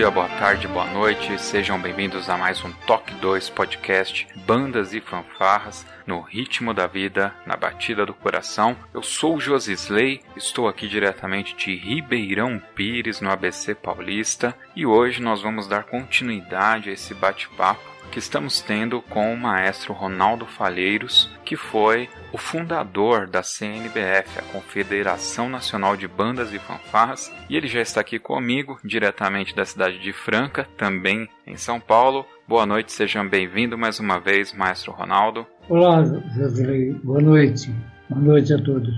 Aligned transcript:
Dia, 0.00 0.10
boa 0.10 0.30
tarde, 0.30 0.66
boa 0.66 0.86
noite, 0.86 1.38
sejam 1.38 1.78
bem-vindos 1.78 2.30
a 2.30 2.38
mais 2.38 2.64
um 2.64 2.72
Toque 2.86 3.12
2 3.16 3.50
podcast 3.50 4.26
Bandas 4.46 4.94
e 4.94 5.00
Fanfarras 5.00 5.86
no 6.06 6.22
ritmo 6.22 6.72
da 6.72 6.86
vida, 6.86 7.34
na 7.44 7.54
batida 7.54 8.06
do 8.06 8.14
coração. 8.14 8.74
Eu 8.94 9.02
sou 9.02 9.36
o 9.36 9.40
Josisley, 9.40 10.22
estou 10.34 10.68
aqui 10.68 10.88
diretamente 10.88 11.54
de 11.54 11.76
Ribeirão 11.76 12.58
Pires, 12.74 13.20
no 13.20 13.30
ABC 13.30 13.74
Paulista, 13.74 14.56
e 14.74 14.86
hoje 14.86 15.20
nós 15.20 15.42
vamos 15.42 15.68
dar 15.68 15.84
continuidade 15.84 16.88
a 16.88 16.94
esse 16.94 17.12
bate-papo 17.12 17.89
que 18.10 18.18
estamos 18.18 18.60
tendo 18.60 19.00
com 19.00 19.32
o 19.32 19.36
maestro 19.36 19.92
Ronaldo 19.92 20.44
Falheiros, 20.44 21.30
que 21.44 21.56
foi 21.56 22.08
o 22.32 22.38
fundador 22.38 23.28
da 23.28 23.42
CNBF, 23.42 24.38
a 24.38 24.42
Confederação 24.52 25.48
Nacional 25.48 25.96
de 25.96 26.08
Bandas 26.08 26.52
e 26.52 26.58
Fanfarras, 26.58 27.32
e 27.48 27.56
ele 27.56 27.68
já 27.68 27.80
está 27.80 28.00
aqui 28.00 28.18
comigo, 28.18 28.78
diretamente 28.84 29.54
da 29.54 29.64
cidade 29.64 29.98
de 30.00 30.12
Franca, 30.12 30.66
também 30.76 31.28
em 31.46 31.56
São 31.56 31.78
Paulo. 31.78 32.26
Boa 32.48 32.66
noite, 32.66 32.92
sejam 32.92 33.28
bem-vindos 33.28 33.78
mais 33.78 34.00
uma 34.00 34.18
vez, 34.18 34.52
maestro 34.52 34.92
Ronaldo. 34.92 35.46
Olá, 35.68 36.02
Josilei. 36.34 36.92
Boa 37.04 37.20
noite. 37.20 37.72
Boa 38.08 38.20
noite 38.20 38.52
a 38.52 38.58
todos. 38.58 38.92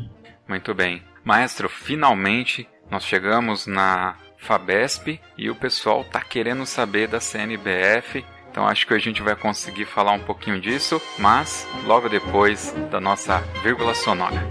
Muito 0.49 0.75
bem. 0.75 1.03
Maestro, 1.23 1.69
finalmente 1.69 2.67
nós 2.91 3.05
chegamos 3.05 3.67
na 3.67 4.17
FABESP 4.39 5.21
e 5.39 5.51
o 5.51 5.55
pessoal 5.55 6.01
está 6.01 6.21
querendo 6.21 6.67
saber 6.67 7.09
da 7.09 7.21
CNBF 7.21 8.25
então 8.53 8.69
acho 8.69 8.86
que 8.86 8.92
a 8.92 8.98
gente 8.98 9.22
vai 9.22 9.34
conseguir 9.34 9.86
falar 9.86 10.12
um 10.12 10.20
pouquinho 10.20 10.61
disso, 10.61 11.00
mas 11.19 11.67
logo 11.86 12.06
depois 12.06 12.75
da 12.91 13.00
nossa 13.00 13.39
vírgula 13.62 13.95
sonora. 13.95 14.47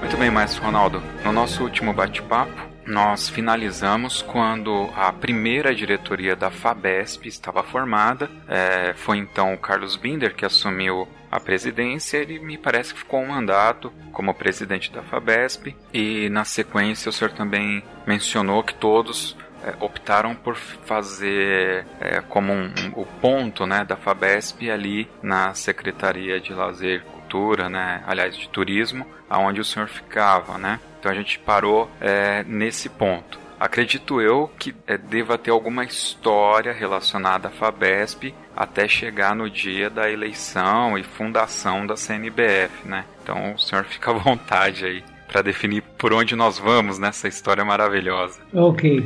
Muito 0.00 0.16
bem, 0.16 0.30
Maestro 0.30 0.64
Ronaldo. 0.64 1.02
No 1.24 1.32
nosso 1.32 1.62
último 1.62 1.92
bate-papo, 1.92 2.69
nós 2.86 3.28
finalizamos 3.28 4.22
quando 4.22 4.90
a 4.96 5.12
primeira 5.12 5.74
diretoria 5.74 6.34
da 6.34 6.50
FABESP 6.50 7.28
estava 7.28 7.62
formada. 7.62 8.28
É, 8.48 8.94
foi 8.94 9.18
então 9.18 9.54
o 9.54 9.58
Carlos 9.58 9.96
Binder 9.96 10.34
que 10.34 10.44
assumiu 10.44 11.06
a 11.30 11.38
presidência. 11.38 12.18
Ele 12.18 12.38
me 12.38 12.58
parece 12.58 12.92
que 12.92 13.00
ficou 13.00 13.20
um 13.20 13.28
mandato 13.28 13.92
como 14.12 14.34
presidente 14.34 14.90
da 14.90 15.02
FABESP. 15.02 15.76
E 15.92 16.28
na 16.30 16.44
sequência 16.44 17.08
o 17.08 17.12
senhor 17.12 17.32
também 17.32 17.82
mencionou 18.06 18.62
que 18.62 18.74
todos 18.74 19.36
é, 19.62 19.74
optaram 19.80 20.34
por 20.34 20.56
fazer 20.56 21.86
é, 22.00 22.20
como 22.28 22.52
um, 22.52 22.64
um, 22.66 23.02
o 23.02 23.06
ponto 23.20 23.66
né, 23.66 23.84
da 23.84 23.96
FABESP 23.96 24.70
ali 24.70 25.08
na 25.22 25.54
Secretaria 25.54 26.40
de 26.40 26.52
Lazer 26.52 27.04
Cultura, 27.30 27.68
né, 27.68 28.02
aliás, 28.08 28.36
de 28.36 28.48
Turismo, 28.48 29.06
aonde 29.28 29.60
o 29.60 29.64
senhor 29.64 29.86
ficava, 29.86 30.58
né? 30.58 30.80
Então 30.98 31.12
a 31.12 31.14
gente 31.14 31.38
parou 31.38 31.88
é, 32.00 32.42
nesse 32.42 32.88
ponto. 32.88 33.38
Acredito 33.58 34.20
eu 34.20 34.50
que 34.58 34.74
é, 34.84 34.98
deva 34.98 35.38
ter 35.38 35.52
alguma 35.52 35.84
história 35.84 36.72
relacionada 36.72 37.46
à 37.46 37.50
FABESP 37.50 38.34
até 38.56 38.88
chegar 38.88 39.36
no 39.36 39.48
dia 39.48 39.88
da 39.88 40.10
eleição 40.10 40.98
e 40.98 41.04
fundação 41.04 41.86
da 41.86 41.96
CNBF, 41.96 42.88
né? 42.88 43.04
Então 43.22 43.54
o 43.54 43.58
senhor 43.58 43.84
fica 43.84 44.10
à 44.10 44.14
vontade 44.18 44.84
aí 44.84 45.04
para 45.28 45.40
definir 45.40 45.82
por 45.96 46.12
onde 46.12 46.34
nós 46.34 46.58
vamos 46.58 46.98
nessa 46.98 47.28
história 47.28 47.64
maravilhosa. 47.64 48.40
Ok. 48.52 49.04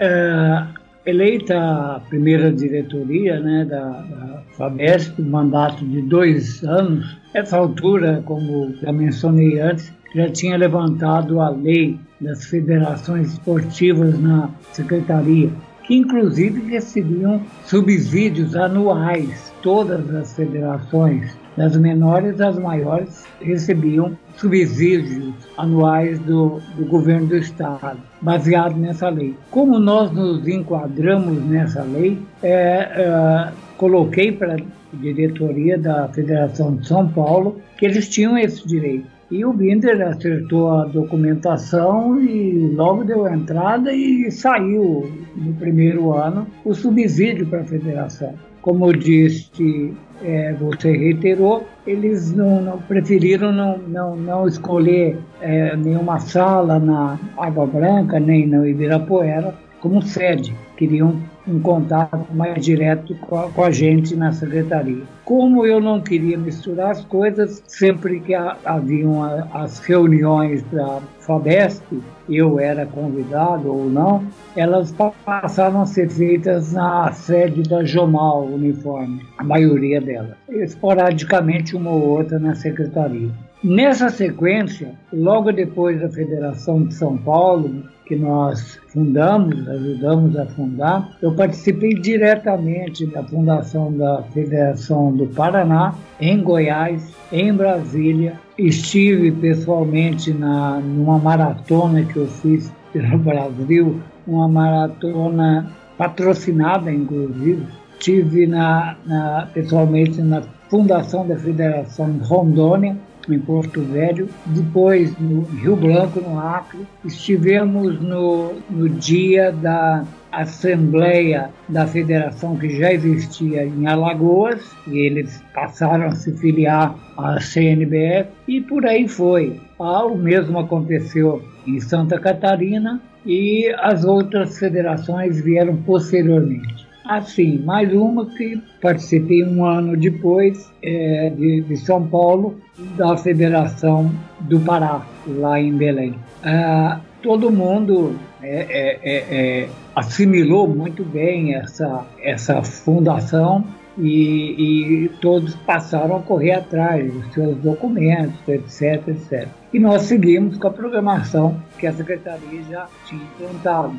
É, 0.00 0.66
eleita 1.10 1.56
a 1.58 2.00
primeira 2.08 2.52
diretoria 2.52 3.38
né, 3.40 3.64
da, 3.64 3.80
da 3.80 4.42
FABESP, 4.56 5.22
mandato 5.22 5.84
de 5.84 6.02
dois 6.02 6.62
anos, 6.64 7.18
essa 7.34 7.56
altura, 7.56 8.22
como 8.24 8.74
já 8.80 8.92
mencionei 8.92 9.60
antes, 9.60 9.92
já 10.14 10.28
tinha 10.28 10.56
levantado 10.56 11.40
a 11.40 11.50
lei 11.50 11.98
das 12.20 12.44
federações 12.46 13.32
esportivas 13.32 14.18
na 14.18 14.50
secretaria, 14.72 15.50
que 15.84 15.94
inclusive 15.94 16.60
recebiam 16.70 17.40
subsídios 17.64 18.56
anuais. 18.56 19.50
Todas 19.62 20.12
as 20.14 20.34
federações, 20.34 21.36
das 21.56 21.76
menores 21.76 22.40
às 22.40 22.58
maiores, 22.58 23.24
recebiam 23.40 24.16
subsídios 24.36 25.34
anuais 25.56 26.18
do, 26.20 26.60
do 26.76 26.84
governo 26.86 27.26
do 27.28 27.36
estado, 27.36 27.98
baseado 28.20 28.76
nessa 28.76 29.08
lei. 29.08 29.34
Como 29.50 29.78
nós 29.78 30.10
nos 30.12 30.46
enquadramos 30.46 31.42
nessa 31.44 31.82
lei, 31.82 32.18
é, 32.42 32.88
é, 32.94 33.52
coloquei 33.76 34.32
para 34.32 34.54
a 34.54 34.96
diretoria 34.96 35.78
da 35.78 36.08
Federação 36.08 36.76
de 36.76 36.86
São 36.86 37.08
Paulo 37.08 37.60
que 37.76 37.86
eles 37.86 38.08
tinham 38.08 38.38
esse 38.38 38.66
direito. 38.66 39.06
E 39.30 39.44
o 39.44 39.52
Binder 39.52 40.00
acertou 40.08 40.72
a 40.72 40.84
documentação 40.86 42.20
e 42.20 42.72
logo 42.74 43.04
deu 43.04 43.26
a 43.26 43.32
entrada 43.32 43.92
e 43.92 44.28
saiu 44.30 45.08
no 45.36 45.54
primeiro 45.54 46.12
ano 46.12 46.48
o 46.64 46.74
subsídio 46.74 47.46
para 47.46 47.60
a 47.60 47.64
federação. 47.64 48.34
Como 48.62 48.92
disse, 48.92 49.94
é, 50.22 50.52
você 50.54 50.96
reiterou, 50.96 51.66
eles 51.86 52.32
não, 52.32 52.60
não 52.60 52.78
preferiram 52.78 53.52
não, 53.52 53.78
não, 53.78 54.16
não 54.16 54.46
escolher 54.46 55.18
é, 55.40 55.74
nenhuma 55.76 56.18
sala 56.20 56.78
na 56.78 57.18
Água 57.38 57.66
Branca, 57.66 58.20
nem 58.20 58.46
no 58.46 58.66
Ibirapuera 58.66 59.54
como 59.80 60.02
sede. 60.02 60.54
Queriam 60.76 61.16
um 61.46 61.60
contato 61.60 62.26
mais 62.32 62.64
direto 62.64 63.14
com 63.16 63.36
a, 63.36 63.50
com 63.50 63.64
a, 63.64 63.70
gente 63.70 64.14
na 64.14 64.32
secretaria. 64.32 65.02
Como 65.24 65.64
eu 65.64 65.80
não 65.80 66.00
queria 66.00 66.36
misturar 66.36 66.90
as 66.90 67.04
coisas, 67.04 67.62
sempre 67.66 68.20
que 68.20 68.34
haviam 68.34 69.22
as 69.52 69.78
reuniões 69.78 70.62
da 70.64 71.00
FABESP, 71.20 72.02
eu 72.28 72.60
era 72.60 72.86
convidado 72.86 73.72
ou 73.72 73.88
não, 73.88 74.24
elas 74.56 74.94
passaram 75.24 75.82
a 75.82 75.86
ser 75.86 76.08
feitas 76.08 76.72
na 76.72 77.12
sede 77.12 77.62
da 77.62 77.84
Jomal 77.84 78.44
Uniforme, 78.44 79.22
a 79.38 79.44
maioria 79.44 80.00
delas. 80.00 80.36
Esporadicamente 80.48 81.76
uma 81.76 81.90
ou 81.90 82.02
outra 82.08 82.38
na 82.38 82.54
secretaria. 82.54 83.30
Nessa 83.62 84.08
sequência, 84.08 84.94
logo 85.12 85.52
depois 85.52 86.00
da 86.00 86.08
Federação 86.08 86.84
de 86.84 86.94
São 86.94 87.18
Paulo, 87.18 87.82
que 88.06 88.16
nós 88.16 88.80
fundamos, 88.88 89.68
ajudamos 89.68 90.34
a 90.38 90.46
fundar, 90.46 91.16
eu 91.20 91.34
participei 91.34 91.92
diretamente 91.94 93.04
da 93.04 93.22
fundação 93.22 93.92
da 93.92 94.22
Federação 94.32 95.12
do 95.12 95.26
Paraná, 95.26 95.94
em 96.18 96.42
Goiás, 96.42 97.14
em 97.30 97.52
Brasília. 97.52 98.40
Estive 98.56 99.30
pessoalmente 99.30 100.32
na, 100.32 100.80
numa 100.80 101.18
maratona 101.18 102.02
que 102.02 102.16
eu 102.16 102.26
fiz 102.26 102.72
pelo 102.94 103.18
Brasil, 103.20 104.00
uma 104.26 104.48
maratona 104.48 105.70
patrocinada, 105.98 106.90
inclusive. 106.90 107.66
Estive 107.98 108.46
na, 108.46 108.96
na, 109.04 109.48
pessoalmente 109.52 110.22
na 110.22 110.42
fundação 110.70 111.28
da 111.28 111.36
Federação 111.36 112.18
Rondônia, 112.22 112.96
em 113.28 113.38
Porto 113.38 113.80
Velho, 113.82 114.28
depois 114.46 115.16
no 115.18 115.42
Rio 115.42 115.76
Branco, 115.76 116.20
no 116.20 116.38
Acre. 116.38 116.86
Estivemos 117.04 118.00
no, 118.00 118.54
no 118.70 118.88
dia 118.88 119.52
da 119.52 120.04
Assembleia 120.32 121.50
da 121.68 121.86
Federação 121.86 122.56
que 122.56 122.70
já 122.78 122.92
existia 122.92 123.64
em 123.64 123.86
Alagoas, 123.86 124.60
e 124.86 124.98
eles 124.98 125.42
passaram 125.52 126.06
a 126.06 126.14
se 126.14 126.32
filiar 126.38 126.94
à 127.16 127.40
CNBF, 127.40 128.30
e 128.46 128.60
por 128.60 128.86
aí 128.86 129.08
foi. 129.08 129.60
O 129.78 130.14
mesmo 130.14 130.58
aconteceu 130.58 131.42
em 131.66 131.80
Santa 131.80 132.18
Catarina 132.18 133.00
e 133.24 133.72
as 133.78 134.04
outras 134.04 134.58
federações 134.58 135.40
vieram 135.40 135.76
posteriormente. 135.76 136.79
Assim, 137.10 137.58
mais 137.58 137.92
uma 137.92 138.24
que 138.24 138.62
participei 138.80 139.42
um 139.42 139.64
ano 139.64 139.96
depois 139.96 140.72
é, 140.80 141.32
de, 141.36 141.60
de, 141.62 141.76
São 141.78 142.06
Paulo, 142.06 142.60
da 142.96 143.16
Federação 143.16 144.12
do 144.42 144.60
Pará, 144.60 145.04
lá 145.26 145.60
em 145.60 145.76
Belém. 145.76 146.14
Ah, 146.44 147.00
todo 147.20 147.50
mundo 147.50 148.14
é, 148.40 148.60
é, 148.70 149.00
é, 149.02 149.16
é 149.62 149.68
assimilou 149.96 150.68
muito 150.68 151.04
bem 151.04 151.56
essa, 151.56 152.06
essa 152.22 152.62
fundação 152.62 153.64
e, 153.98 155.06
e, 155.06 155.08
todos 155.20 155.56
passaram 155.66 156.14
a 156.14 156.20
correr 156.20 156.52
atrás 156.52 157.12
dos 157.12 157.34
seus 157.34 157.56
documentos, 157.56 158.38
etc, 158.46 159.08
etc. 159.08 159.48
E 159.72 159.80
nós 159.80 160.02
seguimos 160.02 160.56
com 160.58 160.68
a 160.68 160.70
programação 160.70 161.60
que 161.76 161.88
a 161.88 161.92
Secretaria 161.92 162.62
já 162.70 162.86
tinha 163.04 163.20
implantado 163.20 163.96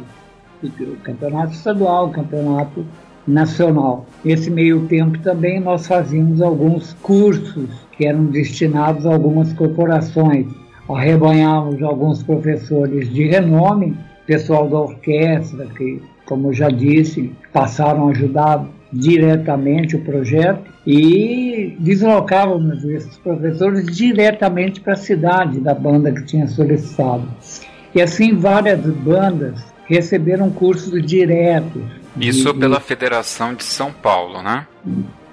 campeonato 1.03 1.53
estadual, 1.53 2.09
campeonato 2.09 2.85
nacional. 3.27 4.05
Nesse 4.23 4.49
meio 4.49 4.87
tempo 4.87 5.19
também 5.19 5.59
nós 5.59 5.87
fazíamos 5.87 6.41
alguns 6.41 6.93
cursos 7.01 7.69
que 7.91 8.05
eram 8.05 8.25
destinados 8.25 9.05
a 9.05 9.13
algumas 9.13 9.53
corporações. 9.53 10.47
Arrebanhávamos 10.89 11.81
alguns 11.81 12.21
professores 12.23 13.09
de 13.09 13.27
renome, 13.27 13.97
pessoal 14.25 14.67
da 14.67 14.79
orquestra, 14.79 15.65
que, 15.77 16.01
como 16.25 16.51
já 16.51 16.69
disse, 16.69 17.31
passaram 17.53 18.07
a 18.07 18.11
ajudar 18.11 18.65
diretamente 18.91 19.95
o 19.95 20.03
projeto 20.03 20.69
e 20.85 21.77
deslocávamos 21.79 22.83
esses 22.83 23.17
professores 23.19 23.85
diretamente 23.95 24.81
para 24.81 24.93
a 24.93 24.97
cidade 24.97 25.59
da 25.59 25.73
banda 25.73 26.11
que 26.11 26.25
tinha 26.25 26.47
solicitado. 26.47 27.27
E 27.95 28.01
assim 28.01 28.35
várias 28.35 28.81
bandas 28.81 29.63
receberam 29.91 30.49
cursos 30.49 31.05
diretos. 31.05 31.81
Isso 32.17 32.53
pela 32.53 32.79
Federação 32.79 33.53
de 33.53 33.63
São 33.63 33.91
Paulo, 33.91 34.41
né? 34.41 34.67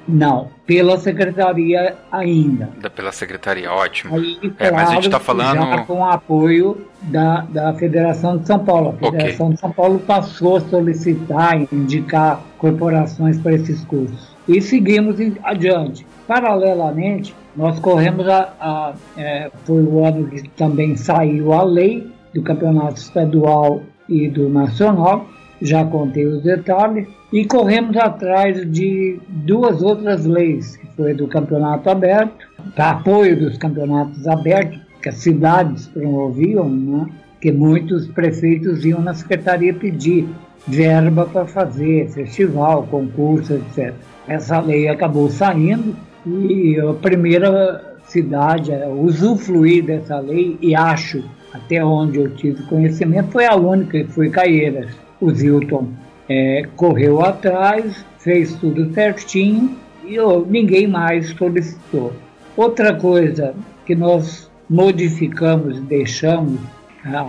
Não, 0.09 0.49
pela 0.67 0.97
secretaria 0.99 1.97
ainda. 2.11 2.71
Da, 2.81 2.89
pela 2.89 3.13
secretaria, 3.13 3.71
ótimo. 3.71 4.17
Aí, 4.17 4.37
claro, 4.37 4.55
é, 4.59 4.71
mas 4.71 4.89
a 4.89 4.95
gente 4.95 5.07
está 5.07 5.21
falando. 5.21 5.59
Já 5.59 5.85
com 5.85 6.05
apoio 6.05 6.87
da, 7.03 7.43
da 7.43 7.75
Federação 7.75 8.39
de 8.39 8.47
São 8.47 8.59
Paulo. 8.59 8.91
A 8.91 9.11
Federação 9.11 9.47
okay. 9.47 9.55
de 9.55 9.61
São 9.61 9.71
Paulo 9.71 9.99
passou 9.99 10.57
a 10.57 10.61
solicitar 10.63 11.61
e 11.61 11.69
indicar 11.71 12.41
corporações 12.57 13.39
para 13.39 13.53
esses 13.53 13.85
cursos. 13.85 14.35
E 14.49 14.63
seguimos 14.63 15.17
adiante. 15.45 16.07
Paralelamente, 16.27 17.35
nós 17.55 17.79
corremos 17.79 18.27
a. 18.27 18.55
a 18.59 18.93
é, 19.17 19.51
foi 19.67 19.83
o 19.83 20.05
ano 20.05 20.27
que 20.29 20.49
também 20.51 20.97
saiu 20.97 21.53
a 21.53 21.63
lei 21.63 22.11
do 22.33 22.43
campeonato 22.43 22.99
estadual 22.99 23.83
e 24.09 24.29
do 24.29 24.49
Nacional, 24.49 25.29
já 25.61 25.85
contei 25.85 26.25
os 26.27 26.43
detalhes, 26.43 27.07
e 27.33 27.45
corremos 27.45 27.97
atrás 27.97 28.71
de 28.71 29.19
duas 29.29 29.83
outras 29.83 30.25
leis, 30.25 30.77
que 30.77 30.87
foi 30.97 31.13
do 31.13 31.27
campeonato 31.27 31.91
aberto, 31.91 32.47
para 32.75 32.91
apoio 32.91 33.39
dos 33.39 33.59
campeonatos 33.59 34.27
abertos, 34.27 34.81
que 35.03 35.09
as 35.09 35.17
cidades 35.17 35.87
promoviam, 35.89 36.69
né? 36.69 37.07
que 37.41 37.53
muitos 37.53 38.07
prefeitos 38.09 38.85
iam 38.85 39.01
na 39.01 39.15
secretaria 39.15 39.73
pedir 39.73 40.29
verba 40.67 41.27
para 41.27 41.47
fazer 41.47 42.09
festival, 42.09 42.87
concurso, 42.91 43.55
etc. 43.55 43.95
Essa 44.27 44.61
lei 44.61 44.89
acabou 44.89 45.31
saindo 45.31 45.95
e 46.27 46.79
a 46.81 46.93
primeira 46.95 47.97
cidade 48.05 48.73
a 48.75 48.89
usufruir 48.89 49.85
dessa 49.85 50.19
lei, 50.19 50.59
e 50.61 50.75
acho 50.75 51.23
até 51.53 51.85
onde 51.85 52.19
eu 52.19 52.31
tive 52.35 52.63
conhecimento, 52.65 53.33
foi 53.33 53.47
a 53.47 53.57
única 53.57 54.05
que 54.05 54.13
foi 54.13 54.31
Caieiras. 54.31 54.91
O 55.21 55.31
Zilton 55.31 55.89
é, 56.29 56.63
correu 56.77 57.25
atrás, 57.25 58.05
fez 58.19 58.55
tudo 58.57 58.93
certinho 58.93 59.77
e 60.05 60.15
eu, 60.15 60.47
ninguém 60.49 60.87
mais 60.87 61.31
solicitou. 61.31 62.13
Outra 62.57 62.95
coisa 62.95 63.55
que 63.87 63.95
nós 63.95 64.51
modificamos 64.69 65.79
e 65.79 65.81
deixamos, 65.81 66.61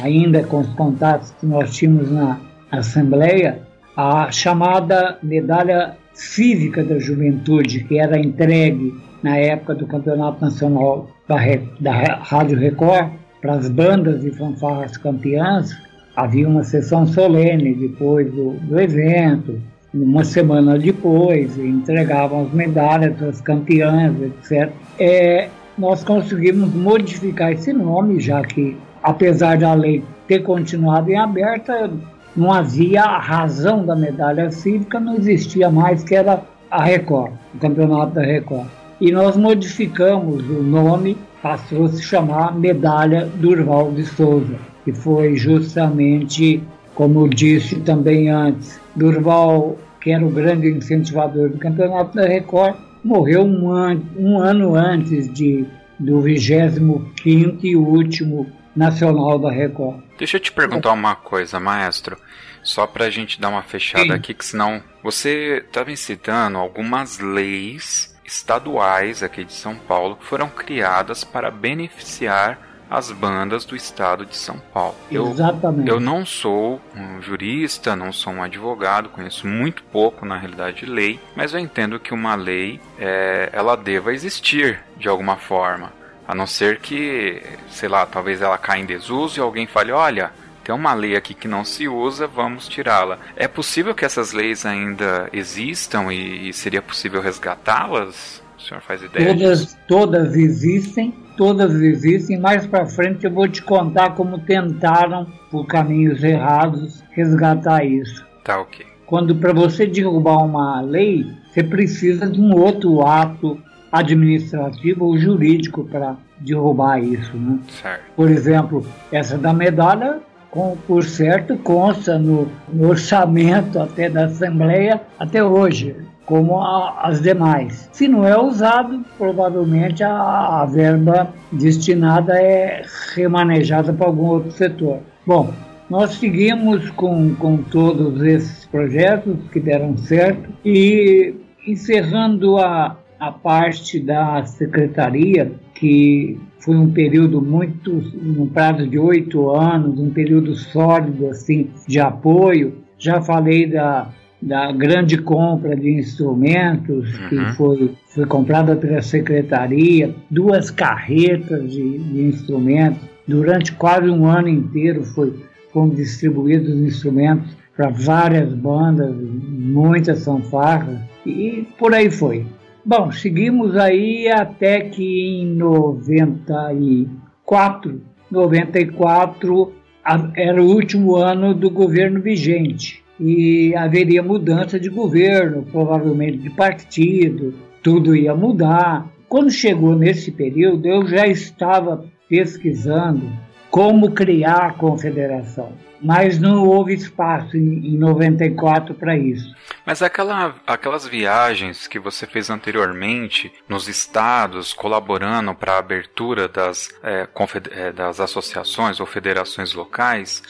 ainda 0.03 0.43
com 0.43 0.59
os 0.59 0.69
contatos 0.73 1.31
que 1.39 1.45
nós 1.45 1.75
tínhamos 1.75 2.11
na 2.11 2.39
Assembleia, 2.71 3.59
a 3.95 4.31
chamada 4.31 5.17
medalha 5.23 5.97
cívica 6.13 6.83
da 6.83 6.99
juventude, 6.99 7.83
que 7.85 7.97
era 7.97 8.19
entregue 8.19 8.93
na 9.23 9.37
época 9.37 9.75
do 9.75 9.87
Campeonato 9.87 10.41
Nacional 10.41 11.09
da, 11.27 11.37
da 11.79 12.15
Rádio 12.21 12.57
Record, 12.57 13.11
para 13.41 13.53
as 13.53 13.69
bandas 13.69 14.23
e 14.23 14.31
fanfarras 14.31 14.97
campeãs, 14.97 15.75
havia 16.15 16.47
uma 16.47 16.63
sessão 16.63 17.07
solene 17.07 17.73
depois 17.73 18.31
do, 18.31 18.51
do 18.51 18.79
evento, 18.79 19.59
uma 19.93 20.23
semana 20.23 20.77
depois, 20.77 21.57
entregavam 21.57 22.43
as 22.43 22.53
medalhas 22.53 23.21
as 23.23 23.41
campeãs, 23.41 24.13
etc. 24.21 24.71
É, 24.99 25.49
nós 25.77 26.03
conseguimos 26.03 26.73
modificar 26.73 27.53
esse 27.53 27.73
nome, 27.73 28.19
já 28.19 28.41
que, 28.41 28.77
apesar 29.01 29.57
da 29.57 29.73
lei 29.73 30.03
ter 30.27 30.43
continuado 30.43 31.09
em 31.09 31.17
aberta, 31.17 31.89
não 32.35 32.53
havia 32.53 33.01
a 33.01 33.17
razão 33.17 33.85
da 33.85 33.95
medalha 33.95 34.51
cívica, 34.51 34.99
não 34.99 35.15
existia 35.15 35.69
mais, 35.69 36.03
que 36.03 36.15
era 36.15 36.43
a 36.69 36.83
Record, 36.83 37.33
o 37.55 37.57
campeonato 37.57 38.13
da 38.13 38.21
Record. 38.21 38.67
E 39.01 39.11
nós 39.11 39.35
modificamos 39.35 40.47
o 40.49 40.61
nome 40.61 41.17
passou 41.41 41.85
a 41.85 41.89
se 41.89 42.03
chamar 42.03 42.55
Medalha 42.55 43.25
Durval 43.35 43.91
de 43.91 44.05
Souza, 44.05 44.57
que 44.83 44.91
foi 44.93 45.35
justamente, 45.35 46.61
como 46.95 47.21
eu 47.21 47.27
disse 47.27 47.79
também 47.81 48.29
antes, 48.29 48.79
Durval, 48.95 49.77
que 50.01 50.11
era 50.11 50.25
o 50.25 50.29
grande 50.29 50.69
incentivador 50.69 51.49
do 51.49 51.57
Campeonato 51.57 52.15
da 52.15 52.25
Record, 52.25 52.75
morreu 53.03 53.43
um, 53.43 53.71
an 53.71 54.01
um 54.17 54.39
ano 54.39 54.75
antes 54.75 55.31
de, 55.31 55.65
do 55.97 56.21
25 56.21 57.65
e 57.65 57.75
último 57.75 58.47
Nacional 58.75 59.39
da 59.39 59.51
Record. 59.51 60.01
Deixa 60.17 60.37
eu 60.37 60.41
te 60.41 60.51
perguntar 60.51 60.91
uma 60.93 61.15
coisa, 61.15 61.59
maestro, 61.59 62.17
só 62.61 62.85
para 62.85 63.05
a 63.05 63.09
gente 63.09 63.39
dar 63.39 63.49
uma 63.49 63.63
fechada 63.63 64.05
Sim. 64.05 64.11
aqui, 64.11 64.33
que 64.33 64.45
senão 64.45 64.81
você 65.03 65.63
estava 65.65 65.95
citando 65.95 66.57
algumas 66.57 67.19
leis 67.19 68.08
estaduais 68.29 69.23
aqui 69.23 69.43
de 69.43 69.53
São 69.53 69.75
Paulo 69.75 70.17
foram 70.21 70.47
criadas 70.47 71.23
para 71.23 71.49
beneficiar 71.49 72.59
as 72.89 73.11
bandas 73.11 73.65
do 73.65 73.75
estado 73.75 74.25
de 74.25 74.35
São 74.35 74.57
Paulo. 74.73 74.95
Eu, 75.11 75.29
Exatamente. 75.29 75.89
Eu 75.89 75.99
não 75.99 76.25
sou 76.25 76.81
um 76.95 77.21
jurista, 77.21 77.95
não 77.95 78.11
sou 78.11 78.33
um 78.33 78.43
advogado, 78.43 79.09
conheço 79.09 79.45
muito 79.45 79.83
pouco 79.83 80.25
na 80.25 80.37
realidade 80.37 80.77
de 80.77 80.85
lei, 80.85 81.19
mas 81.35 81.53
eu 81.53 81.59
entendo 81.59 81.99
que 81.99 82.13
uma 82.13 82.33
lei 82.35 82.79
é, 82.97 83.49
ela 83.51 83.75
deva 83.75 84.13
existir 84.13 84.79
de 84.97 85.07
alguma 85.07 85.37
forma, 85.37 85.91
a 86.27 86.33
não 86.33 86.47
ser 86.47 86.79
que, 86.79 87.41
sei 87.69 87.89
lá, 87.89 88.05
talvez 88.05 88.41
ela 88.41 88.57
caia 88.57 88.81
em 88.81 88.85
desuso 88.85 89.39
e 89.39 89.41
alguém 89.41 89.67
fale, 89.67 89.91
olha, 89.91 90.31
tem 90.69 90.75
uma 90.75 90.93
lei 90.93 91.15
aqui 91.15 91.33
que 91.33 91.47
não 91.47 91.65
se 91.65 91.87
usa, 91.87 92.27
vamos 92.27 92.67
tirá-la. 92.67 93.17
É 93.35 93.47
possível 93.47 93.95
que 93.95 94.05
essas 94.05 94.33
leis 94.33 94.67
ainda 94.67 95.27
existam 95.33 96.13
e, 96.13 96.49
e 96.49 96.53
seria 96.53 96.79
possível 96.79 97.23
resgatá-las? 97.23 98.39
O 98.55 98.61
senhor 98.61 98.79
faz 98.81 99.01
ideia? 99.01 99.33
Todas, 99.33 99.61
disso? 99.61 99.77
todas 99.87 100.35
existem, 100.35 101.11
todas 101.35 101.73
existem. 101.73 102.39
Mais 102.39 102.67
para 102.67 102.85
frente 102.85 103.25
eu 103.25 103.31
vou 103.31 103.47
te 103.47 103.63
contar 103.63 104.11
como 104.11 104.37
tentaram, 104.37 105.25
por 105.49 105.65
caminhos 105.65 106.23
errados, 106.23 107.03
resgatar 107.13 107.83
isso. 107.83 108.23
Tá 108.43 108.61
ok. 108.61 108.85
Quando 109.07 109.35
para 109.37 109.51
você 109.51 109.87
derrubar 109.87 110.37
uma 110.37 110.81
lei, 110.81 111.25
você 111.51 111.63
precisa 111.63 112.29
de 112.29 112.39
um 112.39 112.53
outro 112.53 113.01
ato 113.01 113.59
administrativo 113.91 115.05
ou 115.05 115.17
jurídico 115.17 115.83
para 115.85 116.15
derrubar 116.39 117.03
isso. 117.03 117.35
Né? 117.35 117.57
Certo. 117.81 118.03
Por 118.15 118.29
exemplo, 118.29 118.85
essa 119.11 119.35
da 119.35 119.51
medalha, 119.51 120.19
com, 120.51 120.75
por 120.87 121.03
certo, 121.03 121.57
consta 121.57 122.17
no, 122.17 122.47
no 122.71 122.89
orçamento 122.89 123.79
até 123.79 124.09
da 124.09 124.25
Assembleia 124.25 125.01
até 125.19 125.43
hoje, 125.43 125.95
como 126.25 126.59
a, 126.59 127.01
as 127.03 127.21
demais. 127.21 127.89
Se 127.91 128.07
não 128.07 128.25
é 128.25 128.39
usado, 128.39 129.03
provavelmente 129.17 130.03
a, 130.03 130.61
a 130.61 130.65
verba 130.65 131.33
destinada 131.51 132.33
é 132.41 132.83
remanejada 133.15 133.93
para 133.93 134.07
algum 134.07 134.25
outro 134.25 134.51
setor. 134.51 134.99
Bom, 135.25 135.53
nós 135.89 136.11
seguimos 136.15 136.89
com, 136.91 137.33
com 137.35 137.57
todos 137.57 138.21
esses 138.21 138.65
projetos 138.65 139.35
que 139.51 139.59
deram 139.59 139.97
certo 139.97 140.49
e 140.63 141.33
encerrando 141.65 142.57
a, 142.57 142.95
a 143.19 143.31
parte 143.31 143.99
da 143.99 144.45
secretaria, 144.45 145.51
que 145.73 146.39
foi 146.59 146.75
um 146.75 146.91
período 146.91 147.41
muito, 147.41 147.91
um 148.21 148.47
prazo 148.47 148.85
de 148.87 148.99
oito 148.99 149.49
anos, 149.49 149.97
um 149.99 150.09
período 150.09 150.55
sólido 150.55 151.27
assim 151.27 151.69
de 151.87 151.99
apoio. 151.99 152.75
Já 152.97 153.21
falei 153.21 153.65
da, 153.65 154.09
da 154.41 154.71
grande 154.71 155.17
compra 155.17 155.75
de 155.75 155.89
instrumentos 155.89 157.17
que 157.29 157.35
Uhum. 157.35 157.53
foi, 157.53 157.91
foi 158.07 158.25
comprada 158.25 158.75
pela 158.75 159.01
secretaria, 159.01 160.13
duas 160.29 160.69
carretas 160.69 161.71
de, 161.71 161.97
de 161.97 162.21
instrumentos. 162.23 163.01
Durante 163.27 163.71
quase 163.73 164.09
um 164.09 164.25
ano 164.25 164.47
inteiro 164.49 165.03
foi, 165.03 165.33
foram 165.71 165.89
distribuídos 165.89 166.75
instrumentos 166.75 167.55
para 167.75 167.89
várias 167.89 168.53
bandas, 168.53 169.15
muitas 169.15 170.25
fanfarras 170.25 170.99
e 171.25 171.65
por 171.77 171.93
aí 171.93 172.09
foi. 172.09 172.45
Bom, 172.91 173.11
seguimos 173.11 173.75
aí 173.77 174.27
até 174.29 174.81
que 174.81 175.43
em 175.43 175.45
94, 175.45 178.01
94 178.31 179.73
a- 180.03 180.31
era 180.35 180.59
o 180.59 180.65
último 180.73 181.15
ano 181.15 181.53
do 181.53 181.69
governo 181.69 182.19
vigente 182.19 183.03
e 183.19 183.75
haveria 183.75 184.23
mudança 184.23 184.79
de 184.79 184.89
governo, 184.89 185.61
provavelmente 185.71 186.39
de 186.39 186.49
partido, 186.49 187.53
tudo 187.83 188.15
ia 188.15 188.33
mudar. 188.33 189.07
Quando 189.27 189.51
chegou 189.51 189.95
nesse 189.95 190.31
período, 190.31 190.87
eu 190.87 191.05
já 191.05 191.27
estava 191.27 192.05
pesquisando 192.27 193.29
como 193.69 194.11
criar 194.11 194.67
a 194.67 194.73
confederação, 194.73 195.73
mas 196.01 196.39
não 196.39 196.65
houve 196.65 196.93
espaço 196.93 197.55
em, 197.55 197.93
em 197.93 197.97
94 197.97 198.95
para 198.95 199.17
isso. 199.17 199.53
Mas 199.85 200.01
aquela, 200.01 200.55
aquelas 200.65 201.07
viagens 201.07 201.87
que 201.87 201.99
você 201.99 202.25
fez 202.25 202.49
anteriormente 202.49 203.51
nos 203.67 203.87
estados, 203.87 204.73
colaborando 204.73 205.53
para 205.53 205.73
a 205.73 205.79
abertura 205.79 206.47
das, 206.47 206.89
é, 207.03 207.27
é, 207.71 207.91
das 207.91 208.19
associações 208.19 208.99
ou 208.99 209.05
federações 209.05 209.73
locais, 209.73 210.41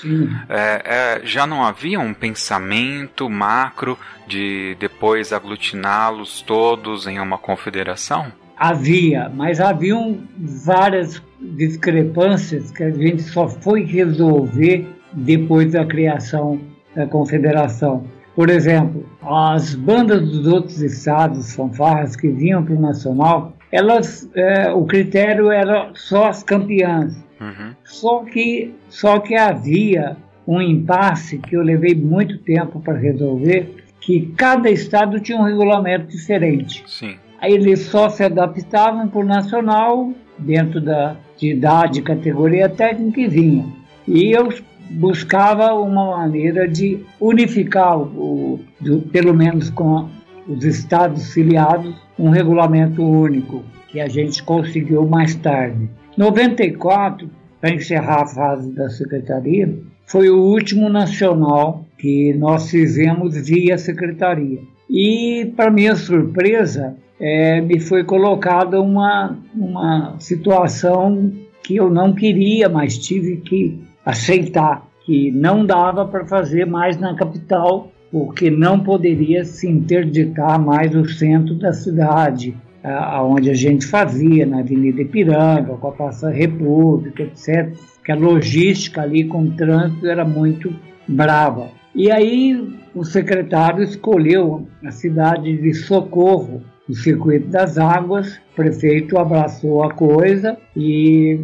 é, 0.48 0.82
é, 0.86 1.22
já 1.26 1.46
não 1.46 1.64
havia 1.64 2.00
um 2.00 2.14
pensamento 2.14 3.30
macro 3.30 3.98
de 4.28 4.78
depois 4.80 5.34
aglutiná-los 5.34 6.42
todos 6.42 7.08
em 7.08 7.20
uma 7.20 7.38
confederação? 7.38 8.32
Havia, 8.60 9.32
mas 9.34 9.62
haviam 9.62 10.18
várias 10.38 11.22
discrepâncias 11.40 12.72
que 12.72 12.84
a 12.84 12.92
gente 12.92 13.22
só 13.22 13.48
foi 13.48 13.86
resolver 13.86 14.86
depois 15.14 15.72
da 15.72 15.86
criação 15.86 16.60
da 16.96 17.08
confederação. 17.08 18.04
Por 18.36 18.50
exemplo, 18.50 19.06
as 19.22 19.76
bandas 19.76 20.22
dos 20.22 20.46
outros 20.48 20.82
estados, 20.82 21.56
fanfarras 21.56 22.16
que 22.16 22.28
vinham 22.28 22.64
para 22.64 22.76
o 22.76 22.82
nacional, 22.82 23.54
elas, 23.72 24.30
é, 24.36 24.72
o 24.72 24.86
critério 24.86 25.52
era 25.52 25.92
só 25.94 26.28
as 26.28 26.44
campeãs. 26.44 27.16
Uhum. 27.40 27.74
Só 27.84 28.24
que, 28.26 28.74
só 28.90 29.20
que 29.20 29.36
havia 29.36 30.18
um 30.48 30.62
impasse 30.62 31.38
que 31.38 31.56
eu 31.56 31.62
levei 31.62 31.96
muito 31.96 32.38
tempo 32.40 32.82
para 32.82 32.98
resolver, 32.98 33.86
que 34.02 34.34
cada 34.36 34.70
estado 34.70 35.20
tinha 35.20 35.38
um 35.38 35.44
regulamento 35.44 36.08
diferente. 36.08 36.84
Sim. 36.88 37.16
Eles 37.42 37.80
só 37.82 38.10
se 38.10 38.24
adaptavam 38.24 39.08
para 39.08 39.20
o 39.20 39.24
nacional, 39.26 40.12
dentro 40.38 40.80
da 40.82 41.16
de 41.38 41.52
idade, 41.52 42.02
categoria 42.02 42.68
técnica 42.68 43.22
e 43.22 43.28
vinha. 43.28 43.66
E 44.06 44.32
eu 44.32 44.50
buscava 44.92 45.74
uma 45.74 46.18
maneira 46.18 46.68
de 46.68 47.00
unificar, 47.20 47.98
o, 47.98 48.60
do- 48.80 49.02
pelo 49.04 49.34
menos 49.34 49.70
com 49.70 50.10
os 50.48 50.66
estados 50.66 51.32
filiados, 51.34 51.96
um 52.18 52.30
regulamento 52.30 53.02
único, 53.04 53.64
que 53.88 54.02
a 54.02 54.10
gente 54.10 54.44
conseguiu 54.44 55.08
mais 55.08 55.34
tarde. 55.36 55.90
94, 56.18 57.30
para 57.62 57.72
encerrar 57.74 58.24
a 58.24 58.28
fase 58.28 58.72
da 58.74 58.90
secretaria, 58.90 59.74
foi 60.06 60.30
o 60.30 60.42
último 60.42 60.90
nacional 60.90 61.86
que 61.98 62.34
nós 62.34 62.70
fizemos 62.70 63.36
via 63.48 63.78
secretaria. 63.78 64.60
E, 64.90 65.54
para 65.56 65.70
minha 65.70 65.96
surpresa, 65.96 66.96
eh, 67.20 67.62
me 67.62 67.80
foi 67.80 68.04
colocada 68.04 68.82
uma, 68.82 69.38
uma 69.54 70.16
situação 70.20 71.32
que 71.64 71.76
eu 71.76 71.90
não 71.90 72.14
queria, 72.14 72.68
mas 72.68 72.98
tive 72.98 73.38
que 73.38 73.80
aceitar, 74.04 74.88
que 75.06 75.30
não 75.32 75.66
dava 75.66 76.06
para 76.06 76.26
fazer 76.26 76.66
mais 76.66 76.98
na 76.98 77.14
capital, 77.14 77.92
porque 78.12 78.50
não 78.50 78.80
poderia 78.80 79.46
se 79.46 79.68
interditar 79.70 80.60
mais 80.60 80.96
o 80.96 81.06
centro 81.06 81.54
da 81.54 81.72
cidade, 81.72 82.58
aonde 82.84 83.50
a 83.52 83.54
gente 83.54 83.86
fazia, 83.86 84.46
na 84.46 84.60
Avenida 84.60 85.02
Ipiranga, 85.02 85.74
com 85.76 85.88
a 85.88 85.92
Praça 85.92 86.30
República, 86.30 87.24
etc. 87.24 87.72
Que 88.04 88.12
a 88.12 88.16
logística 88.16 89.02
ali 89.02 89.26
com 89.26 89.44
o 89.44 89.52
trânsito 89.52 90.08
era 90.08 90.26
muito 90.26 90.74
brava. 91.08 91.68
E 92.00 92.10
aí 92.10 92.80
o 92.96 93.04
secretário 93.04 93.84
escolheu 93.84 94.66
a 94.86 94.90
cidade 94.90 95.58
de 95.58 95.74
Socorro, 95.74 96.64
no 96.88 96.96
circuito 96.96 97.50
das 97.50 97.78
águas. 97.78 98.38
O 98.54 98.56
prefeito 98.56 99.18
abraçou 99.18 99.84
a 99.84 99.94
coisa 99.94 100.58
e 100.78 101.42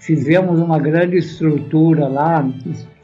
fizemos 0.00 0.58
uma 0.58 0.80
grande 0.80 1.18
estrutura 1.18 2.08
lá, 2.08 2.44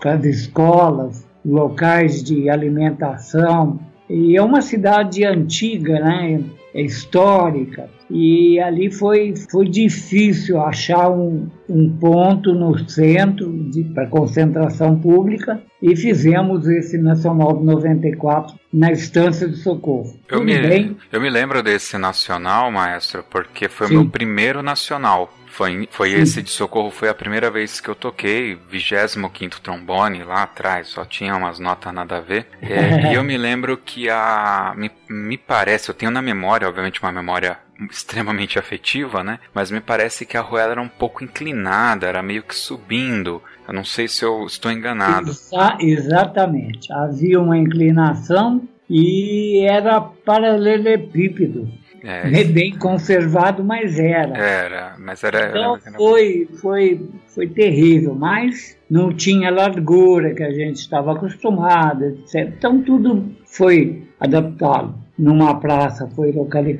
as 0.04 0.24
escolas, 0.24 1.24
locais 1.46 2.24
de 2.24 2.50
alimentação. 2.50 3.78
E 4.10 4.36
é 4.36 4.42
uma 4.42 4.60
cidade 4.60 5.24
antiga, 5.24 6.00
né? 6.00 6.42
É 6.74 6.82
histórica. 6.82 7.88
E 8.10 8.58
ali 8.60 8.92
foi, 8.92 9.34
foi 9.50 9.68
difícil 9.68 10.60
achar 10.60 11.08
um, 11.08 11.48
um 11.68 11.96
ponto 11.96 12.52
no 12.52 12.76
centro 12.88 13.52
para 13.94 14.08
concentração 14.08 14.98
pública 14.98 15.62
e 15.80 15.94
fizemos 15.96 16.66
esse 16.66 16.98
Nacional 16.98 17.56
de 17.58 17.64
94 17.64 18.56
na 18.72 18.90
Estância 18.90 19.48
de 19.48 19.56
Socorro. 19.56 20.18
Eu 20.28 20.38
Tudo 20.38 20.44
me, 20.44 20.58
bem? 20.58 20.96
eu 21.12 21.20
me 21.20 21.30
lembro 21.30 21.62
desse 21.62 21.96
nacional, 21.96 22.70
maestro, 22.70 23.24
porque 23.30 23.68
foi 23.68 23.86
o 23.86 23.88
Sim. 23.88 23.94
meu 23.96 24.08
primeiro 24.08 24.62
nacional. 24.62 25.32
Foi, 25.54 25.88
foi 25.88 26.10
esse 26.10 26.42
de 26.42 26.50
Socorro, 26.50 26.90
foi 26.90 27.08
a 27.08 27.14
primeira 27.14 27.48
vez 27.48 27.80
que 27.80 27.88
eu 27.88 27.94
toquei, 27.94 28.58
25 28.68 29.60
trombone 29.60 30.24
lá 30.24 30.42
atrás, 30.42 30.88
só 30.88 31.04
tinha 31.04 31.36
umas 31.36 31.60
notas 31.60 31.94
nada 31.94 32.16
a 32.16 32.20
ver. 32.20 32.48
É, 32.60 33.12
e 33.12 33.14
eu 33.14 33.22
me 33.22 33.38
lembro 33.38 33.76
que 33.76 34.10
a. 34.10 34.74
Me, 34.76 34.90
me 35.08 35.38
parece, 35.38 35.88
eu 35.88 35.94
tenho 35.94 36.10
na 36.10 36.20
memória, 36.20 36.68
obviamente 36.68 37.00
uma 37.00 37.12
memória 37.12 37.56
extremamente 37.88 38.58
afetiva, 38.58 39.22
né? 39.22 39.38
Mas 39.54 39.70
me 39.70 39.80
parece 39.80 40.26
que 40.26 40.36
a 40.36 40.40
rua 40.40 40.62
era 40.62 40.82
um 40.82 40.88
pouco 40.88 41.22
inclinada, 41.22 42.08
era 42.08 42.20
meio 42.20 42.42
que 42.42 42.54
subindo. 42.56 43.40
Eu 43.68 43.72
não 43.74 43.84
sei 43.84 44.08
se 44.08 44.24
eu 44.24 44.46
estou 44.46 44.72
enganado. 44.72 45.30
Exa- 45.30 45.78
exatamente. 45.80 46.92
Havia 46.92 47.40
uma 47.40 47.56
inclinação 47.56 48.60
e 48.90 49.64
era 49.68 50.00
paralelepípedo. 50.00 51.68
É, 52.04 52.40
É 52.40 52.44
bem 52.44 52.76
conservado, 52.78 53.64
mas 53.64 53.98
era. 53.98 54.36
era, 54.36 54.94
mas 54.98 55.24
era. 55.24 55.48
Então 55.48 55.78
era- 55.86 55.96
foi, 55.96 56.46
foi, 56.60 57.00
foi 57.28 57.46
terrível, 57.48 58.14
mas 58.14 58.76
não 58.90 59.10
tinha 59.12 59.50
largura 59.50 60.34
que 60.34 60.42
a 60.42 60.50
gente 60.52 60.76
estava 60.76 61.12
acostumado, 61.14 62.04
etc. 62.04 62.52
Então 62.58 62.82
tudo 62.82 63.24
foi 63.46 64.02
adaptado. 64.20 64.94
Numa 65.18 65.54
praça 65.60 66.08
foi 66.14 66.32
locali 66.32 66.76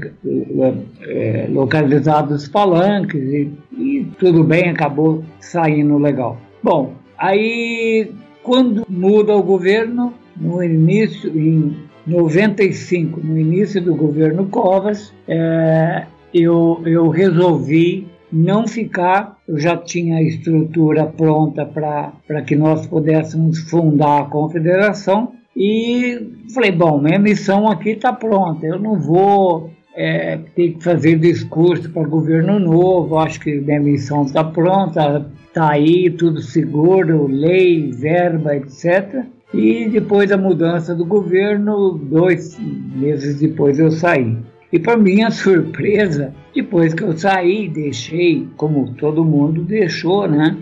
eh, 1.07 1.47
localizado 1.51 2.35
os 2.35 2.49
palanques 2.49 3.23
e, 3.23 3.51
e 3.73 4.05
tudo 4.19 4.43
bem, 4.45 4.71
acabou 4.71 5.25
saindo 5.41 5.97
legal. 5.99 6.37
Bom, 6.63 6.95
aí 7.17 8.11
quando 8.43 8.85
muda 8.89 9.35
o 9.37 9.43
governo, 9.43 10.13
no 10.37 10.63
início, 10.63 11.31
em 11.39 11.77
95, 12.07 13.21
no 13.21 13.39
início 13.39 13.81
do 13.81 13.95
governo 13.95 14.47
Covas, 14.47 15.13
eh, 15.27 16.07
eu, 16.33 16.83
eu 16.85 17.09
resolvi 17.09 18.07
não 18.31 18.67
ficar, 18.67 19.39
eu 19.47 19.59
já 19.59 19.77
tinha 19.77 20.19
a 20.19 20.23
estrutura 20.23 21.07
pronta 21.07 21.65
para 21.65 22.43
que 22.43 22.57
nós 22.57 22.87
pudéssemos 22.87 23.61
fundar 23.71 24.23
a 24.23 24.25
confederação 24.25 25.33
e 25.57 26.33
falei, 26.53 26.73
bom, 26.73 27.01
minha 27.01 27.19
missão 27.19 27.69
aqui 27.69 27.91
está 27.91 28.13
pronta, 28.13 28.67
eu 28.67 28.79
não 28.79 28.99
vou 28.99 29.71
é, 29.95 30.39
tem 30.57 30.73
que 30.73 30.83
fazer 30.83 31.19
discurso 31.19 31.89
para 31.91 32.03
governo 32.09 32.59
novo, 32.59 33.17
acho 33.19 33.39
que 33.41 33.59
a 33.59 33.61
demissão 33.61 34.25
está 34.25 34.43
pronta, 34.43 35.31
está 35.47 35.71
aí, 35.71 36.11
tudo 36.11 36.41
seguro, 36.41 37.29
lei, 37.29 37.93
verba, 37.93 38.57
etc. 38.57 39.25
E 39.57 39.89
depois 39.89 40.31
da 40.31 40.37
mudança 40.37 40.95
do 40.95 41.05
governo, 41.05 41.97
dois 41.97 42.59
meses 42.59 43.39
depois 43.39 43.79
eu 43.79 43.91
saí. 43.91 44.37
E 44.73 44.79
para 44.81 44.97
minha 44.97 45.31
surpresa, 45.31 46.35
depois 46.53 46.93
que 46.93 47.05
eu 47.05 47.17
saí, 47.17 47.69
deixei, 47.69 48.49
como 48.57 48.93
todo 48.95 49.25
mundo 49.25 49.63
deixou, 49.63 50.27
né? 50.27 50.57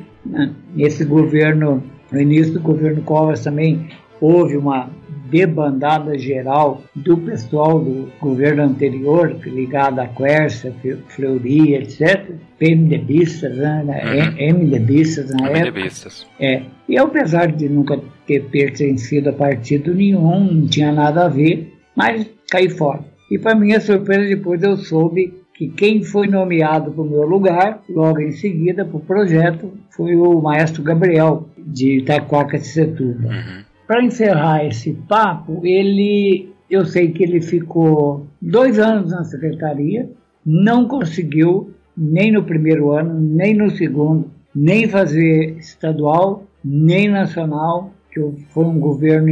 Nesse 0.74 1.04
governo, 1.04 1.82
no 2.10 2.20
início 2.20 2.52
do 2.52 2.60
governo 2.60 3.00
Covas 3.02 3.42
também 3.42 3.88
houve 4.20 4.58
uma 4.58 4.90
debandada 5.32 6.18
geral 6.18 6.82
do 6.94 7.16
pessoal 7.16 7.80
do 7.80 8.12
governo 8.20 8.64
anterior, 8.64 9.34
ligado 9.46 9.98
à 9.98 10.06
Quercia, 10.06 10.74
Fleury, 11.08 11.74
etc., 11.74 12.30
PMDBistas, 12.58 13.56
né? 13.56 14.36
Uhum. 14.38 14.58
MDBistas 14.58 15.30
na 15.30 15.50
MDBistas. 15.50 16.26
época. 16.38 16.44
É. 16.44 16.62
E 16.86 16.98
apesar 16.98 17.50
de 17.50 17.68
nunca 17.68 17.98
ter 18.26 18.44
pertencido 18.44 19.30
a 19.30 19.32
partido 19.32 19.94
nenhum, 19.94 20.44
não 20.52 20.66
tinha 20.66 20.92
nada 20.92 21.24
a 21.24 21.28
ver, 21.28 21.72
mas 21.96 22.26
caí 22.50 22.68
fora. 22.68 23.00
E 23.30 23.38
para 23.38 23.54
minha 23.54 23.80
surpresa, 23.80 24.28
depois 24.28 24.62
eu 24.62 24.76
soube 24.76 25.42
que 25.54 25.68
quem 25.68 26.02
foi 26.02 26.26
nomeado 26.26 26.92
para 26.92 27.02
o 27.02 27.08
meu 27.08 27.26
lugar, 27.26 27.82
logo 27.88 28.20
em 28.20 28.32
seguida, 28.32 28.84
para 28.84 28.96
o 28.96 29.00
projeto, 29.00 29.72
foi 29.90 30.14
o 30.14 30.40
maestro 30.40 30.82
Gabriel, 30.82 31.48
de 31.56 31.98
Itaquaquecetuba. 31.98 33.28
Uhum. 33.28 33.61
Para 33.92 34.04
encerrar 34.04 34.64
esse 34.64 34.94
papo, 35.06 35.60
ele, 35.66 36.48
eu 36.70 36.86
sei 36.86 37.12
que 37.12 37.22
ele 37.22 37.42
ficou 37.42 38.26
dois 38.40 38.78
anos 38.78 39.10
na 39.10 39.22
secretaria, 39.22 40.08
não 40.46 40.88
conseguiu, 40.88 41.74
nem 41.94 42.32
no 42.32 42.42
primeiro 42.42 42.90
ano, 42.92 43.20
nem 43.20 43.52
no 43.52 43.70
segundo, 43.70 44.30
nem 44.54 44.88
fazer 44.88 45.58
estadual, 45.58 46.44
nem 46.64 47.06
nacional, 47.06 47.90
que 48.10 48.18
foi 48.48 48.64
um 48.64 48.80
governo 48.80 49.26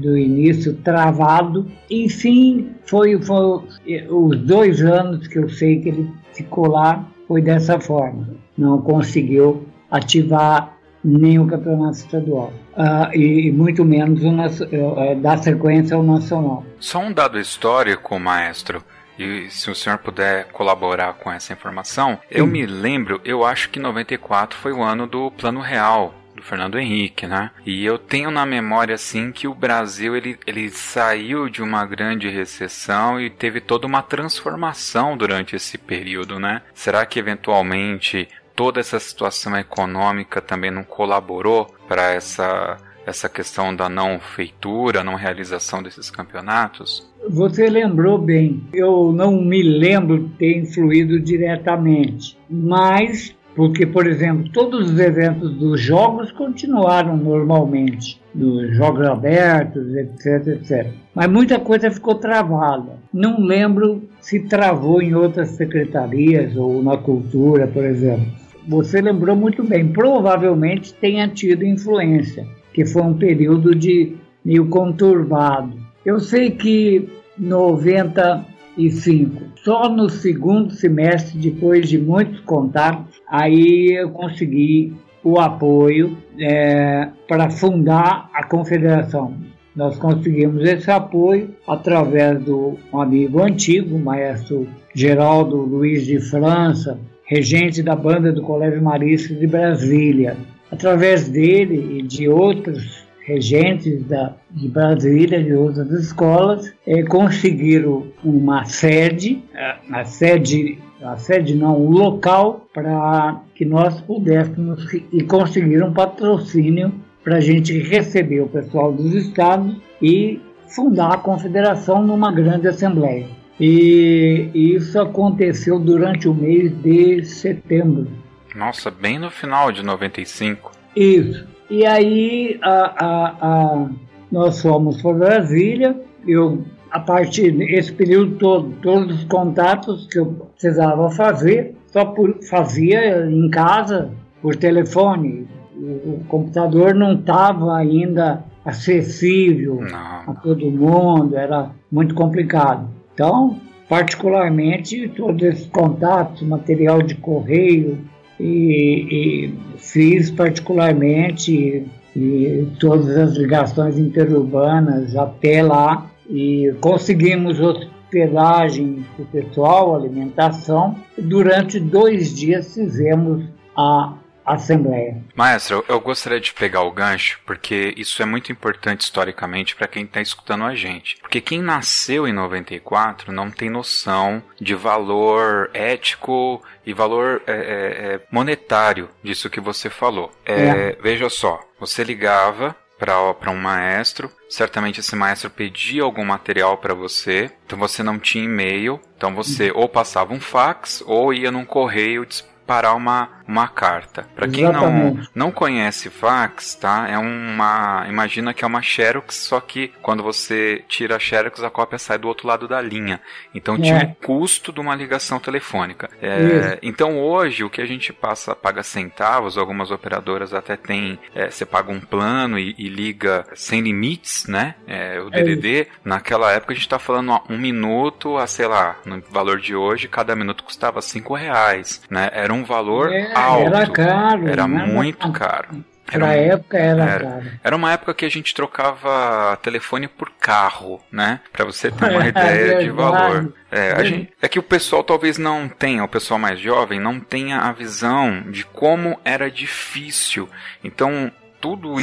do 0.00 0.16
início 0.16 0.72
travado. 0.76 1.66
Enfim, 1.90 2.70
foi, 2.86 3.20
foi 3.20 3.64
os 4.08 4.38
dois 4.38 4.80
anos 4.80 5.28
que 5.28 5.38
eu 5.38 5.50
sei 5.50 5.78
que 5.80 5.90
ele 5.90 6.10
ficou 6.32 6.68
lá, 6.68 7.06
foi 7.28 7.42
dessa 7.42 7.78
forma. 7.78 8.30
Não 8.56 8.80
conseguiu 8.80 9.66
ativar 9.90 10.74
nem 11.06 11.38
o 11.38 11.46
campeonato 11.46 11.98
estadual. 11.98 12.52
Uh, 12.76 13.16
e, 13.16 13.52
muito 13.52 13.84
menos 13.84 14.22
o, 14.22 14.28
uh, 14.30 15.16
dar 15.20 15.38
sequência 15.38 15.96
ao 15.96 16.02
nacional. 16.02 16.64
Só 16.80 16.98
um 16.98 17.12
dado 17.12 17.38
histórico, 17.38 18.18
maestro. 18.18 18.82
E 19.18 19.48
se 19.48 19.70
o 19.70 19.74
senhor 19.74 19.98
puder 19.98 20.48
colaborar 20.48 21.14
com 21.14 21.32
essa 21.32 21.52
informação, 21.52 22.12
Sim. 22.14 22.18
eu 22.30 22.46
me 22.46 22.66
lembro, 22.66 23.20
eu 23.24 23.44
acho 23.44 23.70
que 23.70 23.78
94 23.78 24.58
foi 24.58 24.72
o 24.72 24.82
ano 24.82 25.06
do 25.06 25.30
Plano 25.30 25.60
Real, 25.60 26.12
do 26.34 26.42
Fernando 26.42 26.78
Henrique, 26.78 27.26
né? 27.26 27.50
E 27.64 27.82
eu 27.82 27.98
tenho 27.98 28.30
na 28.30 28.44
memória 28.44 28.94
assim 28.94 29.32
que 29.32 29.48
o 29.48 29.54
Brasil 29.54 30.14
ele, 30.14 30.38
ele 30.46 30.68
saiu 30.68 31.48
de 31.48 31.62
uma 31.62 31.86
grande 31.86 32.28
recessão 32.28 33.18
e 33.18 33.30
teve 33.30 33.58
toda 33.58 33.86
uma 33.86 34.02
transformação 34.02 35.16
durante 35.16 35.56
esse 35.56 35.78
período, 35.78 36.38
né? 36.38 36.60
Será 36.74 37.06
que 37.06 37.18
eventualmente 37.18 38.28
toda 38.56 38.80
essa 38.80 38.98
situação 38.98 39.56
econômica 39.56 40.40
também 40.40 40.70
não 40.70 40.82
colaborou 40.82 41.66
para 41.86 42.14
essa 42.14 42.78
essa 43.06 43.28
questão 43.28 43.74
da 43.74 43.88
não 43.88 44.18
feitura, 44.18 45.04
não 45.04 45.14
realização 45.14 45.80
desses 45.80 46.10
campeonatos? 46.10 47.08
Você 47.28 47.70
lembrou 47.70 48.18
bem. 48.18 48.64
Eu 48.72 49.12
não 49.12 49.40
me 49.40 49.62
lembro 49.62 50.18
de 50.18 50.28
ter 50.30 50.58
influído 50.58 51.20
diretamente, 51.20 52.36
mas 52.50 53.32
porque, 53.54 53.86
por 53.86 54.06
exemplo, 54.06 54.50
todos 54.52 54.90
os 54.90 54.98
eventos 54.98 55.54
dos 55.54 55.80
jogos 55.80 56.30
continuaram 56.30 57.16
normalmente, 57.16 58.20
dos 58.34 58.76
jogos 58.76 59.06
abertos, 59.06 59.94
etc, 59.94 60.48
etc. 60.48 60.92
Mas 61.14 61.26
muita 61.30 61.58
coisa 61.58 61.90
ficou 61.90 62.16
travada. 62.16 62.98
Não 63.10 63.40
lembro 63.40 64.02
se 64.20 64.40
travou 64.40 65.00
em 65.00 65.14
outras 65.14 65.50
secretarias 65.50 66.54
ou 66.54 66.82
na 66.82 66.98
cultura, 66.98 67.66
por 67.66 67.84
exemplo 67.84 68.45
você 68.66 69.00
lembrou 69.00 69.36
muito 69.36 69.62
bem, 69.62 69.88
provavelmente 69.88 70.92
tenha 70.94 71.28
tido 71.28 71.64
influência, 71.64 72.46
que 72.72 72.84
foi 72.84 73.02
um 73.02 73.14
período 73.14 73.74
de 73.74 74.16
meio 74.44 74.68
conturbado. 74.68 75.76
Eu 76.04 76.20
sei 76.20 76.50
que 76.50 77.08
95, 77.38 79.42
só 79.64 79.88
no 79.88 80.08
segundo 80.08 80.72
semestre, 80.72 81.38
depois 81.38 81.88
de 81.88 81.98
muitos 81.98 82.40
contatos, 82.40 83.20
aí 83.28 83.92
eu 83.92 84.10
consegui 84.10 84.94
o 85.22 85.40
apoio 85.40 86.16
é, 86.38 87.08
para 87.26 87.50
fundar 87.50 88.30
a 88.32 88.46
confederação. 88.46 89.34
Nós 89.74 89.98
conseguimos 89.98 90.62
esse 90.62 90.90
apoio 90.90 91.50
através 91.66 92.42
do 92.42 92.78
amigo 92.92 93.42
antigo, 93.42 93.96
o 93.96 93.98
maestro 93.98 94.66
Geraldo 94.94 95.56
Luiz 95.56 96.06
de 96.06 96.18
França, 96.18 96.98
regente 97.26 97.82
da 97.82 97.94
banda 97.94 98.32
do 98.32 98.42
Colégio 98.42 98.82
Marista 98.82 99.34
de 99.34 99.46
Brasília. 99.46 100.36
Através 100.70 101.28
dele 101.28 101.98
e 101.98 102.02
de 102.02 102.28
outros 102.28 103.04
regentes 103.26 104.04
da, 104.04 104.34
de 104.50 104.68
Brasília, 104.68 105.42
de 105.42 105.52
outras 105.52 105.90
escolas, 105.90 106.72
eh, 106.86 107.02
conseguiram 107.02 108.06
uma 108.22 108.64
sede, 108.64 109.42
a, 109.54 110.00
a 110.00 110.04
sede, 110.04 110.78
a 111.02 111.16
sede 111.16 111.56
não, 111.56 111.80
um 111.80 111.90
local 111.90 112.66
para 112.72 113.40
que 113.54 113.64
nós 113.64 114.00
pudéssemos 114.00 114.92
e 115.12 115.22
conseguiram 115.24 115.88
um 115.88 115.92
patrocínio 115.92 116.92
para 117.24 117.38
a 117.38 117.40
gente 117.40 117.76
receber 117.80 118.40
o 118.40 118.48
pessoal 118.48 118.92
dos 118.92 119.12
estados 119.12 119.74
e 120.00 120.40
fundar 120.68 121.14
a 121.14 121.18
confederação 121.18 122.06
numa 122.06 122.30
grande 122.30 122.68
assembleia. 122.68 123.26
E 123.58 124.50
isso 124.54 125.00
aconteceu 125.00 125.78
durante 125.78 126.28
o 126.28 126.34
mês 126.34 126.72
de 126.82 127.24
setembro. 127.24 128.06
Nossa, 128.54 128.90
bem 128.90 129.18
no 129.18 129.30
final 129.30 129.72
de 129.72 129.82
95. 129.82 130.72
Isso. 130.94 131.46
E 131.68 131.84
aí 131.84 132.58
a, 132.62 133.04
a, 133.04 133.26
a, 133.40 133.86
nós 134.30 134.60
fomos 134.60 135.00
para 135.00 135.12
Brasília. 135.12 135.96
Eu, 136.26 136.64
a 136.90 137.00
partir 137.00 137.50
desse 137.52 137.92
período 137.92 138.36
todo, 138.36 138.72
todos 138.82 139.18
os 139.18 139.24
contatos 139.24 140.06
que 140.10 140.18
eu 140.18 140.26
precisava 140.52 141.10
fazer, 141.10 141.76
só 141.92 142.04
por, 142.04 142.42
fazia 142.42 143.26
em 143.26 143.48
casa, 143.50 144.10
por 144.42 144.56
telefone. 144.56 145.46
O, 145.74 146.14
o 146.14 146.24
computador 146.28 146.94
não 146.94 147.14
estava 147.14 147.76
ainda 147.76 148.44
acessível 148.64 149.80
não. 149.80 150.32
a 150.32 150.34
todo 150.42 150.70
mundo, 150.70 151.36
era 151.36 151.70
muito 151.90 152.14
complicado. 152.14 152.95
Então, 153.16 153.58
particularmente, 153.88 155.08
todos 155.08 155.42
esses 155.42 155.66
contatos, 155.68 156.42
material 156.42 157.00
de 157.00 157.14
correio, 157.14 157.98
e, 158.38 159.06
e 159.10 159.78
fiz 159.78 160.30
particularmente 160.30 161.86
e 162.14 162.68
todas 162.78 163.08
as 163.16 163.36
ligações 163.38 163.98
interurbanas 163.98 165.16
até 165.16 165.62
lá 165.62 166.10
e 166.28 166.74
conseguimos 166.78 167.58
hospedagem 167.58 169.02
para 169.16 169.22
o 169.22 169.26
pessoal, 169.28 169.96
alimentação. 169.96 170.94
Durante 171.16 171.80
dois 171.80 172.34
dias 172.34 172.74
fizemos 172.74 173.44
a 173.74 174.12
Assembleia. 174.46 175.16
Maestro, 175.34 175.84
eu 175.88 175.98
gostaria 176.00 176.38
de 176.38 176.54
pegar 176.54 176.82
o 176.82 176.92
gancho, 176.92 177.40
porque 177.44 177.92
isso 177.96 178.22
é 178.22 178.24
muito 178.24 178.52
importante 178.52 179.00
historicamente 179.00 179.74
para 179.74 179.88
quem 179.88 180.04
está 180.04 180.20
escutando 180.20 180.64
a 180.64 180.74
gente. 180.74 181.16
Porque 181.20 181.40
quem 181.40 181.60
nasceu 181.60 182.28
em 182.28 182.32
94 182.32 183.32
não 183.32 183.50
tem 183.50 183.68
noção 183.68 184.42
de 184.60 184.74
valor 184.74 185.70
ético 185.74 186.62
e 186.84 186.92
valor 186.92 187.42
é, 187.46 187.52
é, 187.52 187.56
é, 187.56 188.20
monetário 188.30 189.08
disso 189.22 189.50
que 189.50 189.60
você 189.60 189.90
falou. 189.90 190.30
É, 190.44 190.54
é. 190.54 190.98
Veja 191.02 191.28
só, 191.28 191.60
você 191.80 192.04
ligava 192.04 192.76
para 192.98 193.50
um 193.50 193.56
maestro. 193.56 194.30
Certamente 194.48 195.00
esse 195.00 195.14
maestro 195.14 195.50
pedia 195.50 196.02
algum 196.02 196.24
material 196.24 196.78
para 196.78 196.94
você, 196.94 197.50
então 197.66 197.78
você 197.78 198.02
não 198.02 198.18
tinha 198.18 198.44
e-mail, 198.44 199.00
então 199.16 199.34
você 199.34 199.70
ou 199.70 199.88
passava 199.88 200.32
um 200.32 200.40
fax 200.40 201.02
ou 201.06 201.32
ia 201.32 201.50
num 201.50 201.64
correio 201.64 202.24
parar 202.66 202.94
uma, 202.94 203.28
uma 203.46 203.68
carta. 203.68 204.26
Para 204.34 204.48
quem 204.48 204.64
não, 204.64 205.18
não 205.34 205.50
conhece 205.50 206.10
fax, 206.10 206.74
tá? 206.74 207.06
É 207.08 207.16
uma. 207.16 208.04
Imagina 208.08 208.52
que 208.52 208.64
é 208.64 208.66
uma 208.66 208.82
Xerox, 208.82 209.34
só 209.34 209.60
que 209.60 209.92
quando 210.02 210.22
você 210.22 210.84
tira 210.88 211.16
a 211.16 211.18
Xerox, 211.18 211.62
a 211.62 211.70
cópia 211.70 211.98
sai 211.98 212.18
do 212.18 212.28
outro 212.28 212.48
lado 212.48 212.66
da 212.66 212.80
linha. 212.80 213.20
Então 213.54 213.76
é. 213.76 213.80
tinha 213.80 214.16
o 214.20 214.26
custo 214.26 214.72
de 214.72 214.80
uma 214.80 214.94
ligação 214.94 215.38
telefônica. 215.38 216.10
É, 216.20 216.78
então 216.82 217.18
hoje 217.18 217.62
o 217.62 217.70
que 217.70 217.80
a 217.80 217.86
gente 217.86 218.12
passa, 218.12 218.54
paga 218.54 218.82
centavos, 218.82 219.56
algumas 219.56 219.90
operadoras 219.90 220.52
até 220.52 220.76
tem. 220.76 221.18
É, 221.34 221.50
você 221.50 221.64
paga 221.64 221.92
um 221.92 222.00
plano 222.00 222.58
e, 222.58 222.74
e 222.78 222.88
liga 222.88 223.46
sem 223.54 223.80
limites, 223.80 224.46
né? 224.46 224.74
É, 224.86 225.20
o 225.20 225.30
DDD. 225.30 225.82
É 225.82 225.86
Naquela 226.04 226.52
época 226.52 226.72
a 226.72 226.76
gente 226.76 226.88
tá 226.88 226.98
falando 226.98 227.32
ó, 227.32 227.42
um 227.48 227.58
minuto 227.58 228.36
a, 228.36 228.46
sei 228.46 228.66
lá, 228.66 228.96
no 229.04 229.20
valor 229.30 229.60
de 229.60 229.74
hoje, 229.74 230.08
cada 230.08 230.34
minuto 230.34 230.64
custava 230.64 231.00
cinco 231.00 231.34
reais, 231.34 232.02
né? 232.10 232.30
Era 232.32 232.52
um 232.52 232.55
valor 232.64 233.12
é, 233.12 233.32
alto. 233.34 233.74
Era 233.74 233.86
caro. 233.90 234.48
Era 234.48 234.68
muito 234.68 235.30
caro. 235.32 235.84
Era, 236.10 236.34
época 236.34 236.78
era, 236.78 237.02
era 237.02 237.24
caro. 237.24 237.46
Era 237.64 237.76
uma 237.76 237.92
época 237.92 238.14
que 238.14 238.24
a 238.24 238.28
gente 238.28 238.54
trocava 238.54 239.58
telefone 239.60 240.06
por 240.06 240.30
carro, 240.38 241.00
né? 241.10 241.40
Para 241.52 241.64
você 241.64 241.90
ter 241.90 242.10
uma 242.10 242.22
é, 242.26 242.28
ideia 242.28 242.74
é 242.74 242.78
de 242.78 242.90
valor. 242.90 243.52
É, 243.70 244.04
gente, 244.04 244.32
é 244.40 244.48
que 244.48 244.58
o 244.58 244.62
pessoal 244.62 245.02
talvez 245.02 245.36
não 245.36 245.68
tenha, 245.68 246.04
o 246.04 246.08
pessoal 246.08 246.38
mais 246.38 246.60
jovem 246.60 247.00
não 247.00 247.18
tenha 247.18 247.58
a 247.58 247.72
visão 247.72 248.42
de 248.50 248.64
como 248.64 249.18
era 249.24 249.50
difícil. 249.50 250.48
Então, 250.84 251.32
tudo 251.60 251.94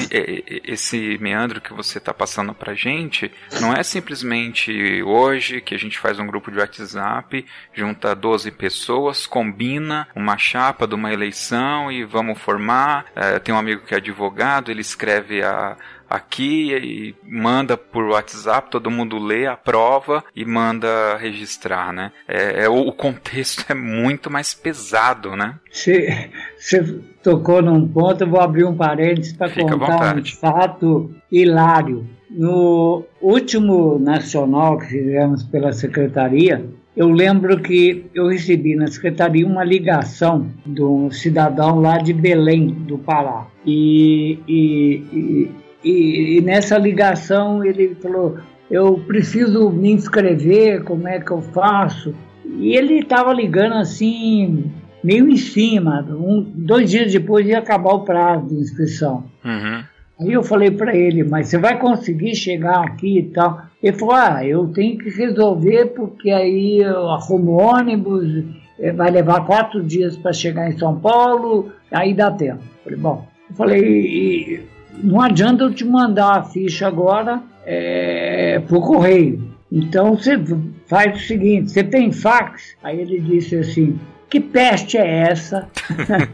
esse 0.63 1.17
meandro 1.19 1.61
que 1.61 1.73
você 1.73 1.97
está 1.97 2.13
passando 2.13 2.53
para 2.53 2.73
gente 2.73 3.31
não 3.61 3.73
é 3.73 3.83
simplesmente 3.83 5.01
hoje 5.03 5.61
que 5.61 5.75
a 5.75 5.77
gente 5.77 5.97
faz 5.99 6.19
um 6.19 6.27
grupo 6.27 6.51
de 6.51 6.57
WhatsApp, 6.57 7.45
junta 7.73 8.15
12 8.15 8.51
pessoas, 8.51 9.25
combina 9.25 10.07
uma 10.15 10.37
chapa 10.37 10.87
de 10.87 10.95
uma 10.95 11.13
eleição 11.13 11.91
e 11.91 12.03
vamos 12.03 12.39
formar. 12.39 13.05
É, 13.15 13.39
tem 13.39 13.53
um 13.53 13.57
amigo 13.57 13.85
que 13.85 13.93
é 13.93 13.97
advogado, 13.97 14.71
ele 14.71 14.81
escreve 14.81 15.43
a, 15.43 15.77
aqui 16.13 16.71
e 16.71 17.15
manda 17.27 17.75
por 17.75 18.05
WhatsApp, 18.05 18.69
todo 18.69 18.91
mundo 18.91 19.17
lê, 19.17 19.47
aprova 19.47 20.23
e 20.35 20.45
manda 20.45 21.17
registrar, 21.17 21.91
né? 21.91 22.11
É, 22.27 22.65
é 22.65 22.69
o 22.69 22.91
contexto 22.91 23.65
é 23.71 23.73
muito 23.73 24.29
mais 24.29 24.53
pesado, 24.53 25.35
né? 25.35 25.55
Você, 25.71 26.99
tocou 27.23 27.63
num 27.63 27.87
ponto, 27.87 28.23
eu 28.23 28.29
vou 28.29 28.39
abrir 28.39 28.63
um 28.63 28.75
parênteses 28.75 29.33
para 29.33 29.49
contar 29.49 30.15
um 30.15 30.25
fato 30.25 31.11
hilário. 31.31 32.05
No 32.29 33.03
último 33.19 33.97
nacional 33.97 34.77
que 34.77 34.87
fizemos 34.87 35.43
pela 35.43 35.73
secretaria, 35.73 36.63
eu 36.95 37.09
lembro 37.09 37.59
que 37.59 38.05
eu 38.13 38.27
recebi 38.27 38.75
na 38.75 38.87
secretaria 38.87 39.47
uma 39.47 39.63
ligação 39.63 40.47
de 40.63 40.83
um 40.83 41.09
cidadão 41.09 41.79
lá 41.79 41.97
de 41.97 42.13
Belém, 42.13 42.67
do 42.67 42.99
Pará. 42.99 43.47
E, 43.65 44.37
e, 44.47 45.03
e 45.11 45.51
e, 45.83 46.37
e 46.37 46.41
nessa 46.41 46.77
ligação 46.77 47.63
ele 47.63 47.95
falou: 47.95 48.37
eu 48.69 48.97
preciso 49.05 49.69
me 49.69 49.91
inscrever, 49.91 50.83
como 50.83 51.07
é 51.07 51.19
que 51.19 51.31
eu 51.31 51.41
faço? 51.41 52.15
E 52.45 52.75
ele 52.75 52.99
estava 52.99 53.33
ligando 53.33 53.73
assim, 53.73 54.71
meio 55.03 55.29
em 55.29 55.37
cima. 55.37 56.05
Um, 56.09 56.41
dois 56.41 56.89
dias 56.89 57.11
depois 57.11 57.45
ia 57.45 57.59
acabar 57.59 57.93
o 57.93 58.03
prazo 58.03 58.47
de 58.47 58.55
inscrição. 58.55 59.25
Uhum. 59.43 59.83
Aí 60.19 60.31
eu 60.31 60.43
falei 60.43 60.71
para 60.71 60.95
ele, 60.95 61.23
mas 61.23 61.47
você 61.47 61.57
vai 61.57 61.77
conseguir 61.77 62.35
chegar 62.35 62.83
aqui 62.83 63.19
e 63.19 63.23
tal? 63.23 63.61
Ele 63.81 63.97
falou, 63.97 64.15
ah, 64.15 64.45
eu 64.45 64.67
tenho 64.67 64.97
que 64.97 65.09
resolver 65.09 65.87
porque 65.87 66.29
aí 66.31 66.79
eu 66.79 67.09
arrumo 67.09 67.59
ônibus, 67.59 68.43
eh, 68.79 68.91
vai 68.91 69.11
levar 69.11 69.45
quatro 69.45 69.83
dias 69.83 70.15
para 70.15 70.31
chegar 70.31 70.69
em 70.69 70.77
São 70.77 70.99
Paulo, 70.99 71.71
aí 71.91 72.13
dá 72.13 72.31
tempo. 72.31 72.61
Eu 72.63 72.83
falei, 72.83 72.99
bom, 72.99 73.27
eu 73.49 73.55
falei, 73.55 74.63
não 75.01 75.21
adianta 75.21 75.63
eu 75.63 75.73
te 75.73 75.85
mandar 75.85 76.37
a 76.37 76.43
ficha 76.43 76.87
agora 76.87 77.41
é, 77.65 78.61
por 78.67 78.85
correio. 78.85 79.53
Então 79.71 80.15
você 80.15 80.39
faz 80.87 81.15
o 81.15 81.25
seguinte: 81.25 81.71
você 81.71 81.83
tem 81.83 82.11
fax? 82.11 82.75
Aí 82.83 82.99
ele 82.99 83.19
disse 83.19 83.55
assim: 83.55 83.99
que 84.29 84.39
peste 84.39 84.97
é 84.97 85.29
essa? 85.29 85.67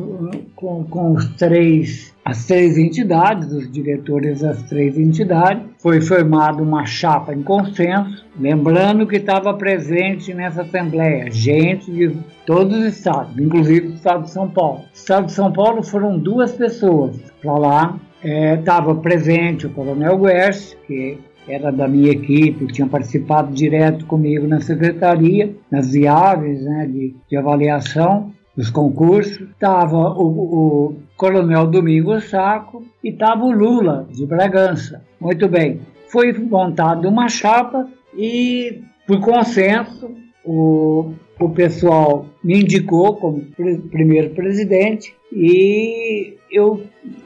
com, 0.55 0.83
com 0.83 1.13
os 1.13 1.27
três 1.35 2.15
as 2.27 2.45
três 2.45 2.77
entidades, 2.77 3.49
os 3.53 3.71
diretores 3.71 4.41
das 4.41 4.61
três 4.63 4.97
entidades. 4.97 5.63
Foi 5.79 6.01
formada 6.01 6.61
uma 6.61 6.85
chapa 6.85 7.33
em 7.33 7.41
consenso, 7.41 8.25
lembrando 8.37 9.07
que 9.07 9.15
estava 9.15 9.53
presente 9.53 10.33
nessa 10.33 10.63
Assembleia 10.63 11.31
gente 11.31 11.89
de 11.89 12.17
todos 12.45 12.77
os 12.79 12.97
estados, 12.97 13.39
inclusive 13.39 13.87
o 13.87 13.93
estado 13.93 14.23
de 14.23 14.31
São 14.31 14.49
Paulo. 14.49 14.79
No 14.79 14.93
estado 14.93 15.25
de 15.27 15.31
São 15.31 15.53
Paulo 15.53 15.81
foram 15.81 16.19
duas 16.19 16.51
pessoas 16.51 17.17
para 17.41 17.53
lá. 17.57 17.99
Estava 18.21 18.91
é, 18.91 18.95
presente 18.95 19.65
o 19.65 19.69
Coronel 19.69 20.17
Guerce, 20.17 20.75
que 20.85 21.17
era 21.47 21.71
da 21.71 21.87
minha 21.87 22.11
equipe, 22.11 22.67
tinha 22.67 22.87
participado 22.87 23.53
direto 23.53 24.05
comigo 24.05 24.45
na 24.45 24.59
secretaria, 24.59 25.55
nas 25.71 25.91
viagens 25.93 26.61
né, 26.61 26.89
de, 26.91 27.15
de 27.29 27.37
avaliação 27.37 28.33
dos 28.57 28.71
concursos, 28.71 29.39
estava 29.51 30.09
o, 30.13 30.25
o, 30.25 30.95
Coronel 31.15 31.67
Domingos 31.67 32.29
Saco 32.29 32.83
e 33.03 33.09
estava 33.09 33.45
o 33.45 33.51
Lula, 33.51 34.07
de 34.09 34.25
Bragança. 34.25 35.03
Muito 35.21 35.47
bem. 35.47 35.81
Foi 36.07 36.33
montada 36.33 37.07
uma 37.07 37.29
chapa 37.29 37.87
e, 38.17 38.81
por 39.05 39.19
consenso, 39.19 40.09
o, 40.43 41.13
o 41.39 41.49
pessoal 41.49 42.25
me 42.43 42.61
indicou 42.61 43.15
como 43.17 43.45
primeiro 43.91 44.31
presidente 44.31 45.13
e 45.31 46.35
eu 46.51 46.81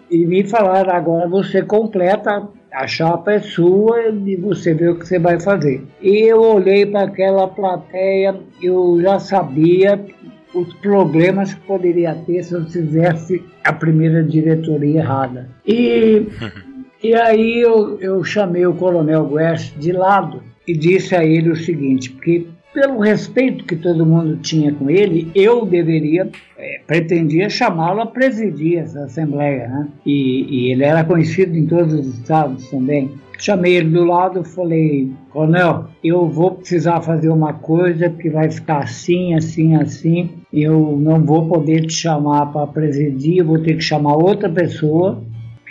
e 0.09 0.25
me 0.25 0.43
falaram 0.43 0.93
agora 0.93 1.29
você 1.29 1.61
completa 1.61 2.49
a 2.73 2.87
chapa 2.87 3.33
é 3.33 3.39
sua 3.39 4.09
e 4.09 4.35
você 4.37 4.73
vê 4.73 4.89
o 4.89 4.97
que 4.97 5.05
você 5.05 5.19
vai 5.19 5.39
fazer. 5.39 5.83
E 6.01 6.21
eu 6.21 6.41
olhei 6.41 6.85
para 6.85 7.03
aquela 7.03 7.47
plateia, 7.47 8.39
eu 8.61 8.99
já 9.01 9.19
sabia 9.19 10.03
os 10.53 10.73
problemas 10.75 11.53
que 11.53 11.61
poderia 11.61 12.13
ter 12.13 12.43
se 12.43 12.53
eu 12.53 12.65
fizesse 12.65 13.43
a 13.63 13.73
primeira 13.73 14.23
diretoria 14.23 14.99
errada. 14.99 15.49
E, 15.65 16.27
e 17.03 17.13
aí 17.15 17.61
eu, 17.61 17.99
eu 17.99 18.23
chamei 18.23 18.65
o 18.65 18.73
Coronel 18.73 19.25
Guest 19.25 19.75
de 19.77 19.91
lado 19.91 20.43
e 20.67 20.73
disse 20.73 21.15
a 21.15 21.23
ele 21.23 21.49
o 21.49 21.55
seguinte, 21.55 22.11
porque 22.11 22.47
pelo 22.73 22.99
respeito 22.99 23.65
que 23.65 23.75
todo 23.75 24.05
mundo 24.05 24.37
tinha 24.37 24.73
com 24.73 24.89
ele, 24.89 25.29
eu 25.35 25.65
deveria, 25.65 26.29
é, 26.57 26.79
pretendia 26.87 27.49
chamá-lo 27.49 28.01
a 28.01 28.05
presidir 28.05 28.79
essa 28.79 29.03
Assembleia. 29.03 29.67
Né? 29.67 29.87
E, 30.05 30.45
e, 30.49 30.71
ele 30.71 30.83
era 30.83 31.03
conhecido 31.03 31.55
em 31.57 31.65
todos 31.65 31.93
os 31.93 32.07
estados 32.19 32.69
também. 32.69 33.11
Chamei 33.37 33.75
ele 33.75 33.89
do 33.89 34.05
lado 34.05 34.43
falei, 34.43 35.11
Coronel, 35.31 35.85
eu 36.03 36.27
vou 36.27 36.51
precisar 36.51 37.01
fazer 37.01 37.29
uma 37.29 37.53
coisa 37.53 38.09
que 38.09 38.29
vai 38.29 38.51
ficar 38.51 38.79
assim, 38.79 39.33
assim, 39.33 39.75
assim. 39.75 40.29
Eu 40.51 40.97
não 40.99 41.23
vou 41.23 41.47
poder 41.47 41.85
te 41.87 41.93
chamar 41.93 42.47
para 42.47 42.67
presidir, 42.67 43.43
vou 43.43 43.59
ter 43.59 43.75
que 43.75 43.81
chamar 43.81 44.15
outra 44.15 44.49
pessoa 44.49 45.21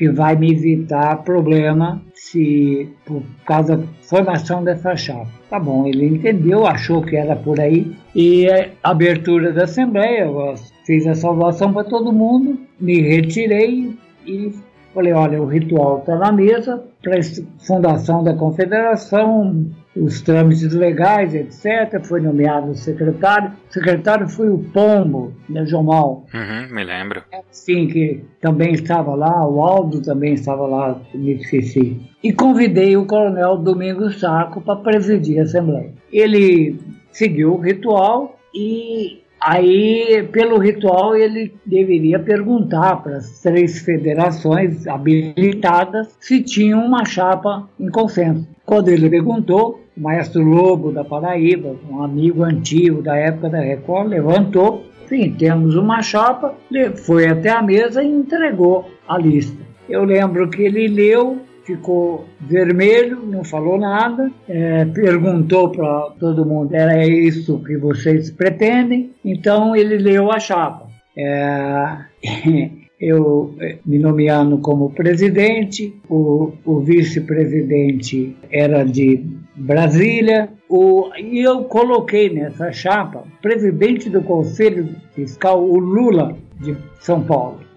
que 0.01 0.09
vai 0.09 0.35
me 0.35 0.51
evitar 0.51 1.23
problema 1.25 2.01
se 2.15 2.89
por 3.05 3.23
causa 3.45 3.77
da 3.77 3.87
formação 4.01 4.65
dessa 4.65 4.97
chapa. 4.97 5.29
Tá 5.51 5.61
bom, 5.61 5.87
ele 5.87 6.07
entendeu, 6.07 6.67
achou 6.67 7.03
que 7.03 7.17
era 7.17 7.37
por 7.37 7.61
aí. 7.61 7.93
E 8.15 8.49
a 8.49 8.71
abertura 8.83 9.53
da 9.53 9.65
Assembleia, 9.65 10.23
eu 10.25 10.55
fiz 10.87 11.07
a 11.07 11.15
salvação 11.15 11.71
para 11.71 11.85
todo 11.85 12.13
mundo, 12.13 12.59
me 12.81 12.99
retirei 13.03 13.95
e 14.27 14.55
Falei, 14.93 15.13
olha, 15.13 15.41
o 15.41 15.47
ritual 15.47 15.99
está 15.99 16.17
na 16.17 16.33
mesa 16.33 16.83
para 17.03 17.19
a 17.19 17.23
fundação 17.65 18.25
da 18.25 18.35
confederação, 18.35 19.67
os 19.97 20.21
trâmites 20.21 20.73
legais, 20.73 21.35
etc. 21.35 22.05
Foi 22.05 22.21
nomeado 22.21 22.75
secretário. 22.75 23.53
O 23.69 23.73
secretário 23.73 24.29
foi 24.29 24.49
o 24.51 24.59
Pombo, 24.59 25.33
né, 25.49 25.65
Jomal. 25.65 26.27
Uhum, 26.35 26.75
me 26.75 26.85
lembro. 26.85 27.23
Sim, 27.51 27.87
que 27.87 28.25
também 28.41 28.73
estava 28.73 29.15
lá, 29.15 29.47
o 29.47 29.63
Aldo 29.63 30.03
também 30.03 30.35
estava 30.35 30.67
lá, 30.67 31.01
me 31.15 31.35
esqueci. 31.35 32.01
E 32.23 32.33
convidei 32.33 32.97
o 32.97 33.07
coronel 33.07 33.57
Domingos 33.57 34.19
Saco 34.19 34.61
para 34.61 34.77
presidir 34.77 35.39
a 35.39 35.43
Assembleia. 35.43 35.93
Ele 36.13 36.79
seguiu 37.13 37.55
o 37.55 37.61
ritual 37.61 38.39
e 38.55 39.20
Aí, 39.41 40.29
pelo 40.31 40.59
ritual, 40.59 41.17
ele 41.17 41.55
deveria 41.65 42.19
perguntar 42.19 42.97
para 42.97 43.17
as 43.17 43.41
três 43.41 43.81
federações 43.81 44.87
habilitadas 44.87 46.15
se 46.21 46.43
tinham 46.43 46.85
uma 46.85 47.07
chapa 47.07 47.67
em 47.79 47.89
consenso. 47.89 48.47
Quando 48.67 48.89
ele 48.89 49.09
perguntou, 49.09 49.81
o 49.97 50.01
maestro 50.01 50.43
Lobo 50.43 50.93
da 50.93 51.03
Paraíba, 51.03 51.75
um 51.91 52.03
amigo 52.03 52.43
antigo 52.43 53.01
da 53.01 53.17
época 53.17 53.49
da 53.49 53.61
Record, 53.61 54.09
levantou, 54.09 54.85
sim, 55.09 55.35
temos 55.39 55.75
uma 55.75 56.03
chapa, 56.03 56.55
foi 56.97 57.27
até 57.27 57.49
a 57.49 57.63
mesa 57.63 58.03
e 58.03 58.09
entregou 58.09 58.91
a 59.09 59.17
lista. 59.17 59.57
Eu 59.89 60.05
lembro 60.05 60.49
que 60.51 60.63
ele 60.63 60.87
leu 60.87 61.41
ficou 61.65 62.27
vermelho, 62.41 63.21
não 63.25 63.45
falou 63.45 63.79
nada, 63.79 64.31
é, 64.49 64.85
perguntou 64.87 65.71
para 65.71 66.11
todo 66.19 66.47
mundo: 66.47 66.75
era 66.75 67.07
isso 67.07 67.63
que 67.63 67.77
vocês 67.77 68.31
pretendem? 68.31 69.13
Então 69.25 69.75
ele 69.75 69.99
leu 69.99 70.31
a 70.31 70.39
chapa. 70.39 70.89
É, 71.17 71.97
eu 73.01 73.55
é, 73.61 73.79
me 73.85 73.99
nomeando 73.99 74.59
como 74.59 74.91
presidente, 74.91 75.95
o, 76.09 76.53
o 76.65 76.81
vice-presidente 76.81 78.37
era 78.51 78.85
de 78.85 79.25
Brasília, 79.57 80.49
o, 80.69 81.11
e 81.19 81.41
eu 81.41 81.65
coloquei 81.65 82.31
nessa 82.31 82.73
chapa 82.73 83.25
presidente 83.43 84.09
do 84.09 84.23
Conselho 84.23 84.95
Fiscal, 85.15 85.63
o 85.63 85.79
Lula, 85.79 86.37
de 86.61 86.77
São 87.01 87.23
Paulo 87.23 87.70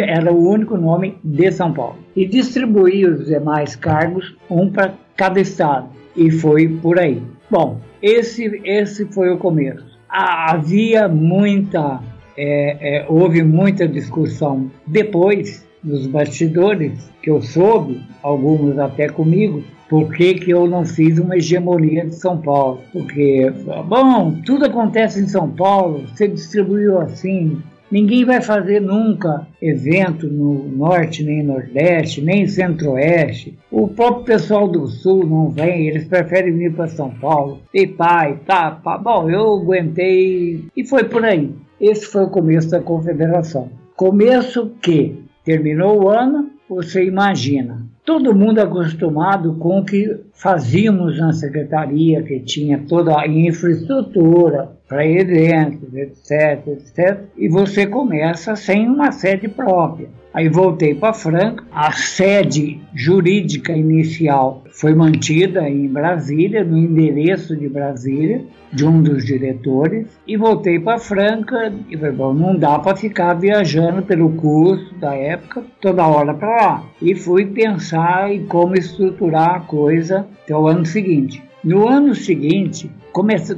era 0.00 0.32
o 0.32 0.48
único 0.48 0.76
nome 0.76 1.16
de 1.22 1.50
São 1.52 1.72
Paulo. 1.72 1.96
E 2.16 2.26
distribuí 2.26 3.06
os 3.06 3.26
demais 3.26 3.76
cargos, 3.76 4.36
um 4.48 4.70
para 4.70 4.94
cada 5.16 5.40
estado. 5.40 5.88
E 6.16 6.30
foi 6.30 6.68
por 6.68 6.98
aí. 6.98 7.22
Bom, 7.50 7.80
esse, 8.02 8.60
esse 8.64 9.04
foi 9.06 9.30
o 9.30 9.38
começo. 9.38 9.84
Havia 10.08 11.08
muita, 11.08 12.00
é, 12.36 12.98
é, 12.98 13.06
houve 13.08 13.42
muita 13.42 13.86
discussão 13.86 14.70
depois, 14.86 15.66
nos 15.82 16.06
bastidores, 16.06 17.10
que 17.22 17.30
eu 17.30 17.40
soube, 17.40 18.02
alguns 18.22 18.78
até 18.78 19.08
comigo, 19.08 19.62
por 19.88 20.12
que, 20.12 20.34
que 20.34 20.50
eu 20.50 20.68
não 20.68 20.84
fiz 20.84 21.18
uma 21.18 21.36
hegemonia 21.36 22.06
de 22.06 22.14
São 22.14 22.38
Paulo? 22.38 22.80
Porque, 22.92 23.52
bom, 23.88 24.36
tudo 24.46 24.66
acontece 24.66 25.20
em 25.20 25.26
São 25.26 25.50
Paulo, 25.50 26.06
você 26.06 26.28
distribuiu 26.28 27.00
assim, 27.00 27.60
Ninguém 27.90 28.24
vai 28.24 28.40
fazer 28.40 28.80
nunca 28.80 29.48
evento 29.60 30.28
no 30.28 30.68
norte, 30.68 31.24
nem 31.24 31.42
nordeste, 31.42 32.22
nem 32.22 32.46
centro-oeste. 32.46 33.58
O 33.70 33.88
próprio 33.88 34.24
pessoal 34.24 34.68
do 34.68 34.86
sul 34.86 35.26
não 35.26 35.50
vem, 35.50 35.88
eles 35.88 36.06
preferem 36.06 36.56
vir 36.56 36.72
para 36.72 36.86
São 36.86 37.10
Paulo. 37.10 37.58
E 37.74 37.88
pai, 37.88 38.38
pá. 38.46 38.80
Bom, 39.02 39.28
eu 39.28 39.54
aguentei 39.54 40.64
e 40.76 40.86
foi 40.86 41.04
por 41.04 41.24
aí. 41.24 41.52
Esse 41.80 42.06
foi 42.06 42.24
o 42.24 42.30
começo 42.30 42.70
da 42.70 42.80
confederação. 42.80 43.70
Começo 43.96 44.70
que 44.80 45.24
terminou 45.44 46.04
o 46.04 46.08
ano, 46.08 46.50
você 46.68 47.04
imagina, 47.04 47.84
todo 48.04 48.34
mundo 48.34 48.60
acostumado 48.60 49.54
com 49.54 49.80
o 49.80 49.84
que 49.84 50.16
fazíamos 50.32 51.18
na 51.18 51.32
secretaria, 51.32 52.22
que 52.22 52.40
tinha 52.40 52.84
toda 52.88 53.18
a 53.18 53.26
infraestrutura 53.26 54.70
para 54.90 55.06
eventos, 55.06 55.94
etc, 55.94 56.66
etc, 56.66 57.20
e 57.36 57.48
você 57.48 57.86
começa 57.86 58.56
sem 58.56 58.88
uma 58.88 59.12
sede 59.12 59.46
própria. 59.46 60.08
Aí 60.34 60.48
voltei 60.48 60.96
para 60.96 61.12
Franca, 61.12 61.64
a 61.72 61.92
sede 61.92 62.80
jurídica 62.92 63.72
inicial 63.72 64.64
foi 64.72 64.92
mantida 64.92 65.68
em 65.68 65.86
Brasília, 65.86 66.64
no 66.64 66.76
endereço 66.76 67.56
de 67.56 67.68
Brasília, 67.68 68.44
de 68.72 68.84
um 68.84 69.00
dos 69.00 69.24
diretores, 69.24 70.06
e 70.26 70.36
voltei 70.36 70.80
para 70.80 70.98
Franca 70.98 71.72
e 71.88 71.96
falei, 71.96 72.12
bom, 72.12 72.34
não 72.34 72.56
dá 72.56 72.76
para 72.78 72.96
ficar 72.96 73.34
viajando 73.34 74.02
pelo 74.02 74.30
curso 74.32 74.92
da 74.96 75.14
época 75.14 75.64
toda 75.80 76.06
hora 76.06 76.34
para 76.34 76.48
lá. 76.48 76.84
E 77.00 77.14
fui 77.14 77.46
pensar 77.46 78.32
em 78.32 78.44
como 78.46 78.74
estruturar 78.74 79.54
a 79.54 79.60
coisa 79.60 80.26
até 80.42 80.56
o 80.56 80.66
ano 80.66 80.84
seguinte. 80.84 81.42
No 81.62 81.88
ano 81.88 82.14
seguinte, 82.14 82.90
comece... 83.12 83.56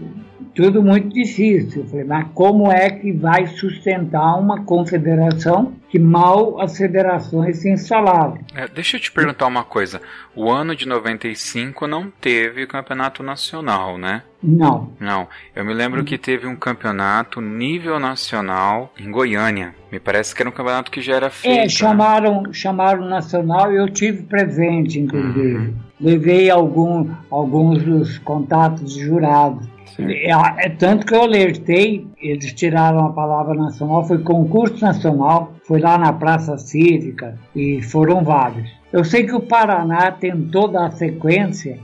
tudo 0.55 0.83
muito 0.83 1.09
difícil. 1.09 1.83
Eu 1.83 1.89
falei, 1.89 2.05
mas 2.05 2.27
como 2.35 2.71
é 2.71 2.91
que 2.91 3.13
vai 3.13 3.47
sustentar 3.47 4.39
uma 4.39 4.65
confederação 4.65 5.75
que 5.89 5.99
mal 5.99 6.61
as 6.61 6.77
federações 6.77 7.59
se 7.59 7.71
instalaram? 7.71 8.39
É, 8.55 8.67
deixa 8.69 8.97
eu 8.97 9.01
te 9.01 9.11
perguntar 9.11 9.47
uma 9.47 9.65
coisa. 9.65 10.01
O 10.35 10.51
ano 10.51 10.75
de 10.75 10.87
95 10.87 11.87
não 11.87 12.11
teve 12.11 12.67
campeonato 12.67 13.23
nacional, 13.23 13.99
né? 13.99 14.23
Não. 14.43 14.91
Não. 14.99 15.29
Eu 15.55 15.65
me 15.65 15.73
lembro 15.73 16.03
que 16.03 16.19
teve 16.19 16.47
um 16.47 16.57
campeonato 16.57 17.41
nível 17.41 18.01
nacional 18.01 18.93
em 18.99 19.11
Goiânia. 19.11 19.75
Me 19.91 20.01
parece 20.01 20.35
que 20.35 20.43
era 20.43 20.49
um 20.49 20.53
campeonato 20.53 20.91
que 20.91 21.01
já 21.01 21.15
era 21.15 21.31
feito. 21.31 21.55
É, 21.55 21.63
né? 21.63 21.69
chamaram, 21.69 22.53
chamaram 22.53 23.09
nacional 23.09 23.73
e 23.73 23.77
eu 23.77 23.89
tive 23.89 24.23
presente, 24.23 24.99
inclusive. 24.99 25.57
Uhum. 25.57 25.75
Levei 26.01 26.51
algum, 26.51 27.09
alguns 27.31 27.85
dos 27.85 28.19
contatos 28.19 28.95
de 28.95 29.03
jurados. 29.03 29.72
É, 29.99 30.31
é, 30.31 30.69
tanto 30.71 31.07
que 31.07 31.15
eu 31.15 31.23
alertei, 31.23 32.07
eles 32.21 32.53
tiraram 32.53 33.07
a 33.07 33.13
palavra 33.13 33.55
nacional, 33.55 34.07
foi 34.07 34.19
concurso 34.19 34.85
nacional, 34.85 35.53
foi 35.65 35.81
lá 35.81 35.99
na 35.99 36.13
Praça 36.13 36.57
Cívica 36.59 37.39
e 37.55 37.83
foram 37.83 38.25
vários. 38.25 38.71
Eu 38.93 39.05
sei 39.05 39.25
que 39.25 39.35
o 39.35 39.41
Paraná 39.41 40.11
tentou 40.13 40.69
dar 40.69 40.91
sequência, 40.93 41.79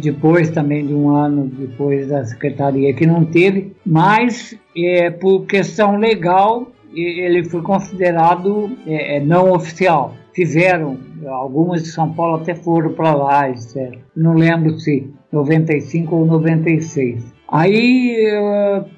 depois 0.00 0.50
também 0.50 0.86
de 0.86 0.92
um 0.92 1.08
ano 1.08 1.46
depois 1.46 2.08
da 2.08 2.24
secretaria 2.24 2.92
que 2.92 3.06
não 3.06 3.24
teve, 3.24 3.74
mas 3.84 4.54
é, 4.76 5.10
por 5.10 5.46
questão 5.46 5.96
legal 5.96 6.68
ele 6.94 7.44
foi 7.44 7.62
considerado 7.62 8.70
é, 8.86 9.20
não 9.20 9.52
oficial. 9.52 10.14
Fizeram, 10.32 10.98
algumas 11.26 11.82
de 11.82 11.88
São 11.88 12.12
Paulo 12.12 12.36
até 12.36 12.54
foram 12.54 12.92
para 12.92 13.14
lá, 13.14 13.50
etc. 13.50 13.98
Não 14.16 14.34
lembro 14.34 14.78
se 14.78 15.08
95 15.32 16.14
ou 16.14 16.26
96. 16.26 17.33
Aí, 17.56 18.26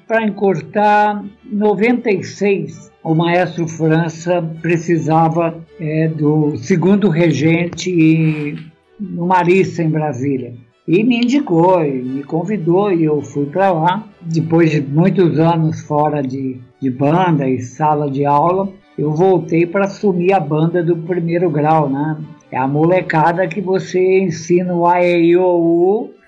para 0.07 0.25
encurtar, 0.25 1.23
96, 1.45 2.91
o 3.03 3.13
maestro 3.13 3.67
França 3.67 4.41
precisava 4.63 5.63
é, 5.79 6.07
do 6.07 6.57
segundo 6.57 7.07
regente 7.07 8.55
no 8.99 9.27
Marista, 9.27 9.83
em 9.83 9.91
Brasília. 9.91 10.55
E 10.87 11.03
me 11.03 11.17
indicou, 11.17 11.85
e 11.85 12.01
me 12.01 12.23
convidou, 12.23 12.91
e 12.91 13.03
eu 13.03 13.21
fui 13.21 13.45
para 13.45 13.71
lá. 13.71 14.09
Depois 14.21 14.71
de 14.71 14.81
muitos 14.81 15.37
anos 15.37 15.81
fora 15.81 16.23
de, 16.23 16.59
de 16.81 16.89
banda 16.89 17.47
e 17.47 17.61
sala 17.61 18.09
de 18.09 18.25
aula, 18.25 18.73
eu 18.97 19.11
voltei 19.11 19.67
para 19.67 19.85
assumir 19.85 20.33
a 20.33 20.39
banda 20.39 20.81
do 20.81 20.97
primeiro 20.97 21.51
grau, 21.51 21.87
né? 21.87 22.17
É 22.51 22.57
a 22.57 22.67
molecada 22.67 23.47
que 23.47 23.61
você 23.61 24.21
ensina 24.21 24.73
o 24.73 24.87
A, 24.87 24.99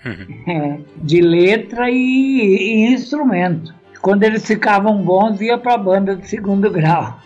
É, 0.05 0.77
de 0.97 1.21
letra 1.21 1.89
e, 1.89 1.95
e, 1.95 2.93
instrumento. 2.93 3.73
Quando 4.01 4.23
eles 4.23 4.45
ficavam 4.45 5.01
bons, 5.01 5.41
ia 5.41 5.57
para 5.57 5.73
a 5.73 5.77
banda 5.77 6.15
de 6.15 6.27
segundo 6.27 6.69
grau, 6.71 7.19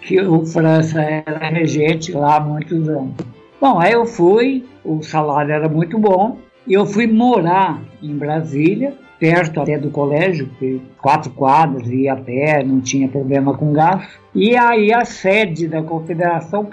que 0.00 0.20
o 0.20 0.46
França 0.46 1.02
era 1.02 1.48
regente 1.48 2.12
lá 2.12 2.36
há 2.36 2.40
muitos 2.40 2.88
anos. 2.88 3.14
Bom, 3.60 3.78
aí 3.78 3.92
eu 3.92 4.06
fui, 4.06 4.64
o 4.84 5.02
salário 5.02 5.52
era 5.52 5.68
muito 5.68 5.98
bom, 5.98 6.38
e 6.66 6.74
eu 6.74 6.86
fui 6.86 7.06
morar 7.06 7.80
em 8.00 8.14
Brasília, 8.16 8.94
perto 9.18 9.60
até 9.60 9.78
do 9.78 9.90
colégio, 9.90 10.50
quatro 11.00 11.30
quadras, 11.30 11.88
ia 11.88 12.12
a 12.12 12.16
pé, 12.16 12.64
não 12.64 12.80
tinha 12.80 13.08
problema 13.08 13.56
com 13.56 13.72
gasto. 13.72 14.20
E 14.34 14.56
aí 14.56 14.92
a 14.92 15.04
sede 15.04 15.68
da 15.68 15.80
confederação 15.82 16.68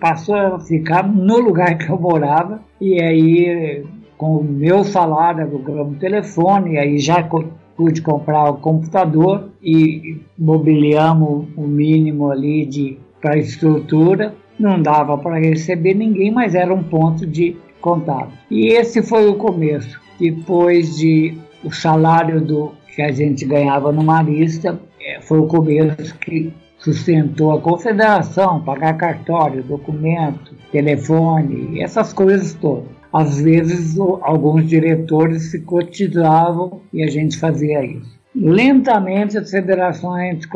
passou 0.00 0.34
a 0.34 0.58
ficar 0.60 1.06
no 1.06 1.38
lugar 1.38 1.76
que 1.76 1.90
eu 1.90 1.98
morava, 1.98 2.62
e 2.80 3.02
aí 3.02 3.84
com 4.22 4.36
o 4.36 4.44
meu 4.44 4.84
salário, 4.84 5.42
alugamos 5.42 5.98
telefone, 5.98 6.78
aí 6.78 6.96
já 7.00 7.28
pude 7.76 8.00
comprar 8.02 8.50
o 8.50 8.58
computador 8.58 9.48
e 9.60 10.20
mobiliamos 10.38 11.48
o 11.56 11.62
mínimo 11.62 12.30
ali 12.30 12.64
de 12.64 13.00
para 13.20 13.36
estrutura. 13.36 14.32
Não 14.56 14.80
dava 14.80 15.18
para 15.18 15.40
receber 15.40 15.94
ninguém, 15.94 16.30
mas 16.30 16.54
era 16.54 16.72
um 16.72 16.84
ponto 16.84 17.26
de 17.26 17.56
contato. 17.80 18.30
E 18.48 18.68
esse 18.68 19.02
foi 19.02 19.28
o 19.28 19.34
começo. 19.34 20.00
Depois 20.20 20.96
de 20.96 21.36
o 21.64 21.72
salário 21.72 22.40
do 22.40 22.70
que 22.94 23.02
a 23.02 23.10
gente 23.10 23.44
ganhava 23.44 23.90
no 23.90 24.04
Marista, 24.04 24.80
é, 25.00 25.20
foi 25.20 25.40
o 25.40 25.48
começo 25.48 26.16
que 26.18 26.52
sustentou 26.78 27.50
a 27.50 27.60
confederação, 27.60 28.60
pagar 28.60 28.96
cartório, 28.96 29.64
documento, 29.64 30.54
telefone, 30.70 31.82
essas 31.82 32.12
coisas 32.12 32.54
todas. 32.54 33.01
Às 33.12 33.40
vezes, 33.40 33.98
alguns 33.98 34.66
diretores 34.66 35.50
se 35.50 35.60
cotizavam 35.60 36.80
e 36.92 37.02
a 37.02 37.08
gente 37.08 37.38
fazia 37.38 37.84
isso. 37.84 38.10
Lentamente, 38.34 39.36
as 39.36 39.50
federações 39.50 40.46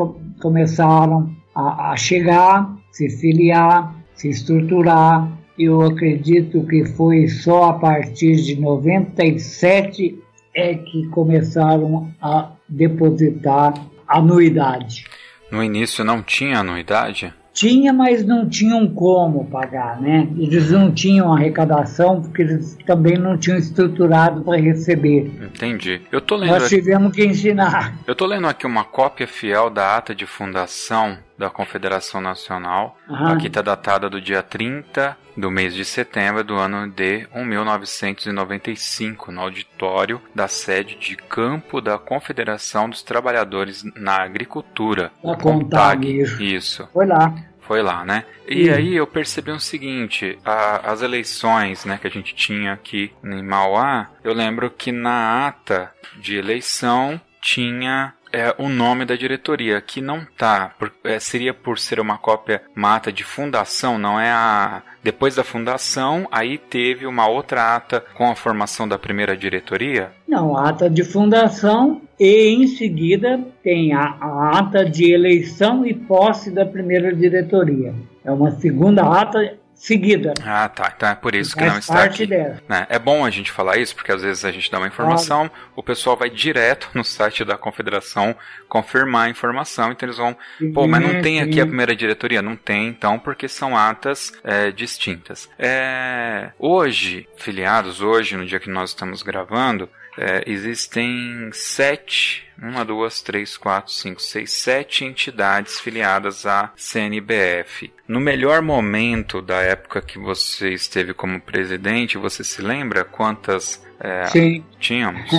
começaram 0.41 1.29
a, 1.53 1.91
a 1.91 1.97
chegar, 1.97 2.75
se 2.91 3.09
filiar, 3.09 3.95
se 4.15 4.29
estruturar. 4.29 5.31
Eu 5.57 5.81
acredito 5.81 6.65
que 6.65 6.85
foi 6.85 7.27
só 7.27 7.65
a 7.65 7.73
partir 7.73 8.37
de 8.37 8.59
97 8.59 10.19
é 10.53 10.73
que 10.73 11.07
começaram 11.09 12.11
a 12.19 12.51
depositar 12.67 13.73
anuidade. 14.07 15.05
No 15.51 15.63
início 15.63 16.03
não 16.03 16.23
tinha 16.23 16.59
anuidade? 16.59 17.31
Tinha, 17.57 17.91
mas 17.91 18.23
não 18.23 18.47
tinham 18.47 18.87
como 18.87 19.43
pagar, 19.45 19.99
né? 19.99 20.29
Eles 20.37 20.69
não 20.69 20.91
tinham 20.91 21.33
arrecadação 21.33 22.21
porque 22.21 22.43
eles 22.43 22.77
também 22.85 23.17
não 23.17 23.35
tinham 23.35 23.57
estruturado 23.57 24.41
para 24.41 24.61
receber. 24.61 25.31
Entendi. 25.41 25.99
Eu 26.11 26.21
tô 26.21 26.35
lendo 26.35 26.51
Nós 26.51 26.69
tivemos 26.69 27.11
que 27.11 27.25
ensinar. 27.25 27.97
Eu 28.05 28.13
tô 28.13 28.27
lendo 28.27 28.45
aqui 28.45 28.67
uma 28.67 28.83
cópia 28.83 29.25
fiel 29.25 29.71
da 29.71 29.97
ata 29.97 30.13
de 30.13 30.27
fundação 30.27 31.17
da 31.35 31.49
Confederação 31.49 32.21
Nacional. 32.21 32.95
Uhum. 33.09 33.25
Aqui 33.29 33.47
está 33.47 33.63
datada 33.63 34.07
do 34.07 34.21
dia 34.21 34.43
30 34.43 35.17
do 35.37 35.51
mês 35.51 35.73
de 35.75 35.85
setembro 35.85 36.43
do 36.43 36.55
ano 36.55 36.89
de 36.89 37.27
1995, 37.33 39.31
no 39.31 39.41
auditório 39.41 40.19
da 40.33 40.47
sede 40.47 40.95
de 40.95 41.15
campo 41.15 41.79
da 41.79 41.99
Confederação 41.99 42.89
dos 42.89 43.03
Trabalhadores 43.03 43.83
na 43.95 44.23
Agricultura. 44.23 45.11
Da 45.23 45.35
CONTAG. 45.35 46.23
Isso. 46.39 46.89
Foi 46.91 47.05
lá. 47.05 47.35
Foi 47.61 47.81
lá, 47.83 48.03
né? 48.05 48.23
E 48.47 48.69
aí 48.69 48.95
eu 48.95 49.05
percebi 49.05 49.51
o 49.51 49.59
seguinte, 49.59 50.39
a, 50.43 50.89
as 50.89 51.01
eleições, 51.01 51.83
né, 51.83 51.99
que 52.01 52.07
a 52.07 52.09
gente 52.09 52.33
tinha 52.33 52.71
aqui 52.71 53.11
em 53.21 53.43
Mauá, 53.43 54.09
eu 54.23 54.33
lembro 54.33 54.71
que 54.71 54.91
na 54.91 55.47
ata 55.47 55.91
de 56.17 56.37
eleição 56.37 57.19
tinha 57.41 58.13
é 58.37 58.55
o 58.57 58.69
nome 58.69 59.05
da 59.05 59.15
diretoria, 59.15 59.81
que 59.81 59.99
não 60.01 60.25
tá. 60.37 60.73
Por, 60.77 60.91
é, 61.03 61.19
seria 61.19 61.53
por 61.53 61.79
ser 61.79 61.99
uma 61.99 62.17
cópia 62.17 62.61
mata 62.75 63.11
de 63.11 63.23
fundação, 63.23 63.97
não 63.97 64.19
é 64.19 64.29
a. 64.29 64.83
Depois 65.03 65.35
da 65.35 65.43
fundação, 65.43 66.27
aí 66.31 66.57
teve 66.57 67.05
uma 67.05 67.27
outra 67.27 67.75
ata 67.75 68.03
com 68.13 68.29
a 68.29 68.35
formação 68.35 68.87
da 68.87 68.99
primeira 68.99 69.37
diretoria? 69.37 70.11
Não, 70.27 70.57
ata 70.57 70.89
de 70.89 71.03
fundação 71.03 72.01
e 72.19 72.49
em 72.49 72.67
seguida 72.67 73.39
tem 73.63 73.93
a, 73.93 74.17
a 74.19 74.59
ata 74.59 74.83
de 74.83 75.11
eleição 75.11 75.85
e 75.85 75.93
posse 75.93 76.51
da 76.51 76.65
primeira 76.65 77.15
diretoria. 77.15 77.93
É 78.23 78.31
uma 78.31 78.51
segunda 78.51 79.03
ata 79.03 79.57
seguida. 79.77 80.33
Ah, 80.43 80.67
tá. 80.67 80.91
Então 80.95 81.09
é 81.09 81.15
por 81.15 81.35
isso 81.35 81.55
que 81.55 81.63
não 81.63 81.77
está 81.77 82.03
aqui. 82.03 82.25
Dela. 82.25 82.61
Né? 82.67 82.87
É 82.89 82.97
bom 82.97 83.23
a 83.23 83.29
gente 83.29 83.51
falar 83.51 83.77
isso, 83.77 83.95
porque 83.95 84.11
às 84.11 84.23
vezes 84.23 84.43
a 84.43 84.51
gente 84.51 84.69
dá 84.69 84.79
uma 84.79 84.87
informação, 84.87 85.49
o 85.75 85.83
pessoal 85.83 86.17
vai 86.17 86.29
direto 86.29 86.89
no 86.93 87.03
site 87.03 87.45
da 87.45 87.57
confederação 87.57 88.35
confirmar 88.67 89.27
a 89.27 89.29
informação, 89.29 89.91
então 89.91 90.07
eles 90.07 90.17
vão, 90.17 90.35
sim, 90.57 90.73
pô, 90.73 90.87
mas 90.87 91.01
não 91.01 91.21
tem 91.21 91.37
sim. 91.37 91.49
aqui 91.49 91.61
a 91.61 91.65
primeira 91.65 91.95
diretoria? 91.95 92.41
Não 92.41 92.55
tem, 92.55 92.87
então, 92.87 93.17
porque 93.17 93.47
são 93.47 93.77
atas 93.77 94.33
é, 94.43 94.71
distintas. 94.71 95.49
É, 95.57 96.49
hoje, 96.59 97.27
filiados, 97.37 98.01
hoje, 98.01 98.35
no 98.35 98.45
dia 98.45 98.59
que 98.59 98.69
nós 98.69 98.89
estamos 98.89 99.21
gravando, 99.23 99.89
é, 100.17 100.43
existem 100.47 101.49
sete, 101.53 102.43
uma, 102.61 102.83
duas, 102.83 103.21
três, 103.21 103.55
quatro, 103.55 103.91
cinco, 103.91 104.21
seis, 104.21 104.51
sete 104.51 105.05
entidades 105.05 105.79
filiadas 105.79 106.45
à 106.45 106.71
CNBF. 106.75 107.91
No 108.07 108.19
melhor 108.19 108.61
momento 108.61 109.41
da 109.41 109.61
época 109.61 110.01
que 110.01 110.17
você 110.17 110.73
esteve 110.73 111.13
como 111.13 111.39
presidente, 111.39 112.17
você 112.17 112.43
se 112.43 112.61
lembra 112.61 113.03
quantas 113.03 113.83
é, 113.99 114.25
Sim. 114.25 114.63
tínhamos? 114.79 115.29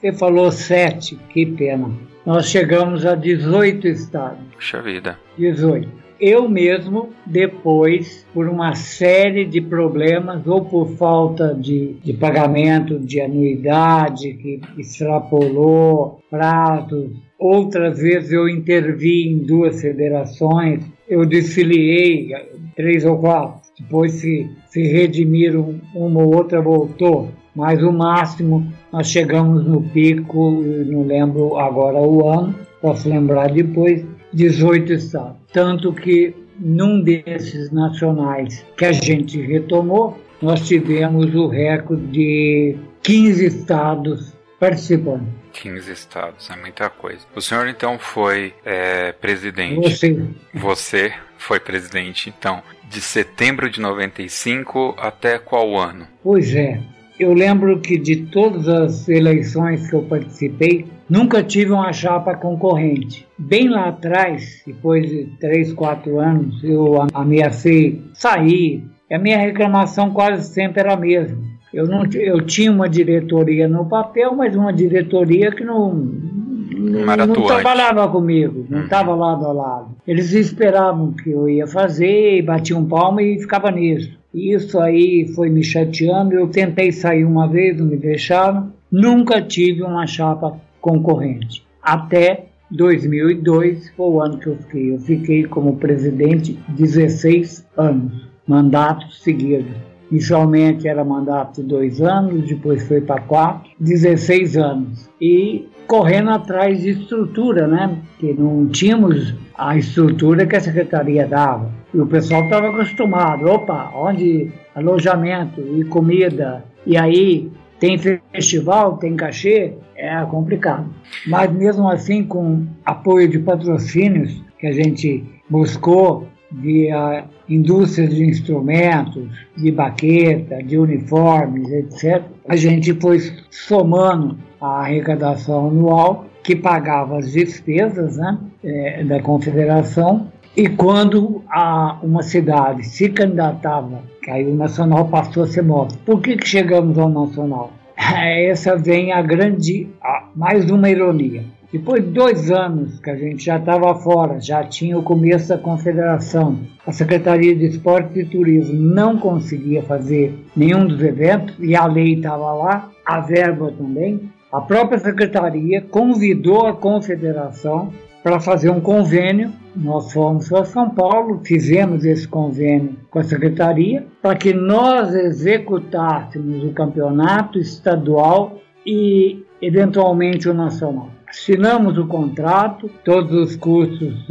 Você 0.00 0.12
falou 0.12 0.52
sete, 0.52 1.16
que 1.30 1.44
pena. 1.44 1.90
Nós 2.24 2.46
chegamos 2.46 3.04
a 3.04 3.14
18 3.14 3.88
estados. 3.88 4.38
Puxa 4.54 4.80
vida. 4.80 5.18
18 5.36 6.07
eu 6.20 6.48
mesmo, 6.48 7.10
depois, 7.24 8.26
por 8.34 8.48
uma 8.48 8.74
série 8.74 9.44
de 9.44 9.60
problemas, 9.60 10.46
ou 10.46 10.64
por 10.64 10.88
falta 10.96 11.54
de, 11.54 11.94
de 12.02 12.12
pagamento 12.12 12.98
de 12.98 13.20
anuidade, 13.20 14.34
que 14.34 14.60
extrapolou 14.76 16.20
prazos, 16.30 17.10
outras 17.38 17.98
vezes 17.98 18.32
eu 18.32 18.48
intervi 18.48 19.28
em 19.28 19.38
duas 19.38 19.80
federações, 19.80 20.84
eu 21.08 21.24
desfiliei 21.24 22.30
três 22.74 23.04
ou 23.04 23.18
quatro, 23.18 23.60
depois 23.78 24.12
se, 24.12 24.50
se 24.66 24.82
redimiram, 24.82 25.80
uma 25.94 26.22
ou 26.22 26.34
outra 26.34 26.60
voltou. 26.60 27.28
mas 27.54 27.82
o 27.82 27.92
máximo 27.92 28.66
nós 28.92 29.08
chegamos 29.08 29.66
no 29.66 29.82
pico, 29.82 30.50
não 30.86 31.02
lembro 31.04 31.56
agora 31.56 31.98
o 31.98 32.28
ano, 32.28 32.54
posso 32.80 33.08
lembrar 33.08 33.52
depois, 33.52 34.04
18 34.32 34.92
estados. 34.92 35.37
Tanto 35.52 35.92
que 35.92 36.34
num 36.58 37.00
desses 37.00 37.70
nacionais 37.70 38.64
que 38.76 38.84
a 38.84 38.92
gente 38.92 39.40
retomou, 39.40 40.18
nós 40.42 40.66
tivemos 40.66 41.34
o 41.34 41.48
recorde 41.48 42.06
de 42.06 42.76
15 43.02 43.46
estados 43.46 44.32
participando. 44.58 45.26
15 45.52 45.92
estados, 45.92 46.50
é 46.50 46.56
muita 46.56 46.90
coisa. 46.90 47.20
O 47.34 47.40
senhor 47.40 47.68
então 47.68 47.98
foi 47.98 48.54
é, 48.64 49.12
presidente. 49.12 49.88
Você. 49.88 50.26
Você 50.54 51.12
foi 51.36 51.60
presidente, 51.60 52.28
então, 52.36 52.62
de 52.88 53.00
setembro 53.00 53.70
de 53.70 53.80
95 53.80 54.94
até 54.98 55.38
qual 55.38 55.76
ano? 55.76 56.06
Pois 56.22 56.54
é. 56.54 56.80
Eu 57.18 57.32
lembro 57.34 57.80
que 57.80 57.98
de 57.98 58.26
todas 58.26 58.68
as 58.68 59.08
eleições 59.08 59.90
que 59.90 59.96
eu 59.96 60.02
participei, 60.02 60.86
nunca 61.10 61.42
tive 61.42 61.72
uma 61.72 61.92
chapa 61.92 62.34
concorrente. 62.36 63.26
Bem 63.36 63.68
lá 63.68 63.88
atrás, 63.88 64.62
depois 64.64 65.08
de 65.08 65.24
três, 65.40 65.72
quatro 65.72 66.20
anos, 66.20 66.62
eu 66.62 66.96
ameacei 67.12 68.00
sair. 68.14 68.84
E 69.10 69.14
a 69.14 69.18
minha 69.18 69.38
reclamação 69.38 70.10
quase 70.10 70.52
sempre 70.52 70.80
era 70.80 70.94
a 70.94 70.96
mesma. 70.96 71.38
Eu, 71.72 71.86
não, 71.86 72.04
eu 72.12 72.40
tinha 72.40 72.70
uma 72.70 72.88
diretoria 72.88 73.68
no 73.68 73.84
papel, 73.84 74.34
mas 74.34 74.54
uma 74.54 74.72
diretoria 74.72 75.50
que 75.50 75.64
não, 75.64 75.92
não, 75.92 77.26
não 77.26 77.46
trabalhava 77.46 78.08
comigo, 78.08 78.64
não 78.70 78.84
estava 78.84 79.12
uhum. 79.12 79.18
lado 79.18 79.44
a 79.44 79.52
lado. 79.52 79.96
Eles 80.06 80.32
esperavam 80.32 81.12
que 81.12 81.30
eu 81.30 81.48
ia 81.48 81.66
fazer, 81.66 82.42
batiam 82.42 82.84
palma 82.86 83.22
e 83.22 83.38
ficava 83.38 83.70
nisso. 83.70 84.17
Isso 84.32 84.78
aí 84.78 85.26
foi 85.34 85.48
me 85.48 85.62
chateando. 85.62 86.34
Eu 86.34 86.48
tentei 86.48 86.92
sair 86.92 87.24
uma 87.24 87.48
vez, 87.48 87.78
não 87.78 87.86
me 87.86 87.96
deixaram. 87.96 88.72
Nunca 88.90 89.40
tive 89.40 89.82
uma 89.82 90.06
chapa 90.06 90.58
concorrente. 90.80 91.64
Até 91.82 92.46
2002 92.70 93.90
foi 93.96 94.06
o 94.06 94.20
ano 94.20 94.38
que 94.38 94.46
eu 94.46 94.56
fiquei. 94.56 94.94
Eu 94.94 94.98
fiquei 94.98 95.44
como 95.44 95.76
presidente 95.76 96.58
16 96.68 97.66
anos, 97.76 98.28
mandatos 98.46 99.22
seguidos. 99.22 99.72
Inicialmente 100.10 100.88
era 100.88 101.04
mandato 101.04 101.60
de 101.60 101.68
dois 101.68 102.00
anos, 102.00 102.48
depois 102.48 102.86
foi 102.86 103.00
para 103.00 103.20
quatro, 103.20 103.70
16 103.78 104.56
anos. 104.56 105.08
E 105.20 105.68
correndo 105.86 106.30
atrás 106.30 106.80
de 106.80 106.90
estrutura, 106.90 107.66
né? 107.66 107.98
Que 108.18 108.32
não 108.32 108.66
tínhamos 108.66 109.34
a 109.56 109.76
estrutura 109.76 110.46
que 110.46 110.56
a 110.56 110.60
secretaria 110.60 111.26
dava. 111.26 111.70
E 111.92 111.98
o 111.98 112.06
pessoal 112.06 112.44
estava 112.44 112.68
acostumado, 112.68 113.48
opa, 113.48 113.90
onde 113.94 114.50
alojamento 114.74 115.60
e 115.60 115.84
comida, 115.84 116.64
e 116.86 116.96
aí 116.96 117.50
tem 117.80 117.96
festival, 117.96 118.98
tem 118.98 119.16
cachê, 119.16 119.72
é 119.96 120.22
complicado. 120.26 120.86
Mas 121.26 121.50
mesmo 121.52 121.88
assim, 121.88 122.24
com 122.24 122.66
apoio 122.84 123.28
de 123.28 123.38
patrocínios 123.38 124.42
que 124.58 124.66
a 124.66 124.72
gente 124.72 125.24
buscou 125.48 126.28
de 126.50 126.88
uh, 126.92 127.24
indústrias 127.48 128.14
de 128.14 128.24
instrumentos, 128.24 129.28
de 129.56 129.70
baqueta, 129.70 130.62
de 130.62 130.78
uniformes, 130.78 131.70
etc., 131.70 132.22
a 132.48 132.56
gente 132.56 132.92
foi 132.94 133.18
somando 133.50 134.38
a 134.60 134.80
arrecadação 134.80 135.68
anual 135.68 136.26
que 136.42 136.56
pagava 136.56 137.18
as 137.18 137.32
despesas 137.32 138.16
né, 138.16 138.38
é, 138.64 139.04
da 139.04 139.20
confederação 139.20 140.32
e 140.58 140.68
quando 140.68 141.44
a, 141.48 142.00
uma 142.02 142.20
cidade 142.20 142.82
se 142.84 143.08
candidatava, 143.08 144.02
que 144.20 144.28
aí 144.28 144.44
o 144.44 144.56
nacional 144.56 145.06
passou 145.06 145.44
a 145.44 145.46
ser 145.46 145.62
moto. 145.62 145.96
Por 146.04 146.20
que, 146.20 146.36
que 146.36 146.48
chegamos 146.48 146.98
ao 146.98 147.08
nacional? 147.08 147.70
Essa 147.96 148.74
vem 148.74 149.12
a 149.12 149.22
grande, 149.22 149.86
a, 150.02 150.24
mais 150.34 150.68
uma 150.68 150.90
ironia. 150.90 151.44
Depois 151.72 152.02
de 152.02 152.10
dois 152.10 152.50
anos 152.50 152.98
que 152.98 153.08
a 153.08 153.14
gente 153.14 153.44
já 153.44 153.56
estava 153.56 153.94
fora, 153.94 154.40
já 154.40 154.64
tinha 154.64 154.98
o 154.98 155.02
começo 155.04 155.50
da 155.50 155.58
confederação, 155.58 156.58
a 156.84 156.90
Secretaria 156.90 157.54
de 157.54 157.66
Esporte 157.66 158.18
e 158.18 158.24
Turismo 158.24 158.74
não 158.74 159.16
conseguia 159.16 159.84
fazer 159.84 160.44
nenhum 160.56 160.88
dos 160.88 161.00
eventos 161.00 161.54
e 161.60 161.76
a 161.76 161.86
lei 161.86 162.14
estava 162.14 162.52
lá, 162.52 162.90
a 163.06 163.20
verba 163.20 163.72
também. 163.78 164.28
A 164.50 164.60
própria 164.60 164.98
secretaria 164.98 165.82
convidou 165.82 166.66
a 166.66 166.74
confederação 166.74 167.92
para 168.28 168.40
fazer 168.40 168.68
um 168.68 168.78
convênio. 168.78 169.50
Nós 169.74 170.12
fomos 170.12 170.50
para 170.50 170.62
São 170.66 170.90
Paulo, 170.90 171.40
fizemos 171.42 172.04
esse 172.04 172.28
convênio 172.28 172.94
com 173.10 173.20
a 173.20 173.24
secretaria 173.24 174.06
para 174.20 174.36
que 174.36 174.52
nós 174.52 175.14
executássemos 175.14 176.62
o 176.62 176.72
campeonato 176.72 177.58
estadual 177.58 178.60
e 178.84 179.42
eventualmente 179.62 180.46
o 180.46 180.52
nacional. 180.52 181.08
Assinamos 181.26 181.96
o 181.96 182.06
contrato, 182.06 182.90
todos 183.02 183.32
os 183.32 183.56
custos 183.56 184.26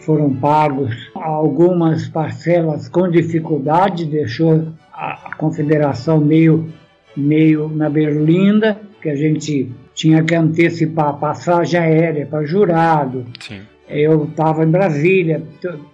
foram 0.00 0.34
pagos, 0.34 1.10
algumas 1.14 2.06
parcelas 2.06 2.86
com 2.86 3.08
dificuldade, 3.08 4.04
deixou 4.04 4.68
a 4.92 5.34
confederação 5.38 6.18
meio, 6.18 6.68
meio 7.16 7.68
na 7.68 7.88
berlinda, 7.88 8.78
que 9.00 9.08
a 9.08 9.16
gente 9.16 9.70
tinha 9.98 10.22
que 10.22 10.32
antecipar 10.32 11.08
a 11.08 11.12
passagem 11.12 11.80
aérea 11.80 12.24
para 12.24 12.46
jurado. 12.46 13.24
Sim. 13.40 13.62
Eu 13.88 14.26
estava 14.26 14.62
em 14.62 14.70
Brasília, 14.70 15.42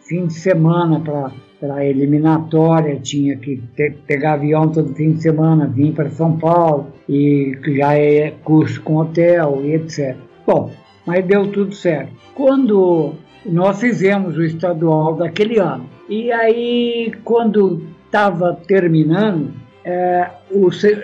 fim 0.06 0.26
de 0.26 0.34
semana 0.34 1.00
para 1.00 1.74
a 1.74 1.84
eliminatória, 1.86 2.96
tinha 2.96 3.34
que 3.36 3.62
ter, 3.74 3.96
pegar 4.06 4.34
avião 4.34 4.68
todo 4.68 4.94
fim 4.94 5.12
de 5.12 5.22
semana, 5.22 5.66
vim 5.66 5.90
para 5.90 6.10
São 6.10 6.36
Paulo, 6.36 6.92
e 7.08 7.56
já 7.78 7.96
é 7.96 8.34
curso 8.44 8.82
com 8.82 8.96
hotel 8.96 9.62
e 9.64 9.72
etc. 9.74 10.14
Bom, 10.46 10.70
mas 11.06 11.24
deu 11.24 11.46
tudo 11.46 11.74
certo. 11.74 12.12
Quando 12.34 13.14
nós 13.46 13.80
fizemos 13.80 14.36
o 14.36 14.44
estadual 14.44 15.14
daquele 15.14 15.58
ano, 15.58 15.88
e 16.10 16.30
aí 16.30 17.10
quando 17.24 17.82
estava 18.04 18.52
terminando, 18.66 19.50
é, 19.82 20.28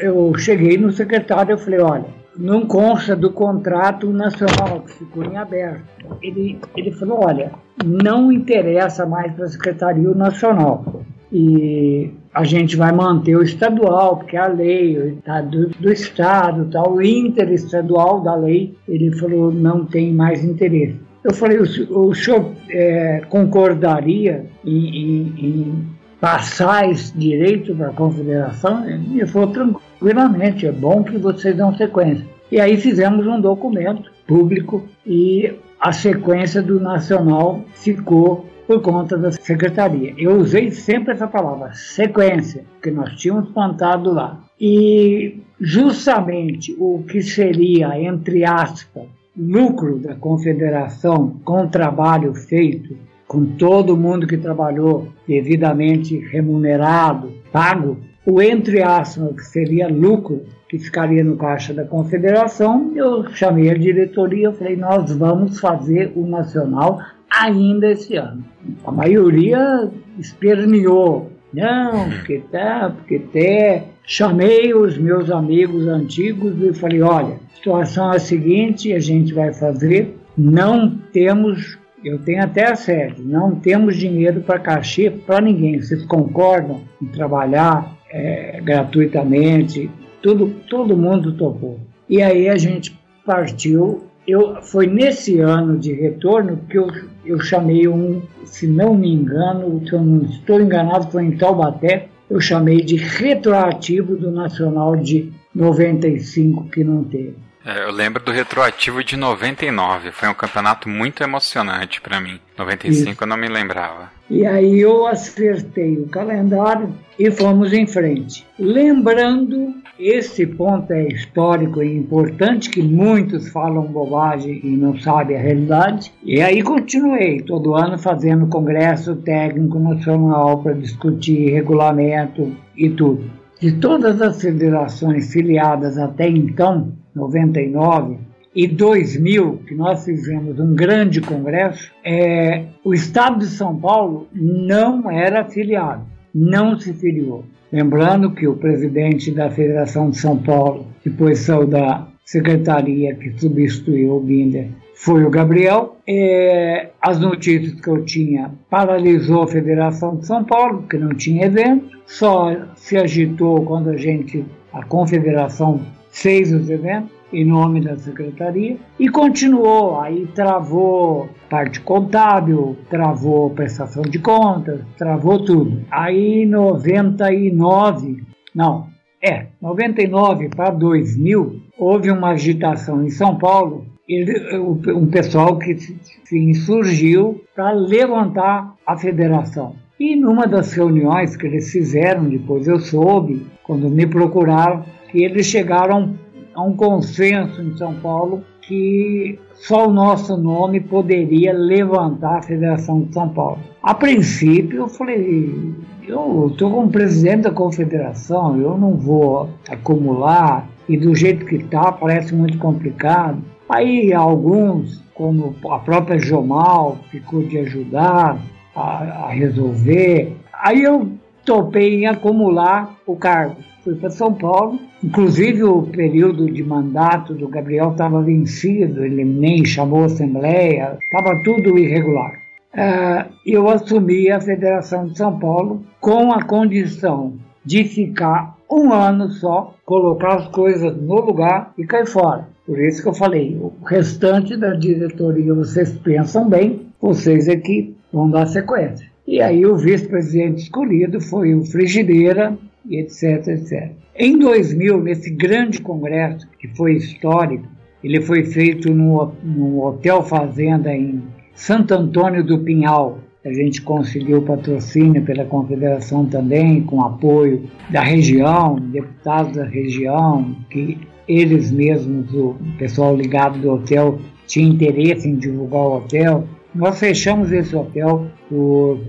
eu 0.03 0.35
cheguei 0.37 0.77
no 0.77 0.93
secretário 0.93 1.55
e 1.55 1.59
falei, 1.59 1.81
olha, 1.81 2.20
não 2.41 2.67
consta 2.67 3.15
do 3.15 3.31
contrato 3.31 4.11
nacional 4.11 4.81
que 4.81 4.95
ficou 4.95 5.25
em 5.25 5.37
aberto. 5.37 5.83
Ele, 6.23 6.59
ele 6.75 6.91
falou, 6.91 7.27
olha, 7.27 7.53
não 7.85 8.33
interessa 8.33 9.05
mais 9.05 9.33
para 9.35 9.45
a 9.45 9.49
Secretaria 9.49 10.09
Nacional. 10.15 11.03
E 11.31 12.11
a 12.35 12.43
gente 12.43 12.77
vai 12.77 12.93
manter 12.93 13.37
o 13.37 13.43
estadual, 13.43 14.17
porque 14.17 14.37
a 14.37 14.47
lei 14.47 15.19
tá, 15.25 15.43
do, 15.43 15.69
do 15.69 15.93
Estado, 15.93 16.65
tá, 16.71 16.83
o 16.89 17.03
interestadual 17.03 18.21
da 18.21 18.35
lei, 18.35 18.75
ele 18.89 19.13
falou 19.13 19.53
não 19.53 19.85
tem 19.85 20.13
mais 20.13 20.43
interesse. 20.43 20.99
Eu 21.23 21.35
falei, 21.35 21.59
o, 21.59 22.09
o 22.09 22.15
senhor 22.15 22.53
é, 22.71 23.23
concordaria 23.29 24.47
em, 24.65 24.89
em, 24.89 25.35
em, 25.39 25.87
passar 26.21 26.91
esse 26.91 27.17
direito 27.17 27.75
para 27.75 27.89
a 27.89 27.93
confederação? 27.93 28.89
Ele 28.89 29.27
falou 29.27 29.49
tranquilamente, 29.49 30.67
é 30.67 30.73
bom 30.73 31.03
que 31.03 31.17
vocês 31.17 31.57
dão 31.57 31.75
sequência. 31.77 32.27
E 32.53 32.61
aí 32.61 32.77
fizemos 32.77 33.27
um 33.27 33.41
documento 33.41 34.11
público 34.27 34.85
e 35.07 35.53
a 35.81 35.93
sequência 35.93 36.61
do 36.61 36.79
nacional 36.81 37.65
ficou 37.75 38.47
por 38.67 38.83
conta 38.83 39.17
da 39.17 39.33
secretaria. 39.33 40.15
Eu 40.17 40.39
usei 40.39 40.71
sempre 40.71 41.13
essa 41.13 41.27
palavra, 41.27 41.73
sequência, 41.73 42.65
que 42.83 42.91
nós 42.91 43.15
tínhamos 43.15 43.49
plantado 43.51 44.13
lá. 44.13 44.39
E 44.61 45.41
justamente 45.61 46.77
o 46.79 47.03
que 47.03 47.23
seria, 47.23 48.01
entre 48.01 48.45
aspas, 48.45 49.07
lucro 49.37 49.99
da 49.99 50.15
confederação 50.15 51.41
com 51.45 51.65
o 51.65 51.69
trabalho 51.69 52.35
feito, 52.35 52.97
com 53.31 53.47
todo 53.47 53.97
mundo 53.97 54.27
que 54.27 54.37
trabalhou 54.37 55.07
devidamente 55.25 56.19
remunerado, 56.19 57.33
pago, 57.53 57.97
o 58.27 58.43
entre 58.43 58.83
aspas, 58.83 59.37
que 59.37 59.45
seria 59.45 59.87
lucro, 59.87 60.43
que 60.69 60.81
ficaria 60.81 61.23
no 61.23 61.37
caixa 61.37 61.73
da 61.73 61.85
confederação, 61.85 62.91
eu 62.97 63.25
chamei 63.29 63.71
a 63.71 63.79
diretoria, 63.79 64.51
falei, 64.51 64.75
nós 64.75 65.13
vamos 65.13 65.61
fazer 65.61 66.11
o 66.17 66.27
nacional 66.27 66.99
ainda 67.31 67.93
esse 67.93 68.17
ano. 68.17 68.45
A 68.85 68.91
maioria 68.91 69.89
esperneou. 70.19 71.31
Não, 71.55 72.11
porque 72.11 72.43
tá, 72.51 72.93
porque 72.97 73.23
até. 73.29 73.85
Chamei 74.03 74.75
os 74.75 74.99
meus 74.99 75.31
amigos 75.31 75.87
antigos 75.87 76.61
e 76.61 76.73
falei: 76.75 77.01
olha, 77.01 77.35
a 77.35 77.55
situação 77.55 78.13
é 78.13 78.17
a 78.17 78.21
seguinte: 78.21 78.93
a 78.93 78.99
gente 78.99 79.33
vai 79.33 79.53
fazer, 79.53 80.17
não 80.37 80.91
temos, 81.13 81.79
eu 82.05 82.19
tenho 82.19 82.43
até 82.43 82.71
a 82.71 82.77
sede, 82.77 83.23
não 83.23 83.55
temos 83.55 83.97
dinheiro 83.97 84.41
para 84.41 84.59
cachê 84.59 85.11
para 85.11 85.41
ninguém. 85.41 85.81
Vocês 85.81 86.05
concordam 86.05 86.81
em 87.01 87.07
trabalhar 87.07 87.97
é, 88.11 88.61
gratuitamente? 88.63 89.91
Tudo, 90.23 90.55
todo 90.69 90.97
mundo 90.97 91.33
topou. 91.33 91.79
E 92.09 92.23
aí 92.23 92.49
a 92.49 92.57
gente 92.57 92.99
partiu 93.25 94.11
eu, 94.27 94.63
foi 94.63 94.87
nesse 94.87 95.41
ano 95.41 95.79
de 95.79 95.93
retorno 95.93 96.59
que 96.69 96.79
eu, 96.79 96.87
eu 97.25 97.41
chamei 97.41 97.89
um, 97.89 98.23
se 98.45 98.67
não 98.67 98.95
me 98.95 99.13
engano, 99.13 99.83
se 99.87 99.93
eu 99.93 100.01
não 100.01 100.23
estou 100.23 100.61
enganado, 100.61 101.11
foi 101.11 101.25
em 101.25 101.37
Taubaté, 101.37 102.09
eu 102.29 102.41
chamei 102.41 102.83
de 102.83 102.97
retroativo 102.97 104.17
do 104.17 104.31
Nacional 104.31 104.95
de 104.97 105.33
95 105.55 106.65
que 106.69 106.85
não 106.85 107.03
teve. 107.03 107.35
É, 107.65 107.85
eu 107.85 107.93
lembro 107.93 108.23
do 108.23 108.31
retroativo 108.31 109.05
de 109.05 109.17
99. 109.17 110.11
Foi 110.13 110.29
um 110.29 110.35
campeonato 110.35 110.89
muito 110.89 111.23
emocionante 111.23 112.01
para 112.01 112.21
mim. 112.21 112.41
95 112.57 113.11
Isso. 113.11 113.23
eu 113.23 113.27
não 113.27 113.37
me 113.37 113.49
lembrava. 113.49 114.11
E 114.31 114.47
aí 114.47 114.81
eu 114.81 115.07
acertei 115.07 115.99
o 115.99 116.09
calendário 116.09 116.95
e 117.19 117.31
fomos 117.31 117.73
em 117.73 117.87
frente. 117.87 118.47
Lembrando, 118.59 119.75
esse 119.99 120.47
ponto 120.47 120.91
é 120.93 121.09
histórico 121.09 121.83
e 121.83 121.97
importante, 121.97 122.71
que 122.71 122.81
muitos 122.81 123.51
falam 123.51 123.83
bobagem 123.83 124.61
e 124.63 124.69
não 124.69 124.99
sabem 124.99 125.37
a 125.37 125.41
realidade. 125.41 126.13
E 126.23 126.41
aí 126.41 126.63
continuei, 126.63 127.41
todo 127.41 127.75
ano 127.75 127.99
fazendo 127.99 128.47
congresso 128.47 129.17
técnico 129.17 129.79
nacional 129.79 130.63
para 130.63 130.73
discutir 130.73 131.51
regulamento 131.51 132.57
e 132.77 132.89
tudo. 132.89 133.31
De 133.61 133.73
todas 133.73 134.23
as 134.23 134.41
federações 134.41 135.31
filiadas 135.31 135.99
até 135.99 136.27
então, 136.27 136.93
99 137.15 138.19
e 138.55 138.67
2000, 138.67 139.63
que 139.67 139.75
nós 139.75 140.05
fizemos 140.05 140.59
um 140.59 140.75
grande 140.75 141.21
congresso, 141.21 141.91
é, 142.05 142.65
o 142.85 142.93
Estado 142.93 143.39
de 143.39 143.47
São 143.47 143.77
Paulo 143.77 144.29
não 144.33 145.11
era 145.11 145.45
filiado, 145.45 146.03
não 146.35 146.79
se 146.79 146.93
filiou. 146.93 147.45
Lembrando 147.73 148.33
que 148.33 148.49
o 148.49 148.57
presidente 148.57 149.31
da 149.31 149.49
Federação 149.49 150.11
de 150.11 150.19
São 150.19 150.37
Paulo, 150.37 150.87
depois 151.05 151.39
saiu 151.39 151.67
da 151.67 152.09
secretaria 152.25 153.15
que 153.15 153.39
substituiu 153.39 154.17
o 154.17 154.21
Binder, 154.21 154.69
foi 154.95 155.25
o 155.25 155.31
Gabriel. 155.31 155.97
É, 156.07 156.91
as 157.01 157.19
notícias 157.21 157.81
que 157.81 157.89
eu 157.89 158.05
tinha 158.05 158.51
paralisou 158.69 159.43
a 159.43 159.47
Federação 159.47 160.17
de 160.17 160.27
São 160.27 160.45
Paulo, 160.45 160.83
que 160.83 160.99
não 160.99 161.15
tinha 161.15 161.47
evento, 161.47 161.99
só 162.05 162.55
se 162.75 162.97
agitou 162.97 163.65
quando 163.65 163.91
a 163.91 163.97
gente, 163.97 164.45
a 164.73 164.85
confederação 164.85 165.81
fez 166.11 166.53
os 166.53 166.69
eventos 166.69 167.11
em 167.33 167.45
nome 167.45 167.81
da 167.81 167.97
secretaria 167.97 168.77
e 168.99 169.09
continuou. 169.09 170.01
Aí 170.01 170.27
travou 170.35 171.29
parte 171.49 171.81
contábil, 171.81 172.77
travou 172.89 173.51
prestação 173.51 174.03
de 174.03 174.19
contas, 174.19 174.81
travou 174.99 175.45
tudo. 175.45 175.83
Aí 175.91 176.45
99, 176.47 178.23
não, 178.55 178.89
é, 179.23 179.47
99 179.61 180.49
para 180.49 180.71
2000, 180.71 181.61
houve 181.79 182.11
uma 182.11 182.31
agitação 182.31 183.05
em 183.05 183.11
São 183.11 183.37
Paulo 183.37 183.87
ele, 184.09 184.59
um 184.93 185.07
pessoal 185.07 185.57
que 185.57 185.77
se 185.77 186.37
insurgiu 186.37 187.45
para 187.55 187.71
levantar 187.71 188.75
a 188.85 188.97
federação. 188.97 189.77
E 190.01 190.17
numa 190.17 190.47
das 190.47 190.73
reuniões 190.73 191.37
que 191.37 191.47
eles 191.47 191.71
fizeram, 191.71 192.25
depois 192.25 192.67
eu 192.67 192.81
soube, 192.81 193.47
quando 193.63 193.91
me 193.91 194.07
procuraram, 194.07 194.83
que 195.11 195.23
eles 195.23 195.45
chegaram 195.45 196.15
a 196.55 196.63
um 196.63 196.75
consenso 196.75 197.61
em 197.61 197.77
São 197.77 197.93
Paulo 197.97 198.43
que 198.63 199.39
só 199.53 199.89
o 199.89 199.93
nosso 199.93 200.39
nome 200.39 200.81
poderia 200.81 201.53
levantar 201.53 202.39
a 202.39 202.43
Federação 202.43 203.03
de 203.03 203.13
São 203.13 203.29
Paulo. 203.29 203.59
A 203.83 203.93
princípio, 203.93 204.79
eu 204.79 204.89
falei, 204.89 205.75
eu 206.09 206.49
estou 206.51 206.71
como 206.71 206.89
presidente 206.89 207.43
da 207.43 207.51
confederação, 207.51 208.59
eu 208.59 208.79
não 208.79 208.97
vou 208.97 209.51
acumular, 209.69 210.67
e 210.89 210.97
do 210.97 211.15
jeito 211.15 211.45
que 211.45 211.57
está, 211.57 211.93
parece 211.93 212.35
muito 212.35 212.57
complicado. 212.57 213.43
Aí 213.69 214.15
alguns, 214.15 215.03
como 215.13 215.55
a 215.69 215.79
própria 215.79 216.19
Jomal, 216.19 216.97
ficou 217.11 217.43
de 217.43 217.59
ajudar 217.59 218.41
a, 218.75 219.27
a 219.27 219.31
resolver. 219.31 220.37
Aí 220.53 220.83
eu 220.83 221.11
topei 221.45 222.03
em 222.03 222.07
acumular 222.07 222.97
o 223.07 223.17
cargo 223.17 223.57
fui 223.83 223.95
para 223.95 224.11
São 224.11 224.33
Paulo. 224.33 224.79
Inclusive, 225.03 225.65
o 225.65 225.83
período 225.83 226.51
de 226.51 226.63
mandato 226.63 227.35
do 227.35 227.49
Gabriel 227.49 227.93
estava 227.93 228.23
vencido, 228.23 229.05
ele 229.05 229.25
nem 229.25 229.65
chamou 229.65 230.05
Assembleia, 230.05 230.99
estava 231.03 231.43
tudo 231.43 231.79
irregular. 231.79 232.39
Uh, 232.73 233.33
eu 233.45 233.69
assumi 233.69 234.31
a 234.31 234.41
Federação 234.41 235.09
de 235.09 235.19
São 235.19 235.39
Paulo 235.39 235.83
com 236.01 236.33
a 236.33 236.45
condição 236.45 237.35
de 237.65 237.83
ficar 237.85 238.57
um 238.71 238.93
ano 238.93 239.29
só, 239.31 239.75
colocar 239.85 240.37
as 240.37 240.49
coisas 240.49 240.97
no 240.97 241.21
lugar 241.21 241.73
e 241.77 241.85
cair 241.85 242.07
fora. 242.07 242.49
Por 242.65 242.79
isso 242.79 243.03
que 243.03 243.09
eu 243.09 243.15
falei, 243.15 243.57
o 243.61 243.73
restante 243.85 244.57
da 244.57 244.75
diretoria 244.75 245.53
vocês 245.53 245.91
pensam 245.91 246.49
bem, 246.49 246.87
vocês 247.01 247.49
é 247.49 247.57
que 247.57 247.97
vão 248.13 248.31
dar 248.31 248.47
sequência. 248.47 249.07
E 249.27 249.41
aí 249.41 249.65
o 249.65 249.77
vice-presidente 249.77 250.63
escolhido 250.63 251.21
foi 251.21 251.55
o 251.55 251.65
Frigideira, 251.65 252.57
etc, 252.91 253.47
etc. 253.49 253.93
Em 254.17 254.39
2000, 254.39 255.01
nesse 255.01 255.31
grande 255.31 255.81
congresso, 255.81 256.49
que 256.59 256.69
foi 256.69 256.95
histórico, 256.95 257.67
ele 258.03 258.21
foi 258.21 258.45
feito 258.45 258.93
no, 258.93 259.33
no 259.43 259.85
Hotel 259.85 260.23
Fazenda 260.23 260.95
em 260.95 261.23
Santo 261.55 261.95
Antônio 261.95 262.43
do 262.43 262.59
Pinhal. 262.59 263.19
A 263.45 263.53
gente 263.53 263.81
conseguiu 263.83 264.43
patrocínio 264.43 265.23
pela 265.23 265.45
Confederação 265.45 266.27
também, 266.27 266.83
com 266.83 267.03
apoio 267.03 267.65
da 267.91 268.03
região, 268.03 268.77
deputados 268.77 269.57
da 269.57 269.65
região, 269.65 270.57
que 270.71 270.99
eles 271.29 271.71
mesmos, 271.71 272.33
o 272.35 272.57
pessoal 272.79 273.17
ligado 273.17 273.59
do 273.61 273.71
hotel, 273.71 274.19
tinha 274.47 274.69
interesse 274.69 275.29
em 275.29 275.37
divulgar 275.37 275.83
o 275.83 275.97
hotel. 275.99 276.45
Nós 276.75 276.99
fechamos 276.99 277.51
esse 277.53 277.75
hotel 277.75 278.27
por 278.49 279.01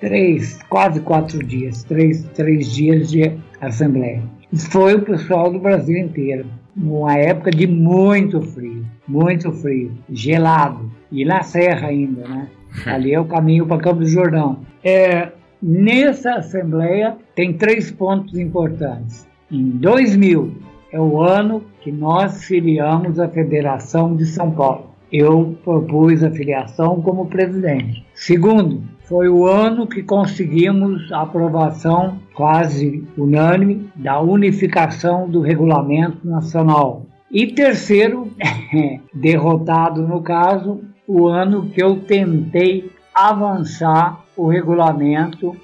três, 0.00 0.62
quase 0.68 1.00
quatro 1.00 1.44
dias, 1.44 1.82
três, 1.84 2.24
três 2.34 2.72
dias 2.72 3.10
de 3.10 3.32
assembleia. 3.60 4.22
Foi 4.70 4.94
o 4.94 5.02
pessoal 5.02 5.52
do 5.52 5.58
Brasil 5.58 5.98
inteiro, 5.98 6.46
numa 6.74 7.16
época 7.16 7.50
de 7.50 7.66
muito 7.66 8.40
frio, 8.40 8.84
muito 9.06 9.52
frio, 9.52 9.92
gelado, 10.08 10.90
e 11.10 11.24
na 11.24 11.42
serra 11.42 11.88
ainda, 11.88 12.26
né? 12.26 12.48
Ali 12.86 13.12
é 13.12 13.20
o 13.20 13.24
caminho 13.24 13.66
para 13.66 13.82
Campo 13.82 14.00
do 14.00 14.08
Jordão. 14.08 14.60
É, 14.84 15.32
nessa 15.60 16.34
assembleia 16.34 17.16
tem 17.34 17.52
três 17.52 17.90
pontos 17.90 18.38
importantes. 18.38 19.26
Em 19.50 19.64
2000 19.70 20.56
é 20.92 21.00
o 21.00 21.20
ano 21.20 21.64
que 21.80 21.90
nós 21.90 22.44
filiamos 22.44 23.18
a 23.18 23.28
Federação 23.28 24.14
de 24.14 24.24
São 24.26 24.50
Paulo. 24.50 24.87
Eu 25.12 25.56
propus 25.64 26.22
a 26.22 26.30
filiação 26.30 27.00
como 27.00 27.26
presidente. 27.26 28.04
Segundo, 28.14 28.82
foi 29.04 29.28
o 29.28 29.46
ano 29.46 29.86
que 29.86 30.02
conseguimos 30.02 31.10
a 31.10 31.22
aprovação 31.22 32.18
quase 32.34 33.02
unânime 33.16 33.88
da 33.96 34.20
unificação 34.20 35.28
do 35.28 35.40
regulamento 35.40 36.26
nacional. 36.26 37.06
E 37.30 37.46
terceiro, 37.46 38.30
derrotado 39.14 40.06
no 40.06 40.20
caso, 40.20 40.82
o 41.06 41.26
ano 41.26 41.70
que 41.70 41.82
eu 41.82 41.96
tentei 42.00 42.90
avançar 43.14 44.22
o 44.36 44.46
regulamento 44.46 45.56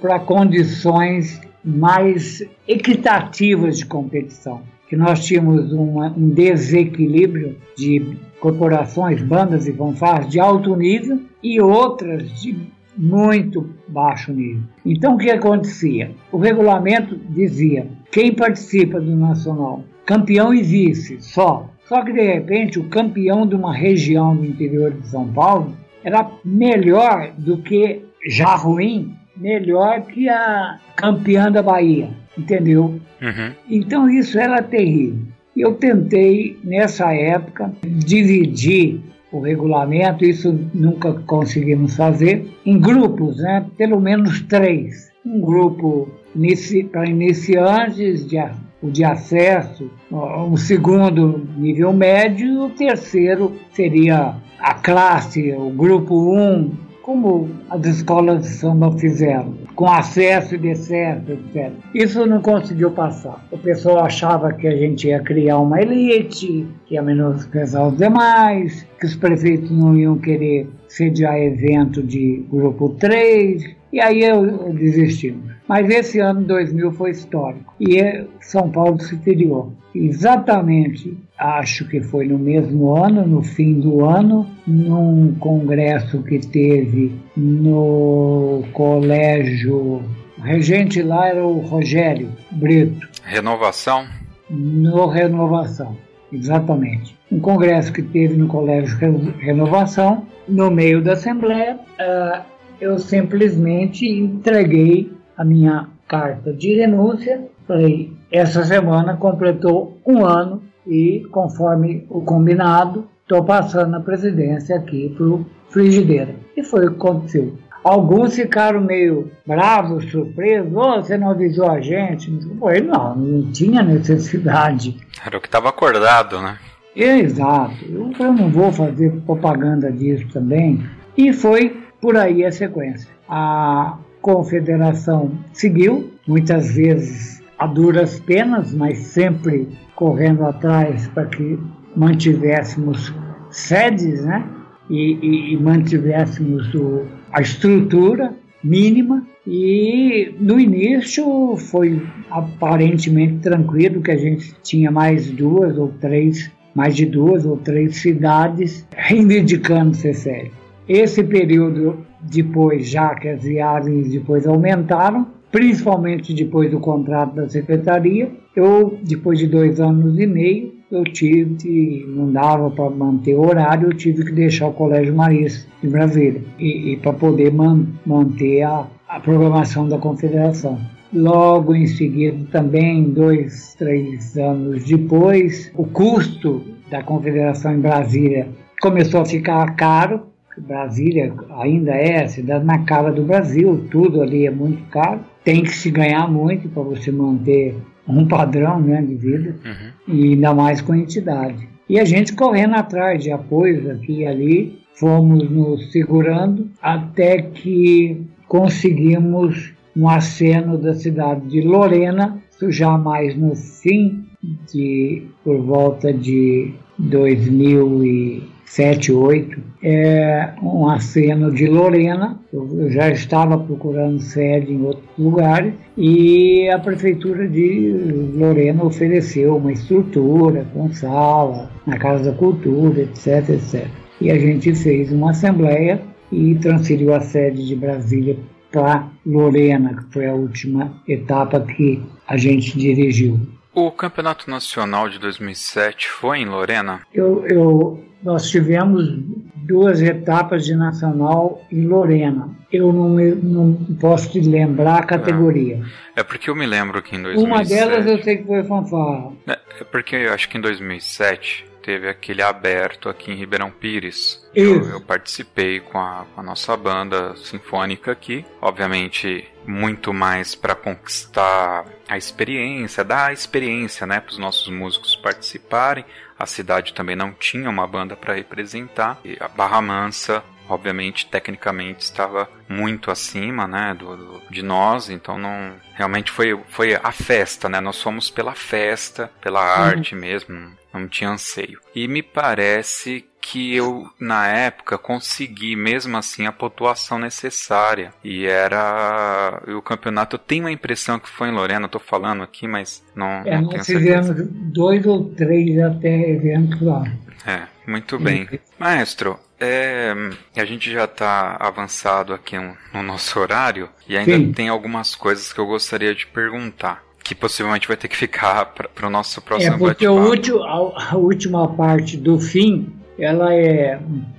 para 0.00 0.18
condições 0.18 1.40
mais 1.62 2.42
equitativas 2.66 3.78
de 3.78 3.86
competição. 3.86 4.62
Que 4.88 4.96
nós 4.96 5.24
tínhamos 5.24 5.72
uma, 5.72 6.08
um 6.16 6.28
desequilíbrio 6.28 7.56
de 7.76 8.16
corporações, 8.40 9.22
bandas 9.22 9.66
e 9.66 9.72
fanfarras 9.72 10.28
de 10.28 10.38
alto 10.38 10.74
nível 10.76 11.20
e 11.42 11.60
outras 11.60 12.30
de 12.40 12.56
muito 12.96 13.68
baixo 13.88 14.32
nível. 14.32 14.62
Então 14.84 15.14
o 15.14 15.18
que 15.18 15.30
acontecia? 15.30 16.12
O 16.32 16.38
regulamento 16.38 17.16
dizia: 17.28 17.86
quem 18.10 18.34
participa 18.34 19.00
do 19.00 19.14
nacional, 19.14 19.84
campeão 20.04 20.54
e 20.54 20.62
vice, 20.62 21.20
só. 21.20 21.68
Só 21.84 22.02
que 22.02 22.12
de 22.12 22.22
repente 22.22 22.78
o 22.78 22.88
campeão 22.88 23.46
de 23.46 23.54
uma 23.54 23.72
região 23.72 24.34
do 24.34 24.44
interior 24.44 24.90
de 24.92 25.06
São 25.06 25.28
Paulo 25.28 25.76
era 26.02 26.28
melhor 26.44 27.32
do 27.38 27.58
que, 27.58 28.02
já 28.28 28.56
ruim, 28.56 29.14
melhor 29.36 30.02
que 30.02 30.28
a 30.28 30.80
campeã 30.96 31.50
da 31.50 31.62
Bahia, 31.62 32.08
entendeu? 32.36 33.00
Uhum. 33.22 33.52
Então 33.68 34.08
isso 34.08 34.38
era 34.38 34.62
terrível. 34.62 35.35
Eu 35.56 35.74
tentei, 35.74 36.58
nessa 36.62 37.14
época, 37.14 37.72
dividir 37.82 39.00
o 39.32 39.40
regulamento, 39.40 40.24
isso 40.24 40.52
nunca 40.74 41.14
conseguimos 41.26 41.96
fazer, 41.96 42.46
em 42.64 42.78
grupos, 42.78 43.38
né? 43.38 43.64
pelo 43.76 44.00
menos 44.00 44.42
três. 44.42 45.10
Um 45.24 45.40
grupo 45.40 46.08
inici 46.34 46.84
para 46.84 47.08
iniciantes, 47.08 48.26
de, 48.26 48.36
o 48.82 48.90
de 48.90 49.02
acesso, 49.02 49.90
o 50.10 50.56
segundo 50.56 51.48
nível 51.56 51.92
médio, 51.92 52.46
e 52.46 52.58
o 52.58 52.70
terceiro 52.70 53.52
seria 53.72 54.34
a 54.58 54.74
classe, 54.74 55.52
o 55.52 55.70
grupo 55.70 56.14
1, 56.34 56.38
um, 56.38 56.70
como 57.02 57.48
as 57.70 57.84
escolas 57.86 58.42
de 58.42 58.48
samba 58.48 58.92
fizeram, 58.98 59.54
com 59.76 59.86
acesso 59.86 60.54
e 60.54 60.58
decesso, 60.58 61.30
etc. 61.30 61.70
Isso 61.94 62.26
não 62.26 62.40
conseguiu 62.40 62.90
passar. 62.90 63.46
O 63.52 63.58
pessoal 63.58 64.00
achava 64.00 64.52
que 64.52 64.66
a 64.66 64.74
gente 64.74 65.06
ia 65.06 65.20
criar 65.20 65.58
uma 65.58 65.80
elite, 65.80 66.66
que 66.86 66.94
ia 66.94 67.02
menosprezar 67.02 67.86
os 67.86 67.98
demais, 67.98 68.86
que 68.98 69.06
os 69.06 69.14
prefeitos 69.14 69.70
não 69.70 69.94
iam 69.94 70.16
querer 70.16 70.66
sediar 70.88 71.36
evento 71.36 72.02
de 72.02 72.44
grupo 72.50 72.88
3, 72.98 73.76
e 73.92 74.00
aí 74.00 74.22
eu, 74.22 74.72
desistimos. 74.72 75.52
Mas 75.68 75.88
esse 75.90 76.18
ano 76.20 76.42
2000 76.42 76.92
foi 76.92 77.10
histórico 77.10 77.74
e 77.78 78.24
São 78.40 78.70
Paulo 78.70 79.00
se 79.00 79.16
filiou. 79.18 79.72
Exatamente, 79.94 81.16
acho 81.38 81.86
que 81.88 82.00
foi 82.00 82.26
no 82.26 82.38
mesmo 82.38 82.94
ano, 82.94 83.26
no 83.26 83.42
fim 83.42 83.80
do 83.80 84.04
ano, 84.04 84.46
num 84.66 85.34
congresso 85.38 86.22
que 86.22 86.38
teve 86.38 87.14
no 87.36 88.64
colégio. 88.72 90.02
O 90.38 90.42
regente 90.42 91.02
lá 91.02 91.28
era 91.28 91.46
o 91.46 91.60
Rogério 91.60 92.30
Brito. 92.50 93.08
Renovação? 93.22 94.06
No 94.50 95.06
Renovação, 95.06 95.96
exatamente. 96.32 97.16
Um 97.30 97.40
congresso 97.40 97.92
que 97.92 98.02
teve 98.02 98.36
no 98.36 98.46
colégio 98.46 98.96
Renovação, 99.38 100.26
no 100.48 100.70
meio 100.70 101.02
da 101.02 101.14
Assembleia, 101.14 101.74
uh, 101.76 102.42
eu 102.80 102.98
simplesmente 102.98 104.06
entreguei 104.06 105.12
a 105.36 105.44
minha 105.44 105.88
carta 106.06 106.52
de 106.52 106.74
renúncia. 106.74 107.48
Falei, 107.66 108.12
essa 108.30 108.64
semana 108.64 109.16
completou 109.16 109.98
um 110.06 110.24
ano 110.24 110.62
e, 110.86 111.26
conforme 111.32 112.06
o 112.08 112.20
combinado, 112.20 113.08
estou 113.26 113.42
passando 113.42 113.96
a 113.96 114.00
presidência 114.00 114.76
aqui 114.76 115.12
para 115.16 115.26
o 115.26 115.46
Frigideira. 115.68 116.36
E 116.56 116.62
foi 116.62 116.86
o 116.86 116.90
que 116.90 116.96
aconteceu. 116.96 117.58
Alguns 117.82 118.34
ficaram 118.34 118.80
meio 118.80 119.30
bravos, 119.46 120.10
surpresos. 120.10 120.72
Oh, 120.74 121.02
você 121.02 121.18
não 121.18 121.30
avisou 121.30 121.68
a 121.68 121.80
gente? 121.80 122.30
Foi, 122.58 122.80
não, 122.80 123.16
não 123.16 123.52
tinha 123.52 123.82
necessidade. 123.82 124.96
Era 125.24 125.36
o 125.36 125.40
que 125.40 125.48
estava 125.48 125.68
acordado, 125.68 126.40
né? 126.40 126.56
Exato. 126.94 127.84
Eu, 127.84 128.10
eu 128.18 128.32
não 128.32 128.48
vou 128.48 128.72
fazer 128.72 129.10
propaganda 129.26 129.90
disso 129.90 130.26
também. 130.32 130.84
E 131.16 131.32
foi 131.32 131.82
por 132.00 132.16
aí 132.16 132.44
a 132.44 132.52
sequência. 132.52 133.08
A 133.28 133.98
confederação 134.20 135.32
seguiu, 135.52 136.12
muitas 136.26 136.74
vezes 136.74 137.42
a 137.58 137.66
duras 137.66 138.20
penas, 138.20 138.74
mas 138.74 138.98
sempre 138.98 139.68
correndo 139.94 140.44
atrás 140.44 141.08
para 141.08 141.26
que 141.26 141.58
mantivéssemos 141.96 143.12
sedes, 143.50 144.24
né? 144.24 144.44
E, 144.88 145.14
e, 145.14 145.54
e 145.54 145.56
mantivéssemos 145.56 146.72
o, 146.74 147.02
a 147.32 147.40
estrutura 147.40 148.34
mínima. 148.62 149.24
E 149.46 150.34
no 150.40 150.58
início 150.58 151.56
foi 151.56 152.02
aparentemente 152.30 153.38
tranquilo 153.38 154.02
que 154.02 154.10
a 154.10 154.16
gente 154.16 154.54
tinha 154.62 154.90
mais 154.90 155.30
duas 155.30 155.78
ou 155.78 155.88
três, 156.00 156.50
mais 156.74 156.96
de 156.96 157.06
duas 157.06 157.46
ou 157.46 157.56
três 157.56 157.96
cidades 157.96 158.86
reivindicando 158.96 159.94
ser 159.94 160.14
sério. 160.14 160.50
Esse 160.88 161.22
período 161.22 161.98
depois, 162.20 162.88
já 162.88 163.14
que 163.14 163.28
as 163.28 163.42
viagens 163.42 164.10
depois 164.10 164.46
aumentaram, 164.46 165.26
principalmente 165.50 166.34
depois 166.34 166.70
do 166.70 166.80
contrato 166.80 167.34
da 167.34 167.48
secretaria, 167.48 168.30
eu, 168.54 168.98
depois 169.02 169.38
de 169.38 169.46
dois 169.46 169.80
anos 169.80 170.18
e 170.18 170.26
meio, 170.26 170.75
eu 170.90 171.04
tive, 171.04 172.04
não 172.08 172.30
dava 172.30 172.70
para 172.70 172.90
manter 172.90 173.34
o 173.34 173.46
horário, 173.46 173.88
eu 173.88 173.96
tive 173.96 174.24
que 174.24 174.32
deixar 174.32 174.68
o 174.68 174.72
Colégio 174.72 175.14
Marista 175.14 175.68
de 175.82 175.88
Brasília, 175.88 176.42
e, 176.58 176.92
e 176.92 176.96
para 176.96 177.12
poder 177.12 177.52
man, 177.52 177.86
manter 178.04 178.62
a, 178.62 178.86
a 179.08 179.20
programação 179.20 179.88
da 179.88 179.98
confederação. 179.98 180.78
Logo 181.12 181.74
em 181.74 181.86
seguida, 181.86 182.46
também, 182.50 183.04
dois, 183.10 183.74
três 183.78 184.36
anos 184.36 184.84
depois, 184.84 185.72
o 185.74 185.84
custo 185.84 186.62
da 186.90 187.02
confederação 187.02 187.74
em 187.74 187.80
Brasília 187.80 188.48
começou 188.80 189.20
a 189.20 189.24
ficar 189.24 189.74
caro, 189.76 190.22
Brasília 190.58 191.34
ainda 191.58 191.92
é 191.92 192.24
a 192.24 192.28
cidade 192.28 192.64
na 192.64 192.78
cara 192.78 193.12
do 193.12 193.22
Brasil, 193.22 193.86
tudo 193.90 194.22
ali 194.22 194.46
é 194.46 194.50
muito 194.50 194.82
caro. 194.90 195.20
Tem 195.44 195.62
que 195.62 195.70
se 195.70 195.90
ganhar 195.90 196.30
muito 196.30 196.68
para 196.68 196.82
você 196.82 197.12
manter 197.12 197.74
um 198.08 198.26
padrão 198.26 198.80
né, 198.80 199.02
de 199.02 199.14
vida, 199.14 199.56
uhum. 199.64 200.14
e 200.14 200.32
ainda 200.32 200.54
mais 200.54 200.80
com 200.80 200.92
a 200.92 200.98
entidade. 200.98 201.68
E 201.88 202.00
a 202.00 202.04
gente 202.04 202.34
correndo 202.34 202.74
atrás 202.74 203.22
de 203.22 203.30
apoios 203.30 203.88
aqui 203.88 204.20
e 204.20 204.26
ali, 204.26 204.78
fomos 204.94 205.48
nos 205.50 205.92
segurando 205.92 206.68
até 206.82 207.42
que 207.42 208.24
conseguimos 208.48 209.72
um 209.96 210.08
aceno 210.08 210.76
da 210.76 210.94
cidade 210.94 211.46
de 211.48 211.60
Lorena, 211.62 212.38
isso 212.50 212.70
já 212.70 212.96
mais 212.96 213.36
no 213.36 213.54
fim 213.54 214.24
de 214.72 215.22
por 215.42 215.58
volta 215.60 216.12
de 216.12 216.72
2000 216.98 218.04
e 218.04 218.55
7, 218.66 219.12
8, 219.12 219.58
é 219.82 220.50
um 220.60 220.88
aceno 220.88 221.52
de 221.52 221.66
Lorena. 221.66 222.38
Eu 222.52 222.90
já 222.90 223.08
estava 223.10 223.56
procurando 223.56 224.20
sede 224.20 224.72
em 224.72 224.82
outros 224.82 225.06
lugares 225.16 225.72
e 225.96 226.68
a 226.68 226.78
prefeitura 226.78 227.48
de 227.48 227.94
Lorena 228.34 228.84
ofereceu 228.84 229.56
uma 229.56 229.72
estrutura 229.72 230.66
com 230.74 230.92
sala, 230.92 231.70
na 231.86 231.96
Casa 231.96 232.32
da 232.32 232.36
Cultura, 232.36 233.02
etc, 233.02 233.50
etc. 233.50 233.86
E 234.20 234.30
a 234.30 234.38
gente 234.38 234.74
fez 234.74 235.12
uma 235.12 235.30
assembleia 235.30 236.00
e 236.32 236.56
transferiu 236.56 237.14
a 237.14 237.20
sede 237.20 237.66
de 237.66 237.76
Brasília 237.76 238.36
para 238.72 239.08
Lorena, 239.24 239.94
que 239.94 240.12
foi 240.12 240.26
a 240.26 240.34
última 240.34 240.92
etapa 241.06 241.60
que 241.60 242.02
a 242.26 242.36
gente 242.36 242.76
dirigiu. 242.76 243.38
O 243.76 243.90
Campeonato 243.90 244.50
Nacional 244.50 245.06
de 245.06 245.18
2007 245.18 246.08
foi 246.08 246.38
em 246.38 246.46
Lorena? 246.46 247.02
Eu, 247.12 247.46
eu 247.46 248.04
nós 248.22 248.48
tivemos 248.48 249.06
duas 249.54 250.00
etapas 250.00 250.64
de 250.64 250.74
nacional 250.74 251.62
em 251.70 251.86
Lorena. 251.86 252.48
Eu 252.72 252.90
não, 252.90 253.10
não 253.10 253.74
posso 254.00 254.32
te 254.32 254.40
lembrar 254.40 255.00
a 255.00 255.02
categoria. 255.04 255.82
É, 256.16 256.20
é, 256.20 256.22
porque 256.22 256.48
eu 256.48 256.56
me 256.56 256.64
lembro 256.64 257.02
que 257.02 257.16
em 257.16 257.22
2007... 257.22 257.46
Uma 257.46 257.62
delas 257.64 258.06
eu 258.06 258.22
sei 258.22 258.38
que 258.38 258.44
foi 258.44 258.64
fanfarra. 258.64 259.32
É, 259.46 259.58
é 259.80 259.84
porque 259.84 260.16
eu 260.16 260.32
acho 260.32 260.48
que 260.48 260.56
em 260.56 260.60
2007 260.62 261.66
teve 261.82 262.08
aquele 262.08 262.40
aberto 262.40 263.10
aqui 263.10 263.30
em 263.30 263.36
Ribeirão 263.36 263.70
Pires. 263.70 264.42
Eu, 264.54 264.88
eu, 264.88 265.00
participei 265.02 265.80
com 265.80 265.98
a, 265.98 266.24
com 266.34 266.40
a, 266.40 266.42
nossa 266.42 266.74
banda 266.78 267.36
sinfônica 267.36 268.10
aqui. 268.10 268.42
Obviamente, 268.60 269.46
muito 269.66 270.12
mais 270.12 270.54
para 270.54 270.74
conquistar 270.74 271.84
a 272.08 272.16
experiência, 272.16 273.04
dar 273.04 273.30
a 273.30 273.32
experiência 273.32 274.06
né, 274.06 274.20
para 274.20 274.32
os 274.32 274.38
nossos 274.38 274.68
músicos 274.68 275.16
participarem. 275.16 276.04
A 276.38 276.46
cidade 276.46 276.92
também 276.92 277.16
não 277.16 277.32
tinha 277.32 277.68
uma 277.68 277.86
banda 277.86 278.14
para 278.14 278.34
representar. 278.34 279.18
E 279.24 279.36
a 279.40 279.48
Barra 279.48 279.80
Mansa 279.80 280.42
obviamente 280.68 281.26
tecnicamente 281.26 282.00
estava 282.00 282.50
muito 282.68 283.08
acima 283.08 283.68
né 283.68 283.94
do, 283.94 284.16
do, 284.16 284.42
de 284.50 284.64
nós 284.64 285.08
então 285.08 285.38
não 285.38 285.74
realmente 285.94 286.32
foi 286.32 286.60
foi 286.70 286.92
a 287.00 287.12
festa 287.12 287.68
né 287.68 287.80
nós 287.80 288.02
fomos 288.02 288.30
pela 288.30 288.52
festa 288.52 289.30
pela 289.40 289.60
uhum. 289.60 289.84
arte 289.84 290.16
mesmo 290.16 290.76
não 290.98 291.08
tinha 291.08 291.30
anseio. 291.30 291.80
E 291.94 292.08
me 292.08 292.22
parece 292.22 293.24
que 293.48 293.72
eu, 293.76 294.08
na 294.18 294.48
época, 294.48 294.98
consegui 294.98 295.76
mesmo 295.76 296.16
assim 296.16 296.46
a 296.46 296.52
pontuação 296.52 297.16
necessária. 297.16 298.12
E 298.24 298.44
era. 298.44 299.62
o 299.68 299.80
campeonato, 299.80 300.34
eu 300.34 300.40
tenho 300.40 300.66
a 300.66 300.72
impressão 300.72 301.20
que 301.20 301.28
foi 301.28 301.48
em 301.48 301.52
Lorena, 301.52 301.84
eu 301.84 301.88
tô 301.88 302.00
falando 302.00 302.42
aqui, 302.42 302.66
mas 302.66 303.04
não. 303.14 303.42
É, 303.44 303.60
não 303.60 303.70
nós 303.70 303.86
fizemos 303.86 304.34
dois 304.50 305.06
ou 305.06 305.26
três 305.30 305.78
até 305.78 306.30
eventos 306.30 306.80
lá. 306.80 307.04
É, 307.46 307.62
muito 307.88 308.18
bem. 308.18 308.48
Maestro, 308.80 309.38
é, 309.60 310.12
a 310.56 310.64
gente 310.64 310.90
já 310.90 311.04
está 311.04 311.56
avançado 311.60 312.34
aqui 312.34 312.56
no 312.92 313.02
nosso 313.04 313.38
horário 313.38 313.88
e 314.08 314.16
ainda 314.16 314.36
Sim. 314.36 314.52
tem 314.52 314.68
algumas 314.68 315.14
coisas 315.14 315.52
que 315.52 315.60
eu 315.60 315.66
gostaria 315.66 316.16
de 316.16 316.26
perguntar 316.26 317.06
que 317.26 317.34
possivelmente 317.34 317.88
vai 317.88 317.96
ter 317.96 318.06
que 318.06 318.16
ficar 318.16 318.66
para 318.66 319.06
o 319.06 319.10
nosso 319.10 319.42
próximo 319.42 319.74
É 319.74 319.78
porque 319.78 320.06
último, 320.06 320.62
a, 320.62 321.10
a, 321.10 321.16
última 321.16 321.66
parte 321.74 322.16
do 322.16 322.38
fim, 322.38 322.95
ela 323.18 323.54
é 323.54 323.98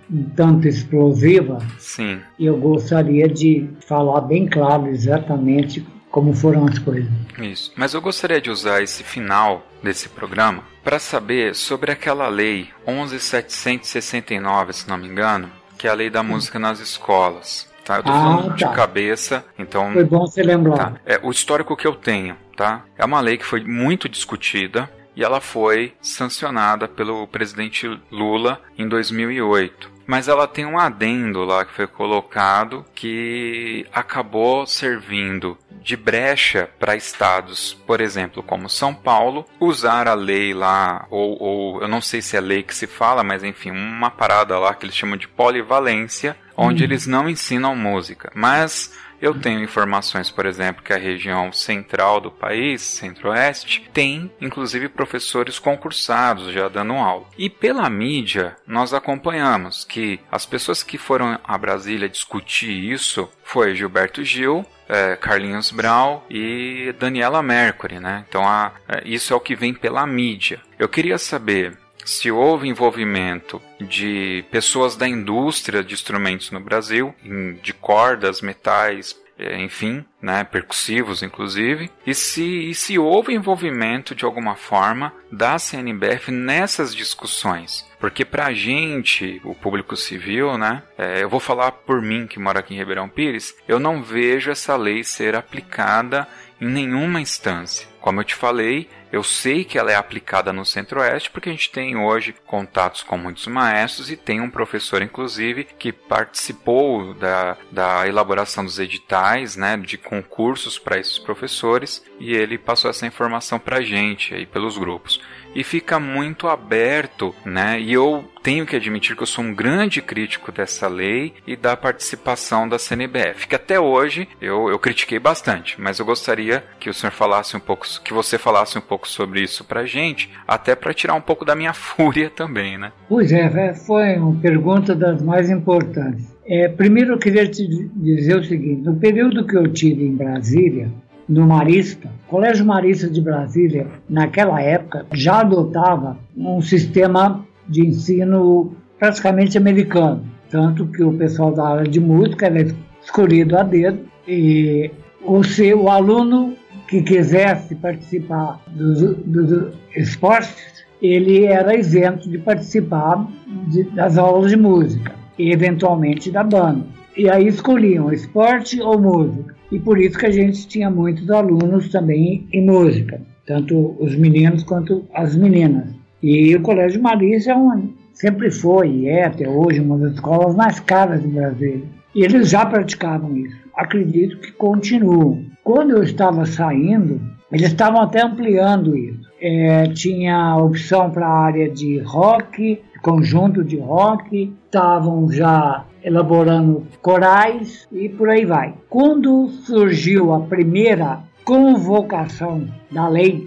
um 0.09 0.23
tanto 0.35 0.67
explosiva. 0.67 1.59
Sim. 1.77 2.19
E 2.37 2.45
eu 2.45 2.57
gostaria 2.57 3.27
de 3.27 3.69
falar 3.87 4.21
bem 4.21 4.47
claro 4.47 4.87
exatamente 4.87 5.85
como 6.09 6.33
foram 6.33 6.65
as 6.65 6.79
coisas. 6.79 7.11
Isso. 7.39 7.71
Mas 7.75 7.93
eu 7.93 8.01
gostaria 8.01 8.41
de 8.41 8.49
usar 8.49 8.81
esse 8.81 9.03
final 9.03 9.65
desse 9.83 10.09
programa 10.09 10.63
para 10.83 10.99
saber 10.99 11.53
sobre 11.53 11.91
aquela 11.91 12.27
lei 12.27 12.69
11769, 12.85 14.73
se 14.73 14.89
não 14.89 14.97
me 14.97 15.07
engano, 15.07 15.49
que 15.77 15.87
é 15.87 15.89
a 15.91 15.93
lei 15.93 16.09
da 16.09 16.23
música 16.23 16.57
nas 16.57 16.79
escolas. 16.79 17.67
Tá? 17.83 17.97
Eu 17.97 18.03
tô 18.03 18.11
ah, 18.11 18.21
falando 18.21 18.49
tá. 18.49 18.55
de 18.55 18.75
cabeça, 18.75 19.45
então. 19.57 19.93
Foi 19.93 20.03
bom 20.03 20.25
você 20.25 20.41
lembrar. 20.41 20.77
Tá. 20.77 20.93
É, 21.05 21.19
o 21.21 21.31
histórico 21.31 21.75
que 21.75 21.87
eu 21.87 21.95
tenho 21.95 22.35
tá? 22.57 22.83
É 22.97 23.05
uma 23.05 23.21
lei 23.21 23.37
que 23.37 23.45
foi 23.45 23.63
muito 23.63 24.09
discutida 24.09 24.89
e 25.17 25.23
ela 25.23 25.41
foi 25.41 25.95
sancionada 25.99 26.87
pelo 26.87 27.25
presidente 27.27 27.89
Lula 28.11 28.61
em 28.77 28.87
2008. 28.87 29.97
Mas 30.05 30.27
ela 30.27 30.47
tem 30.47 30.63
um 30.63 30.77
adendo 30.77 31.43
lá 31.43 31.65
que 31.65 31.73
foi 31.73 31.87
colocado 31.87 32.85
que 32.93 33.85
acabou 33.91 34.65
servindo 34.67 35.57
de 35.81 35.97
brecha 35.97 36.69
para 36.79 36.95
estados, 36.95 37.73
por 37.85 37.99
exemplo, 37.99 38.43
como 38.43 38.69
São 38.69 38.93
Paulo, 38.93 39.43
usar 39.59 40.07
a 40.07 40.13
lei 40.13 40.53
lá, 40.53 41.07
ou, 41.09 41.41
ou 41.41 41.81
eu 41.81 41.87
não 41.87 41.99
sei 41.99 42.21
se 42.21 42.37
é 42.37 42.39
lei 42.39 42.61
que 42.61 42.75
se 42.75 42.85
fala, 42.85 43.23
mas 43.23 43.43
enfim, 43.43 43.71
uma 43.71 44.11
parada 44.11 44.57
lá 44.59 44.73
que 44.75 44.85
eles 44.85 44.95
chamam 44.95 45.17
de 45.17 45.27
polivalência, 45.27 46.37
onde 46.55 46.83
hum. 46.83 46.85
eles 46.85 47.07
não 47.07 47.27
ensinam 47.27 47.75
música. 47.75 48.31
Mas 48.35 48.93
Eu 49.21 49.33
tenho 49.33 49.63
informações, 49.63 50.29
por 50.29 50.45
exemplo, 50.45 50.83
que 50.83 50.93
a 50.93 50.97
região 50.97 51.51
central 51.51 52.21
do 52.21 52.31
país, 52.31 52.81
centro-oeste, 52.81 53.89
tem 53.93 54.31
inclusive 54.39 54.89
professores 54.89 55.59
concursados 55.59 56.51
já 56.53 56.67
dando 56.67 56.93
aula. 56.93 57.25
E 57.37 57.49
pela 57.49 57.89
mídia, 57.89 58.55
nós 58.65 58.93
acompanhamos 58.93 59.83
que 59.83 60.19
as 60.31 60.45
pessoas 60.45 60.83
que 60.83 60.97
foram 60.97 61.39
a 61.43 61.57
Brasília 61.57 62.09
discutir 62.09 62.71
isso 62.71 63.29
foi 63.43 63.75
Gilberto 63.75 64.23
Gil, 64.23 64.65
é, 64.87 65.15
Carlinhos 65.15 65.71
Brau 65.71 66.25
e 66.29 66.93
Daniela 66.99 67.41
Mercury, 67.41 67.99
né? 67.99 68.25
Então 68.27 68.47
a, 68.47 68.71
é, 68.87 69.01
isso 69.05 69.33
é 69.33 69.35
o 69.35 69.41
que 69.41 69.55
vem 69.55 69.73
pela 69.73 70.05
mídia. 70.05 70.61
Eu 70.77 70.87
queria 70.87 71.17
saber 71.17 71.77
se 72.07 72.31
houve 72.31 72.69
envolvimento 72.69 73.61
de 73.81 74.45
pessoas 74.49 74.95
da 74.95 75.07
indústria 75.07 75.83
de 75.83 75.93
instrumentos 75.93 76.51
no 76.51 76.59
Brasil, 76.59 77.13
de 77.61 77.73
cordas, 77.73 78.41
metais, 78.41 79.13
é, 79.37 79.61
enfim, 79.61 80.03
né, 80.21 80.43
percussivos 80.45 81.21
inclusive, 81.21 81.91
e 82.05 82.15
se, 82.15 82.69
e 82.69 82.73
se 82.73 82.97
houve 82.97 83.33
envolvimento 83.33 84.15
de 84.15 84.25
alguma 84.25 84.55
forma 84.55 85.13
da 85.31 85.59
CNBF 85.59 86.31
nessas 86.31 86.95
discussões. 86.95 87.85
Porque 87.99 88.23
para 88.23 88.47
a 88.47 88.53
gente, 88.53 89.41
o 89.43 89.53
público 89.53 89.95
civil, 89.95 90.57
né, 90.57 90.81
é, 90.97 91.23
eu 91.23 91.29
vou 91.29 91.39
falar 91.41 91.71
por 91.71 92.01
mim 92.01 92.25
que 92.25 92.39
moro 92.39 92.57
aqui 92.57 92.73
em 92.73 92.77
Ribeirão 92.77 93.09
Pires, 93.09 93.53
eu 93.67 93.79
não 93.79 94.01
vejo 94.01 94.49
essa 94.49 94.75
lei 94.75 95.03
ser 95.03 95.35
aplicada 95.35 96.27
em 96.59 96.67
nenhuma 96.67 97.21
instância. 97.21 97.87
Como 98.01 98.21
eu 98.21 98.23
te 98.23 98.33
falei, 98.33 98.89
eu 99.11 99.23
sei 99.23 99.63
que 99.63 99.77
ela 99.77 99.91
é 99.91 99.95
aplicada 99.95 100.51
no 100.51 100.65
Centro-Oeste 100.65 101.31
porque 101.31 101.49
a 101.49 101.51
gente 101.51 101.71
tem 101.71 101.97
hoje 101.97 102.35
contatos 102.45 103.03
com 103.03 103.17
muitos 103.17 103.47
maestros 103.47 104.11
e 104.11 104.17
tem 104.17 104.41
um 104.41 104.49
professor, 104.49 105.01
inclusive, 105.01 105.63
que 105.63 105.91
participou 105.91 107.13
da, 107.13 107.57
da 107.71 108.07
elaboração 108.07 108.63
dos 108.63 108.79
editais, 108.79 109.55
né, 109.55 109.77
de 109.77 109.97
concursos 109.97 110.77
para 110.77 110.99
esses 110.99 111.17
professores 111.17 112.03
e 112.19 112.33
ele 112.33 112.57
passou 112.57 112.89
essa 112.89 113.05
informação 113.05 113.59
para 113.59 113.77
a 113.77 113.81
gente 113.81 114.33
aí 114.33 114.45
pelos 114.45 114.77
grupos 114.77 115.21
e 115.57 115.63
fica 115.63 115.99
muito 115.99 116.47
aberto, 116.47 117.33
né? 117.43 117.81
E 117.81 117.91
eu 117.91 118.23
tenho 118.43 118.63
que 118.63 118.75
admitir 118.75 119.15
que 119.15 119.23
eu 119.23 119.27
sou 119.27 119.43
um 119.43 119.55
grande 119.55 120.03
crítico 120.03 120.51
dessa 120.51 120.87
lei 120.87 121.33
e 121.47 121.55
da 121.55 121.75
participação 121.75 122.69
da 122.69 122.77
CNBF, 122.77 123.47
que 123.47 123.55
até 123.55 123.79
hoje 123.79 124.29
eu, 124.39 124.69
eu 124.69 124.77
critiquei 124.77 125.17
bastante, 125.17 125.81
mas 125.81 125.97
eu 125.97 126.05
gostaria 126.05 126.63
que 126.79 126.91
o 126.91 126.93
senhor 126.93 127.11
falasse 127.11 127.57
um 127.57 127.59
pouco, 127.59 127.87
que 128.03 128.13
você 128.13 128.37
falasse 128.37 128.77
um 128.77 128.81
pouco 128.81 129.09
sobre 129.09 129.41
isso 129.41 129.63
pra 129.63 129.83
gente, 129.83 130.29
até 130.47 130.75
para 130.75 130.93
tirar 130.93 131.15
um 131.15 131.21
pouco 131.21 131.43
da 131.43 131.55
minha 131.55 131.73
fúria 131.75 132.29
também, 132.29 132.77
né? 132.77 132.91
Pois 133.09 133.31
é, 133.31 133.73
foi 133.73 134.15
uma 134.15 134.39
pergunta 134.39 134.93
das 134.93 135.23
mais 135.23 135.49
importantes. 135.49 136.37
É, 136.45 136.69
primeiro 136.69 137.13
eu 137.13 137.17
queria 137.17 137.47
te 137.47 137.67
dizer 137.95 138.37
o 138.37 138.43
seguinte, 138.43 138.83
no 138.83 138.95
período 138.95 139.45
que 139.45 139.57
eu 139.57 139.67
tive 139.67 140.05
em 140.05 140.15
Brasília, 140.15 140.91
no 141.27 141.45
Marista, 141.45 142.09
o 142.27 142.29
Colégio 142.29 142.65
Marista 142.65 143.09
de 143.09 143.21
Brasília, 143.21 143.87
naquela 144.09 144.61
época, 144.61 145.05
já 145.13 145.41
adotava 145.41 146.17
um 146.35 146.61
sistema 146.61 147.45
de 147.67 147.85
ensino 147.85 148.73
praticamente 148.97 149.57
americano. 149.57 150.23
Tanto 150.49 150.87
que 150.87 151.03
o 151.03 151.13
pessoal 151.13 151.51
da 151.51 151.67
área 151.67 151.89
de 151.89 151.99
música 151.99 152.45
era 152.45 152.73
escolhido 153.03 153.57
a 153.57 153.63
dedo 153.63 153.99
e 154.27 154.89
o, 155.21 155.43
seu, 155.43 155.83
o 155.83 155.89
aluno 155.89 156.55
que 156.87 157.01
quisesse 157.01 157.75
participar 157.75 158.61
dos, 158.67 159.01
dos 159.25 159.73
esportes, 159.95 160.85
ele 161.01 161.45
era 161.45 161.77
isento 161.77 162.29
de 162.29 162.37
participar 162.37 163.27
de, 163.67 163.83
das 163.83 164.17
aulas 164.17 164.51
de 164.51 164.57
música 164.57 165.13
e 165.37 165.51
eventualmente 165.51 166.31
da 166.31 166.43
banda. 166.43 166.85
E 167.15 167.29
aí 167.29 167.47
escolhiam 167.47 168.11
esporte 168.11 168.81
ou 168.81 168.99
música. 168.99 169.56
E 169.71 169.79
por 169.79 169.99
isso 169.99 170.17
que 170.17 170.25
a 170.25 170.31
gente 170.31 170.67
tinha 170.67 170.89
muitos 170.89 171.29
alunos 171.29 171.89
também 171.89 172.47
em 172.53 172.65
música, 172.65 173.21
tanto 173.45 173.95
os 173.99 174.15
meninos 174.15 174.63
quanto 174.63 175.05
as 175.13 175.35
meninas. 175.35 175.87
E 176.21 176.55
o 176.55 176.61
Colégio 176.61 177.01
Marista 177.01 177.51
é 177.51 177.55
um, 177.55 177.93
sempre 178.13 178.49
foi 178.49 178.89
e 178.89 179.07
é 179.07 179.25
até 179.25 179.47
hoje 179.47 179.79
uma 179.79 179.97
das 179.97 180.13
escolas 180.13 180.55
mais 180.55 180.79
caras 180.79 181.21
do 181.21 181.29
Brasil. 181.29 181.83
E 182.15 182.23
eles 182.23 182.49
já 182.49 182.65
praticavam 182.65 183.35
isso. 183.37 183.55
Acredito 183.75 184.39
que 184.39 184.51
continuam. 184.53 185.45
Quando 185.63 185.91
eu 185.91 186.03
estava 186.03 186.45
saindo, 186.45 187.21
eles 187.51 187.67
estavam 187.67 188.01
até 188.01 188.23
ampliando 188.23 188.97
isso. 188.97 189.27
É, 189.39 189.87
tinha 189.89 190.57
opção 190.57 191.11
para 191.11 191.27
a 191.27 191.39
área 191.39 191.69
de 191.69 191.99
rock, 191.99 192.81
conjunto 193.03 193.63
de 193.63 193.77
rock, 193.77 194.51
estavam 194.65 195.31
já 195.31 195.85
elaborando 196.07 196.87
corais 197.01 197.85
e 197.91 198.07
por 198.07 198.29
aí 198.29 198.45
vai. 198.45 198.73
Quando 198.89 199.49
surgiu 199.49 200.33
a 200.33 200.39
primeira 200.39 201.19
convocação 201.43 202.65
da 202.89 203.09
lei, 203.09 203.45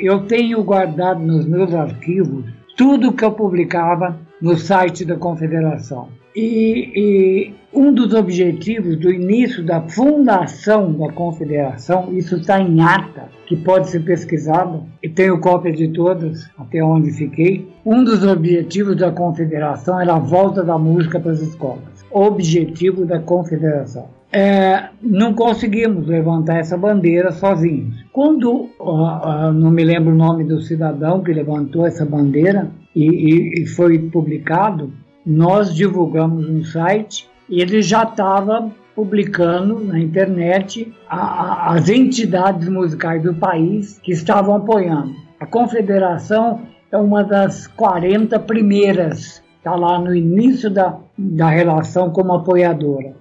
eu 0.00 0.20
tenho 0.26 0.64
guardado 0.64 1.20
nos 1.20 1.46
meus 1.46 1.74
arquivos 1.74 2.46
tudo 2.78 3.12
que 3.12 3.24
eu 3.24 3.32
publicava 3.32 4.16
no 4.40 4.56
site 4.56 5.04
da 5.04 5.16
Confederação. 5.16 6.08
E, 6.34 6.92
e, 6.94 7.54
um 7.72 7.92
dos 7.92 8.14
objetivos 8.14 8.96
do 8.96 9.12
início 9.12 9.64
da 9.64 9.80
fundação 9.80 10.92
da 10.92 11.10
Confederação, 11.10 12.12
isso 12.12 12.36
está 12.36 12.60
em 12.60 12.80
ata, 12.80 13.28
que 13.46 13.56
pode 13.56 13.90
ser 13.90 14.04
pesquisado, 14.04 14.84
e 15.02 15.08
tenho 15.08 15.40
cópia 15.40 15.72
de 15.72 15.88
todas, 15.88 16.48
até 16.56 16.82
onde 16.82 17.10
fiquei. 17.10 17.68
Um 17.84 18.04
dos 18.04 18.24
objetivos 18.24 18.94
da 18.96 19.10
Confederação 19.10 20.00
era 20.00 20.14
a 20.14 20.20
volta 20.20 20.62
da 20.62 20.78
música 20.78 21.18
para 21.18 21.32
as 21.32 21.40
escolas. 21.40 21.97
Objetivo 22.10 23.04
da 23.04 23.18
Confederação. 23.18 24.08
É, 24.30 24.88
não 25.00 25.32
conseguimos 25.32 26.06
levantar 26.06 26.58
essa 26.58 26.76
bandeira 26.76 27.32
sozinhos. 27.32 28.04
Quando, 28.12 28.68
não 29.54 29.70
me 29.70 29.82
lembro 29.84 30.12
o 30.12 30.16
nome 30.16 30.44
do 30.44 30.60
cidadão 30.60 31.22
que 31.22 31.32
levantou 31.32 31.86
essa 31.86 32.04
bandeira 32.04 32.68
e, 32.94 33.04
e, 33.04 33.62
e 33.62 33.66
foi 33.66 33.98
publicado, 33.98 34.92
nós 35.24 35.74
divulgamos 35.74 36.48
no 36.48 36.64
site 36.64 37.28
e 37.48 37.62
ele 37.62 37.80
já 37.80 38.02
estava 38.02 38.70
publicando 38.94 39.78
na 39.78 39.98
internet 39.98 40.92
a, 41.08 41.16
a, 41.16 41.74
as 41.74 41.88
entidades 41.88 42.68
musicais 42.68 43.22
do 43.22 43.32
país 43.34 43.98
que 44.02 44.12
estavam 44.12 44.56
apoiando. 44.56 45.14
A 45.40 45.46
Confederação 45.46 46.62
é 46.90 46.96
uma 46.96 47.22
das 47.22 47.66
40 47.66 48.40
primeiras, 48.40 49.42
está 49.68 49.76
lá 49.76 49.98
no 49.98 50.14
início 50.14 50.70
da, 50.70 50.98
da 51.16 51.50
relação 51.50 52.10
como 52.10 52.32
apoiadora. 52.32 53.14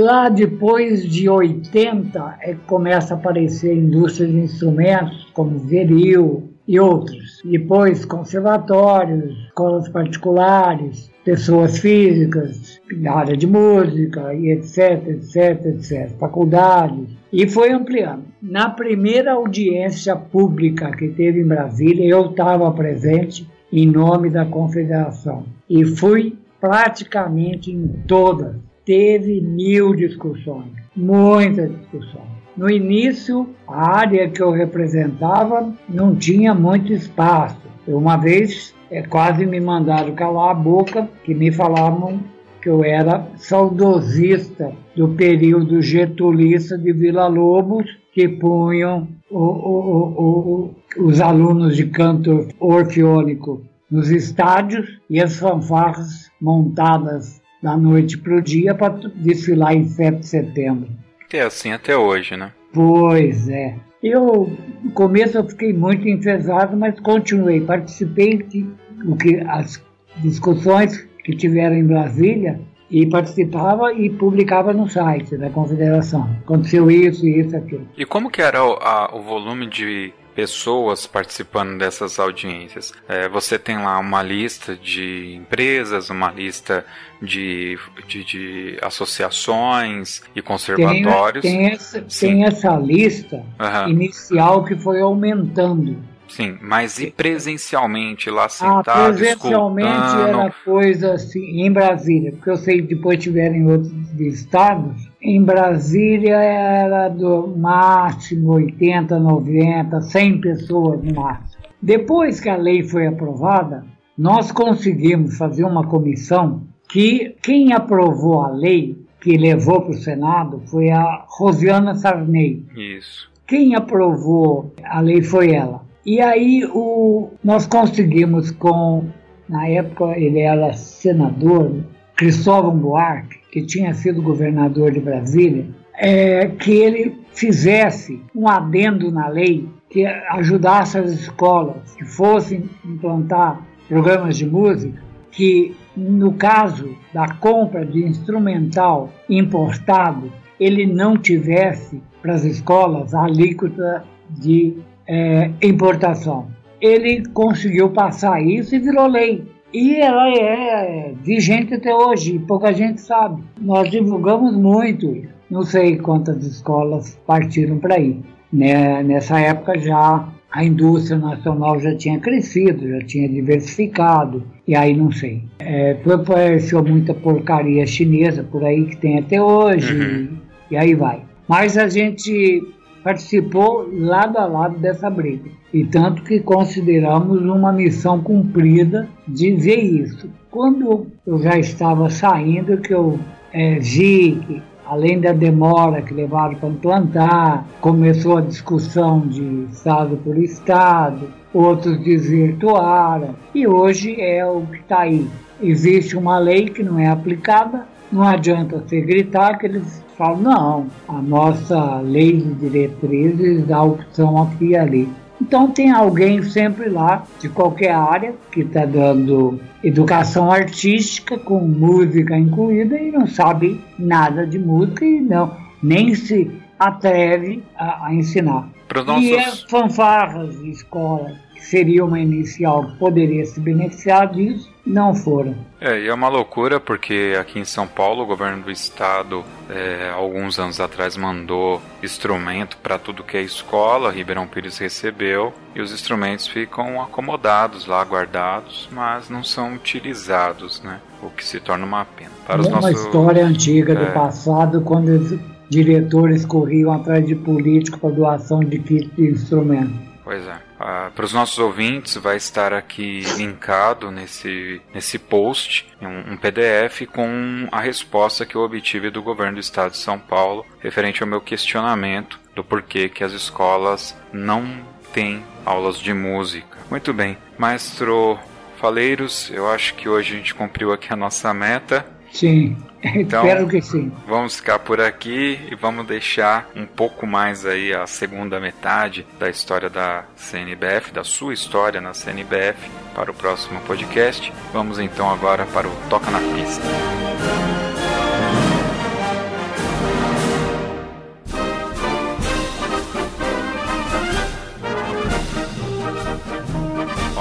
Lá 0.00 0.28
depois 0.28 1.04
de 1.04 1.28
80 1.28 2.36
é 2.40 2.54
que 2.54 2.60
começa 2.66 3.14
a 3.14 3.16
aparecer 3.16 3.76
indústria 3.76 4.28
de 4.28 4.38
instrumentos 4.38 5.26
como 5.32 5.58
Veril 5.58 6.50
e 6.66 6.78
outros. 6.78 7.42
Depois 7.44 8.04
conservatórios, 8.04 9.36
escolas 9.46 9.88
particulares, 9.88 11.10
pessoas 11.24 11.78
físicas, 11.78 12.80
na 12.96 13.12
área 13.12 13.36
de 13.36 13.46
música, 13.46 14.32
e 14.34 14.52
etc, 14.52 15.06
etc, 15.08 15.66
etc, 15.66 16.10
faculdades, 16.18 17.08
e 17.32 17.48
foi 17.48 17.72
ampliando. 17.72 18.24
Na 18.40 18.70
primeira 18.70 19.32
audiência 19.32 20.14
pública 20.16 20.90
que 20.92 21.08
teve 21.08 21.40
em 21.40 21.46
Brasília, 21.46 22.06
eu 22.06 22.30
estava 22.30 22.70
presente 22.72 23.46
em 23.72 23.86
nome 23.86 24.30
da 24.30 24.44
confederação 24.44 25.44
e 25.68 25.84
fui 25.84 26.36
praticamente 26.60 27.70
em 27.70 27.86
todas. 28.06 28.56
Teve 28.84 29.40
mil 29.40 29.94
discussões, 29.94 30.72
muitas 30.96 31.70
discussões. 31.70 32.28
No 32.56 32.70
início, 32.70 33.48
a 33.68 33.98
área 33.98 34.28
que 34.28 34.42
eu 34.42 34.50
representava 34.50 35.72
não 35.88 36.16
tinha 36.16 36.54
muito 36.54 36.92
espaço. 36.92 37.60
Uma 37.86 38.16
vez 38.16 38.74
é, 38.90 39.02
quase 39.02 39.46
me 39.46 39.60
mandaram 39.60 40.14
calar 40.14 40.50
a 40.50 40.54
boca, 40.54 41.08
que 41.24 41.34
me 41.34 41.52
falavam 41.52 42.20
que 42.60 42.68
eu 42.68 42.82
era 42.82 43.28
saudosista 43.36 44.72
do 44.96 45.08
período 45.10 45.80
getulista 45.80 46.76
de 46.76 46.92
Vila 46.92 47.28
Lobos, 47.28 47.86
que 48.18 48.28
punham 48.28 49.06
o, 49.30 49.38
o, 49.38 50.74
o, 50.96 51.04
os 51.06 51.20
alunos 51.20 51.76
de 51.76 51.86
canto 51.86 52.48
orfeônico 52.58 53.64
nos 53.88 54.10
estádios 54.10 54.98
e 55.08 55.22
as 55.22 55.38
fanfarras 55.38 56.28
montadas 56.40 57.40
da 57.62 57.76
noite 57.76 58.18
para 58.18 58.34
o 58.34 58.42
dia 58.42 58.74
para 58.74 58.98
desfilar 59.14 59.72
em 59.72 59.84
7 59.84 60.18
de 60.18 60.26
setembro. 60.26 60.88
É 61.32 61.42
assim 61.42 61.70
até 61.70 61.96
hoje, 61.96 62.36
né? 62.36 62.50
Pois 62.72 63.48
é. 63.48 63.76
Eu, 64.02 64.50
no 64.82 64.90
começo, 64.90 65.38
eu 65.38 65.44
fiquei 65.44 65.72
muito 65.72 66.08
enfesado, 66.08 66.76
mas 66.76 66.98
continuei. 66.98 67.60
Participei 67.60 68.38
de 68.38 68.66
o 69.06 69.14
que, 69.14 69.36
as 69.46 69.80
discussões 70.16 71.06
que 71.22 71.36
tiveram 71.36 71.76
em 71.76 71.86
Brasília 71.86 72.60
e 72.90 73.06
participava 73.06 73.92
e 73.92 74.08
publicava 74.10 74.72
no 74.72 74.88
site 74.88 75.36
da 75.36 75.50
Confederação. 75.50 76.28
Aconteceu 76.42 76.90
isso, 76.90 77.26
isso, 77.26 77.56
aquilo. 77.56 77.86
E 77.96 78.04
como 78.04 78.30
que 78.30 78.40
era 78.40 78.64
o, 78.64 78.72
a, 78.74 79.14
o 79.14 79.22
volume 79.22 79.66
de 79.66 80.12
pessoas 80.38 81.04
participando 81.04 81.76
dessas 81.76 82.20
audiências. 82.20 82.92
É, 83.08 83.28
você 83.28 83.58
tem 83.58 83.76
lá 83.76 83.98
uma 83.98 84.22
lista 84.22 84.76
de 84.76 85.34
empresas, 85.34 86.10
uma 86.10 86.30
lista 86.30 86.86
de, 87.20 87.76
de, 88.06 88.22
de 88.22 88.78
associações 88.80 90.22
e 90.36 90.40
conservatórios. 90.40 91.42
Tem, 91.42 91.56
tem, 91.56 91.72
essa, 91.72 92.00
tem 92.02 92.44
essa, 92.44 92.76
lista 92.76 93.38
uhum. 93.58 93.88
inicial 93.88 94.64
que 94.64 94.76
foi 94.76 95.00
aumentando. 95.00 95.96
Sim, 96.28 96.58
mas 96.60 96.98
e 96.98 97.10
presencialmente 97.10 98.30
lá 98.30 98.44
ah, 98.44 98.48
sentado, 98.48 98.90
ah, 98.90 99.04
presencialmente 99.12 99.88
escutando? 99.88 100.28
era 100.28 100.54
coisa 100.64 101.12
assim, 101.14 101.62
em 101.62 101.72
Brasília, 101.72 102.32
porque 102.32 102.50
eu 102.50 102.56
sei 102.56 102.82
que 102.82 102.94
depois 102.94 103.18
tiveram 103.18 103.54
em 103.54 103.70
outros 103.70 103.92
estados, 104.20 105.08
em 105.20 105.42
Brasília 105.42 106.36
era 106.36 107.08
do 107.08 107.48
máximo 107.56 108.52
80, 108.52 109.18
90, 109.18 110.00
100 110.00 110.40
pessoas 110.40 111.02
no 111.02 111.14
máximo. 111.14 111.62
Depois 111.80 112.40
que 112.40 112.48
a 112.48 112.56
lei 112.56 112.82
foi 112.82 113.06
aprovada, 113.06 113.84
nós 114.16 114.50
conseguimos 114.50 115.36
fazer 115.36 115.64
uma 115.64 115.86
comissão 115.86 116.66
que 116.88 117.36
quem 117.42 117.72
aprovou 117.72 118.42
a 118.42 118.50
lei, 118.50 118.96
que 119.20 119.36
levou 119.36 119.82
para 119.82 119.90
o 119.90 119.98
Senado, 119.98 120.62
foi 120.66 120.90
a 120.90 121.24
Rosiana 121.28 121.94
Sarney. 121.94 122.64
Isso. 122.76 123.30
Quem 123.46 123.76
aprovou 123.76 124.74
a 124.82 125.00
lei 125.00 125.22
foi 125.22 125.52
ela. 125.52 125.87
E 126.04 126.20
aí 126.20 126.64
o, 126.72 127.30
nós 127.42 127.66
conseguimos 127.66 128.50
com, 128.50 129.06
na 129.48 129.68
época 129.68 130.18
ele 130.18 130.40
era 130.40 130.72
senador, 130.72 131.84
Cristóvão 132.16 132.76
Buarque, 132.76 133.38
que 133.52 133.62
tinha 133.62 133.94
sido 133.94 134.22
governador 134.22 134.90
de 134.90 135.00
Brasília, 135.00 135.66
é, 135.94 136.46
que 136.46 136.72
ele 136.72 137.20
fizesse 137.32 138.20
um 138.34 138.48
adendo 138.48 139.10
na 139.10 139.28
lei 139.28 139.68
que 139.90 140.04
ajudasse 140.04 140.98
as 140.98 141.10
escolas 141.12 141.94
que 141.96 142.04
fossem 142.04 142.68
implantar 142.84 143.62
programas 143.88 144.36
de 144.36 144.46
música, 144.46 145.02
que 145.30 145.74
no 145.96 146.34
caso 146.34 146.94
da 147.12 147.28
compra 147.34 147.84
de 147.84 148.04
instrumental 148.04 149.10
importado, 149.28 150.30
ele 150.60 150.86
não 150.86 151.16
tivesse 151.16 152.02
para 152.20 152.34
as 152.34 152.44
escolas 152.44 153.14
a 153.14 153.24
alíquota 153.24 154.04
de 154.28 154.76
é, 155.08 155.50
importação. 155.62 156.48
Ele 156.80 157.24
conseguiu 157.32 157.90
passar 157.90 158.40
isso 158.40 158.74
e 158.74 158.78
virou 158.78 159.06
lei. 159.06 159.44
E 159.72 159.96
ela 159.96 160.30
é 160.30 161.12
vigente 161.22 161.74
até 161.74 161.94
hoje, 161.94 162.38
pouca 162.38 162.72
gente 162.72 163.00
sabe. 163.00 163.42
Nós 163.60 163.90
divulgamos 163.90 164.56
muito, 164.56 165.22
não 165.50 165.62
sei 165.62 165.96
quantas 165.96 166.44
escolas 166.44 167.18
partiram 167.26 167.78
para 167.78 167.96
aí. 167.96 168.20
Né? 168.52 169.02
Nessa 169.02 169.38
época 169.38 169.78
já 169.78 170.28
a 170.50 170.64
indústria 170.64 171.18
nacional 171.18 171.78
já 171.78 171.94
tinha 171.94 172.18
crescido, 172.18 172.88
já 172.88 173.00
tinha 173.00 173.28
diversificado, 173.28 174.42
e 174.66 174.74
aí 174.74 174.96
não 174.96 175.12
sei. 175.12 175.42
É, 175.58 175.96
apareceu 176.10 176.82
muita 176.82 177.12
porcaria 177.12 177.86
chinesa 177.86 178.42
por 178.42 178.64
aí 178.64 178.86
que 178.86 178.96
tem 178.96 179.18
até 179.18 179.40
hoje, 179.40 179.94
uhum. 179.94 180.28
e 180.70 180.76
aí 180.76 180.94
vai. 180.94 181.20
Mas 181.46 181.76
a 181.76 181.88
gente 181.88 182.62
participou 183.02 183.88
lado 183.92 184.38
a 184.38 184.46
lado 184.46 184.78
dessa 184.78 185.08
briga. 185.08 185.50
E 185.72 185.84
tanto 185.84 186.22
que 186.22 186.40
consideramos 186.40 187.42
uma 187.42 187.72
missão 187.72 188.20
cumprida 188.20 189.08
de 189.26 189.52
ver 189.54 189.80
isso. 189.80 190.30
Quando 190.50 191.06
eu 191.26 191.38
já 191.38 191.58
estava 191.58 192.08
saindo, 192.08 192.78
que 192.78 192.92
eu 192.92 193.18
é, 193.52 193.78
vi 193.78 194.40
que, 194.46 194.62
além 194.86 195.20
da 195.20 195.32
demora 195.32 196.02
que 196.02 196.14
levaram 196.14 196.54
para 196.54 196.68
implantar, 196.68 197.66
começou 197.80 198.38
a 198.38 198.42
discussão 198.42 199.20
de 199.20 199.66
Estado 199.70 200.16
por 200.24 200.38
Estado, 200.38 201.28
outros 201.52 201.98
desvirtuaram, 202.02 203.34
e 203.54 203.66
hoje 203.66 204.20
é 204.20 204.44
o 204.46 204.62
que 204.62 204.78
está 204.78 205.00
aí. 205.00 205.26
Existe 205.60 206.16
uma 206.16 206.38
lei 206.38 206.68
que 206.68 206.82
não 206.82 206.98
é 206.98 207.08
aplicada, 207.08 207.86
não 208.10 208.22
adianta 208.22 208.78
você 208.78 209.00
gritar 209.00 209.58
que 209.58 209.66
eles 209.66 210.04
falam, 210.16 210.40
não, 210.40 210.86
a 211.08 211.22
nossa 211.22 212.00
lei 212.00 212.38
de 212.38 212.54
diretrizes 212.54 213.66
dá 213.66 213.82
opção 213.82 214.42
aqui 214.42 214.68
e 214.68 214.76
ali. 214.76 215.08
Então 215.40 215.70
tem 215.70 215.90
alguém 215.90 216.42
sempre 216.42 216.88
lá, 216.88 217.24
de 217.40 217.48
qualquer 217.48 217.92
área, 217.92 218.34
que 218.50 218.60
está 218.60 218.84
dando 218.84 219.60
educação 219.84 220.50
artística 220.50 221.38
com 221.38 221.60
música 221.60 222.36
incluída 222.36 222.98
e 222.98 223.12
não 223.12 223.26
sabe 223.26 223.80
nada 223.96 224.44
de 224.44 224.58
música 224.58 225.04
e 225.04 225.20
não 225.20 225.56
nem 225.82 226.14
se 226.14 226.50
atreve 226.78 227.62
a, 227.76 228.06
a 228.06 228.14
ensinar. 228.14 228.68
Nossos... 229.06 229.22
E 229.22 229.36
as 229.36 229.62
fanfarras 229.64 230.58
de 230.58 230.70
escola, 230.70 231.32
que 231.58 231.66
seria 231.66 232.04
uma 232.04 232.20
inicial, 232.20 232.92
poderia 233.00 233.44
se 233.44 233.58
beneficiar 233.58 234.28
disso, 234.32 234.72
não 234.86 235.12
foram. 235.12 235.56
É, 235.80 236.00
e 236.00 236.06
é 236.06 236.14
uma 236.14 236.28
loucura 236.28 236.78
porque 236.78 237.36
aqui 237.38 237.58
em 237.58 237.64
São 237.64 237.84
Paulo 237.84 238.22
o 238.22 238.26
governo 238.26 238.62
do 238.62 238.70
estado, 238.70 239.44
é, 239.68 240.10
alguns 240.14 240.56
anos 240.58 240.78
atrás, 240.78 241.16
mandou 241.16 241.82
instrumento 242.00 242.76
para 242.76 242.96
tudo 242.96 243.24
que 243.24 243.36
é 243.36 243.42
escola, 243.42 244.12
Ribeirão 244.12 244.46
Pires 244.46 244.78
recebeu, 244.78 245.52
e 245.74 245.80
os 245.80 245.92
instrumentos 245.92 246.46
ficam 246.46 247.02
acomodados 247.02 247.86
lá, 247.86 248.02
guardados, 248.04 248.88
mas 248.92 249.28
não 249.28 249.42
são 249.42 249.74
utilizados, 249.74 250.80
né? 250.80 251.00
O 251.20 251.28
que 251.28 251.44
se 251.44 251.58
torna 251.58 251.84
uma 251.84 252.04
pena. 252.04 252.30
Para 252.46 252.62
é 252.62 252.68
uma 252.68 252.92
história 252.92 253.44
antiga 253.44 253.96
do 253.96 254.04
é. 254.04 254.10
passado, 254.12 254.80
quando 254.82 255.08
os 255.08 255.38
diretores 255.68 256.46
corriam 256.46 256.92
atrás 256.92 257.26
de 257.26 257.34
político 257.34 257.98
para 257.98 258.10
doação 258.10 258.60
de 258.60 258.78
kit 258.78 259.10
de 259.16 259.30
instrumento. 259.32 260.08
Pois 260.28 260.46
é. 260.46 260.58
Ah, 260.78 261.10
para 261.14 261.24
os 261.24 261.32
nossos 261.32 261.58
ouvintes, 261.58 262.16
vai 262.16 262.36
estar 262.36 262.74
aqui 262.74 263.20
linkado 263.38 264.10
nesse, 264.10 264.78
nesse 264.92 265.18
post 265.18 265.86
um, 266.02 266.34
um, 266.34 266.36
PDF 266.36 267.06
com 267.10 267.66
a 267.72 267.80
resposta 267.80 268.44
que 268.44 268.54
eu 268.54 268.60
obtive 268.60 269.08
do 269.08 269.22
governo 269.22 269.54
do 269.54 269.60
estado 269.60 269.92
de 269.92 269.96
São 269.96 270.18
Paulo 270.18 270.66
referente 270.80 271.22
ao 271.22 271.26
meu 271.26 271.40
questionamento 271.40 272.38
do 272.54 272.62
porquê 272.62 273.08
que 273.08 273.24
as 273.24 273.32
escolas 273.32 274.14
não 274.30 274.68
têm 275.14 275.42
aulas 275.64 275.96
de 275.96 276.12
música. 276.12 276.76
Muito 276.90 277.14
bem, 277.14 277.38
maestro 277.56 278.38
Faleiros, 278.76 279.50
eu 279.50 279.66
acho 279.66 279.94
que 279.94 280.10
hoje 280.10 280.34
a 280.34 280.36
gente 280.36 280.54
cumpriu 280.54 280.92
aqui 280.92 281.10
a 281.10 281.16
nossa 281.16 281.54
meta. 281.54 282.04
Sim. 282.30 282.76
Então, 283.18 283.46
Espero 283.46 283.68
que 283.68 283.80
sim. 283.80 284.12
Vamos 284.26 284.56
ficar 284.56 284.78
por 284.80 285.00
aqui 285.00 285.58
e 285.70 285.74
vamos 285.74 286.06
deixar 286.06 286.70
um 286.74 286.86
pouco 286.86 287.26
mais 287.26 287.64
aí 287.64 287.92
a 287.92 288.06
segunda 288.06 288.60
metade 288.60 289.26
da 289.38 289.48
história 289.48 289.88
da 289.88 290.24
CNBF, 290.36 291.12
da 291.12 291.24
sua 291.24 291.54
história 291.54 292.00
na 292.00 292.12
CNBF, 292.12 292.90
para 293.14 293.30
o 293.30 293.34
próximo 293.34 293.80
podcast. 293.82 294.52
Vamos 294.72 294.98
então 294.98 295.30
agora 295.30 295.64
para 295.66 295.88
o 295.88 295.92
Toca 296.08 296.30
na 296.30 296.40
Pista. 296.40 297.87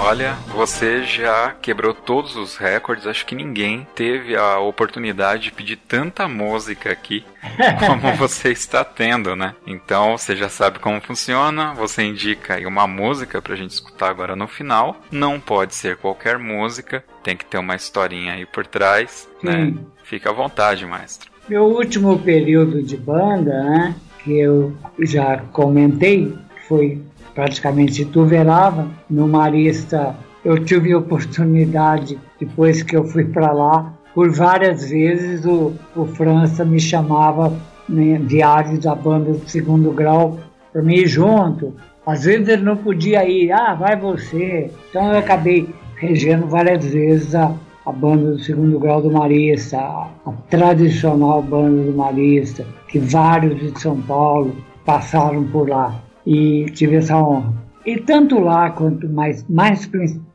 Olha, 0.10 0.36
você 0.56 1.04
já 1.04 1.54
quebrou 1.62 1.94
todos 1.94 2.38
os 2.38 2.56
recordes. 2.56 3.06
Acho 3.06 3.26
que 3.26 3.36
ninguém 3.36 3.86
teve 3.94 4.38
a 4.38 4.58
oportunidade 4.58 5.44
de 5.44 5.52
pedir 5.52 5.76
tanta 5.76 6.30
música 6.30 6.90
aqui 6.90 7.26
como 7.86 8.16
você 8.16 8.50
está 8.54 8.86
tendo, 8.86 9.36
né? 9.36 9.54
Então 9.68 10.18
você 10.18 10.34
já 10.34 10.48
sabe 10.48 10.80
como 10.80 11.02
funciona. 11.02 11.74
Você 11.74 12.04
indica 12.04 12.54
aí 12.54 12.66
uma 12.66 12.88
música 12.88 13.42
pra 13.42 13.58
gente 13.58 13.72
escutar 13.72 14.10
agora 14.10 14.34
no 14.34 14.48
final. 14.48 14.96
Não 15.12 15.42
pode 15.42 15.76
ser 15.76 15.98
qualquer 15.98 16.40
música, 16.40 17.04
tem 17.22 17.36
que 17.36 17.44
ter 17.44 17.58
uma 17.58 17.76
historinha 17.76 18.32
aí 18.32 18.46
por 18.46 18.66
trás, 18.66 19.28
né? 19.44 19.74
Fica 20.06 20.30
à 20.30 20.34
vontade, 20.34 20.86
maestro. 20.86 21.30
Meu 21.50 21.66
último 21.66 22.18
período 22.18 22.82
de 22.82 22.96
banda, 22.96 23.62
né? 23.62 23.96
Que 24.24 24.40
eu 24.40 24.74
já 25.00 25.36
comentei, 25.52 26.34
foi 26.66 27.02
praticamente 27.38 28.04
tuverava 28.04 28.88
no 29.08 29.28
Marista. 29.28 30.16
Eu 30.44 30.66
tive 30.66 30.96
oportunidade, 30.96 32.18
depois 32.40 32.82
que 32.82 32.98
eu 32.98 33.04
fui 33.04 33.26
para 33.26 33.52
lá, 33.52 33.94
por 34.16 34.32
várias 34.32 34.90
vezes 34.90 35.46
o, 35.46 35.72
o 35.96 36.08
França 36.08 36.66
me 36.66 36.80
chamava 36.80 37.54
né, 37.88 38.20
diário 38.24 38.82
da 38.82 38.96
banda 38.96 39.34
do 39.34 39.48
segundo 39.48 39.92
grau 39.92 40.40
para 40.74 40.82
mim 40.82 40.96
ir 40.96 41.08
junto. 41.08 41.76
Às 42.04 42.24
vezes 42.24 42.48
ele 42.48 42.64
não 42.64 42.76
podia 42.76 43.24
ir, 43.30 43.52
ah, 43.52 43.76
vai 43.76 43.96
você. 43.96 44.72
Então 44.90 45.12
eu 45.12 45.20
acabei 45.20 45.70
regendo 45.98 46.48
várias 46.48 46.86
vezes 46.86 47.36
a, 47.36 47.54
a 47.86 47.92
banda 47.92 48.32
do 48.32 48.40
segundo 48.40 48.80
grau 48.80 49.00
do 49.00 49.12
Marista, 49.12 49.78
a, 49.78 50.10
a 50.26 50.32
tradicional 50.50 51.44
banda 51.44 51.84
do 51.84 51.96
Marista, 51.96 52.66
que 52.88 52.98
vários 52.98 53.60
de 53.60 53.80
São 53.80 54.02
Paulo 54.02 54.56
passaram 54.84 55.44
por 55.44 55.70
lá 55.70 56.07
e 56.28 56.66
tive 56.72 56.98
essa 56.98 57.18
honra. 57.18 57.54
E 57.86 57.98
tanto 57.98 58.38
lá 58.38 58.70
quanto 58.70 59.08
mais, 59.08 59.46
mais 59.50 59.90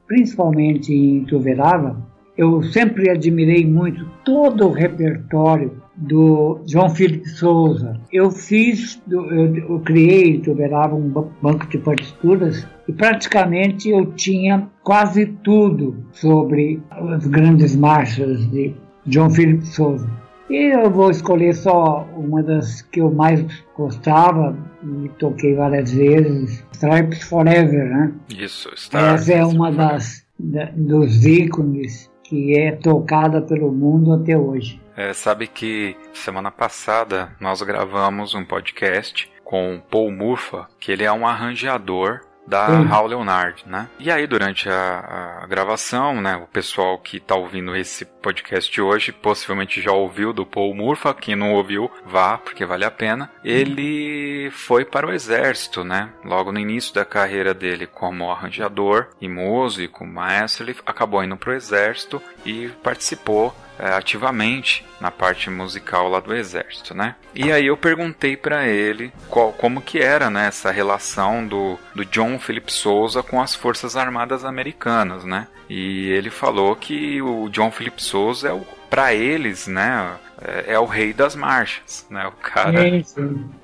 principalmente 0.06 0.90
em 0.90 1.22
Tuverava, 1.24 2.02
eu 2.34 2.62
sempre 2.62 3.10
admirei 3.10 3.66
muito 3.66 4.06
todo 4.24 4.66
o 4.66 4.72
repertório 4.72 5.82
do 5.94 6.62
João 6.66 6.88
Felipe 6.88 7.28
Souza. 7.28 8.00
Eu 8.10 8.30
fiz, 8.30 9.02
eu, 9.10 9.54
eu 9.54 9.80
criei, 9.80 10.38
tolerava 10.40 10.94
um 10.94 11.10
banco 11.42 11.68
de 11.68 11.76
partituras 11.76 12.66
e 12.88 12.92
praticamente 12.92 13.90
eu 13.90 14.06
tinha 14.14 14.66
quase 14.82 15.26
tudo 15.26 16.06
sobre 16.10 16.80
as 16.90 17.26
grandes 17.26 17.76
marchas 17.76 18.50
de 18.50 18.74
João 19.06 19.28
Felipe 19.28 19.66
Souza. 19.66 20.08
E 20.52 20.66
eu 20.66 20.90
vou 20.90 21.10
escolher 21.10 21.54
só 21.54 22.06
uma 22.14 22.42
das 22.42 22.82
que 22.82 23.00
eu 23.00 23.10
mais 23.10 23.42
gostava 23.74 24.54
e 24.84 25.08
toquei 25.18 25.54
várias 25.54 25.94
vezes, 25.94 26.62
Stripes 26.72 27.22
Forever, 27.22 27.88
né? 27.88 28.12
Isso, 28.28 28.70
Stripes. 28.74 29.30
Essa 29.30 29.32
é 29.32 29.44
uma 29.46 29.72
das 29.72 30.26
da, 30.38 30.66
dos 30.76 31.24
ícones 31.24 32.10
que 32.22 32.54
é 32.58 32.72
tocada 32.72 33.40
pelo 33.40 33.72
mundo 33.72 34.12
até 34.12 34.36
hoje. 34.36 34.78
É, 34.94 35.14
sabe 35.14 35.46
que 35.46 35.96
semana 36.12 36.50
passada 36.50 37.34
nós 37.40 37.62
gravamos 37.62 38.34
um 38.34 38.44
podcast 38.44 39.32
com 39.42 39.80
Paul 39.90 40.12
Murphy, 40.12 40.66
que 40.78 40.92
ele 40.92 41.04
é 41.04 41.12
um 41.12 41.26
arranjador 41.26 42.20
da 42.46 42.66
Sim. 42.66 42.88
Hal 42.90 43.06
Leonard, 43.06 43.64
né? 43.66 43.88
E 43.98 44.10
aí, 44.10 44.26
durante 44.26 44.68
a, 44.68 45.40
a 45.42 45.46
gravação, 45.46 46.20
né, 46.20 46.36
o 46.36 46.46
pessoal 46.46 46.98
que 46.98 47.18
está 47.18 47.34
ouvindo 47.34 47.74
esse 47.76 48.04
podcast 48.04 48.80
hoje 48.80 49.12
possivelmente 49.12 49.80
já 49.80 49.92
ouviu 49.92 50.32
do 50.32 50.46
Paul 50.46 50.74
Murphy, 50.74 51.14
quem 51.14 51.36
não 51.36 51.52
ouviu, 51.52 51.90
vá, 52.06 52.38
porque 52.38 52.64
vale 52.64 52.84
a 52.84 52.90
pena. 52.90 53.30
Ele 53.44 54.50
foi 54.50 54.84
para 54.84 55.06
o 55.06 55.12
exército, 55.12 55.84
né? 55.84 56.10
Logo 56.24 56.52
no 56.52 56.58
início 56.58 56.94
da 56.94 57.04
carreira 57.04 57.54
dele 57.54 57.86
como 57.86 58.30
arranjador 58.30 59.08
e 59.20 59.28
músico, 59.28 60.06
maestro, 60.06 60.64
ele 60.64 60.76
acabou 60.84 61.22
indo 61.22 61.36
para 61.36 61.50
o 61.50 61.54
exército 61.54 62.22
e 62.44 62.68
participou 62.82 63.54
ativamente 63.78 64.84
na 65.00 65.10
parte 65.10 65.50
musical 65.50 66.08
lá 66.08 66.20
do 66.20 66.34
exército, 66.34 66.94
né? 66.94 67.16
E 67.34 67.50
aí 67.50 67.66
eu 67.66 67.76
perguntei 67.76 68.36
para 68.36 68.68
ele 68.68 69.12
qual, 69.28 69.52
como 69.52 69.80
que 69.80 69.98
era 69.98 70.30
né, 70.30 70.46
essa 70.46 70.70
relação 70.70 71.46
do, 71.46 71.78
do 71.94 72.04
John 72.04 72.38
Philip 72.38 72.72
Souza 72.72 73.22
com 73.22 73.40
as 73.40 73.54
Forças 73.54 73.96
Armadas 73.96 74.44
Americanas, 74.44 75.24
né? 75.24 75.46
E 75.68 76.10
ele 76.10 76.30
falou 76.30 76.76
que 76.76 77.20
o 77.22 77.48
John 77.48 77.70
Philip 77.70 78.02
Souza 78.02 78.48
é 78.48 78.52
o 78.52 78.64
para 78.92 79.14
eles, 79.14 79.66
né, 79.66 80.18
é, 80.44 80.74
é, 80.74 80.78
o 80.78 80.84
rei 80.84 81.12
das 81.12 81.34
marchas, 81.36 82.06
né? 82.10 82.26
O 82.26 82.32
cara. 82.32 82.82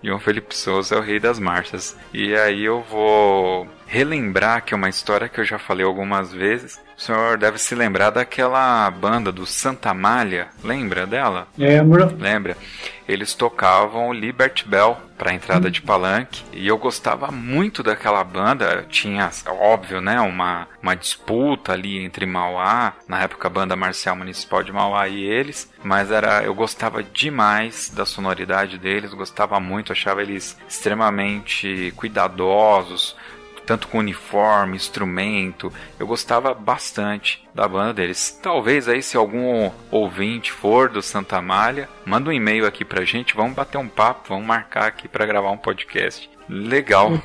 John 0.03 0.19
Felipe 0.19 0.57
Souza 0.57 0.95
é 0.95 0.99
o 0.99 1.03
rei 1.03 1.19
das 1.19 1.39
marchas. 1.39 1.97
E 2.15 2.35
aí 2.35 2.65
eu 2.65 2.81
vou 2.83 3.69
relembrar 3.87 4.65
que 4.65 4.73
é 4.73 4.77
uma 4.77 4.89
história 4.89 5.29
que 5.29 5.41
eu 5.41 5.45
já 5.45 5.59
falei 5.59 5.85
algumas 5.85 6.33
vezes. 6.33 6.81
O 6.99 7.01
senhor 7.01 7.39
deve 7.39 7.59
se 7.59 7.77
lembrar 7.77 8.11
daquela 8.11 8.91
banda 8.91 9.31
do 9.31 9.47
Santa 9.47 9.95
Malha. 9.95 10.49
Lembra 10.65 11.07
dela? 11.07 11.47
Lembro. 11.57 12.13
Lembra? 12.19 12.57
Eles 13.07 13.35
tocavam 13.35 14.13
Liberty 14.13 14.67
Bell 14.69 14.99
para 15.17 15.33
entrada 15.33 15.71
de 15.71 15.81
palanque 15.81 16.43
e 16.53 16.67
eu 16.67 16.77
gostava 16.77 17.31
muito 17.31 17.85
daquela 17.85 18.23
banda. 18.25 18.85
Tinha, 18.89 19.31
óbvio, 19.47 20.01
né, 20.01 20.21
uma, 20.21 20.67
uma 20.83 20.97
disputa 20.97 21.73
ali 21.73 22.05
entre 22.05 22.27
Mauá, 22.27 22.95
na 23.07 23.23
época 23.23 23.47
a 23.47 23.51
banda 23.51 23.77
marcial 23.77 24.17
municipal 24.17 24.65
de 24.65 24.73
Mauá 24.73 25.07
e 25.07 25.23
eles, 25.23 25.73
mas 25.85 26.11
era 26.11 26.43
eu 26.43 26.55
gostava 26.55 27.01
demais 27.01 27.91
da 27.91 28.05
sonoridade 28.05 28.77
deles, 28.77 29.15
gostava 29.15 29.61
muito, 29.61 29.93
achava 29.93 30.21
eles 30.21 30.59
extremamente 30.69 31.93
cuidadosos, 31.97 33.17
tanto 33.69 33.87
com 33.89 33.99
uniforme, 33.99 34.77
instrumento. 34.77 35.71
Eu 36.01 36.07
gostava 36.07 36.55
bastante 36.55 37.47
da 37.55 37.69
banda 37.69 37.93
deles. 37.93 38.41
Talvez 38.43 38.89
aí 38.89 39.03
se 39.03 39.15
algum 39.15 39.71
ouvinte 39.91 40.51
for 40.51 40.89
do 40.89 41.03
Santa 41.03 41.43
Malha, 41.43 41.87
manda 42.07 42.31
um 42.31 42.33
e-mail 42.33 42.67
aqui 42.67 42.83
pra 42.83 43.05
gente, 43.05 43.37
vamos 43.37 43.53
bater 43.53 43.77
um 43.77 43.87
papo, 43.87 44.31
vamos 44.31 44.47
marcar 44.47 44.87
aqui 44.87 45.07
para 45.07 45.27
gravar 45.27 45.51
um 45.51 45.59
podcast. 45.59 46.31
Legal. 46.49 47.21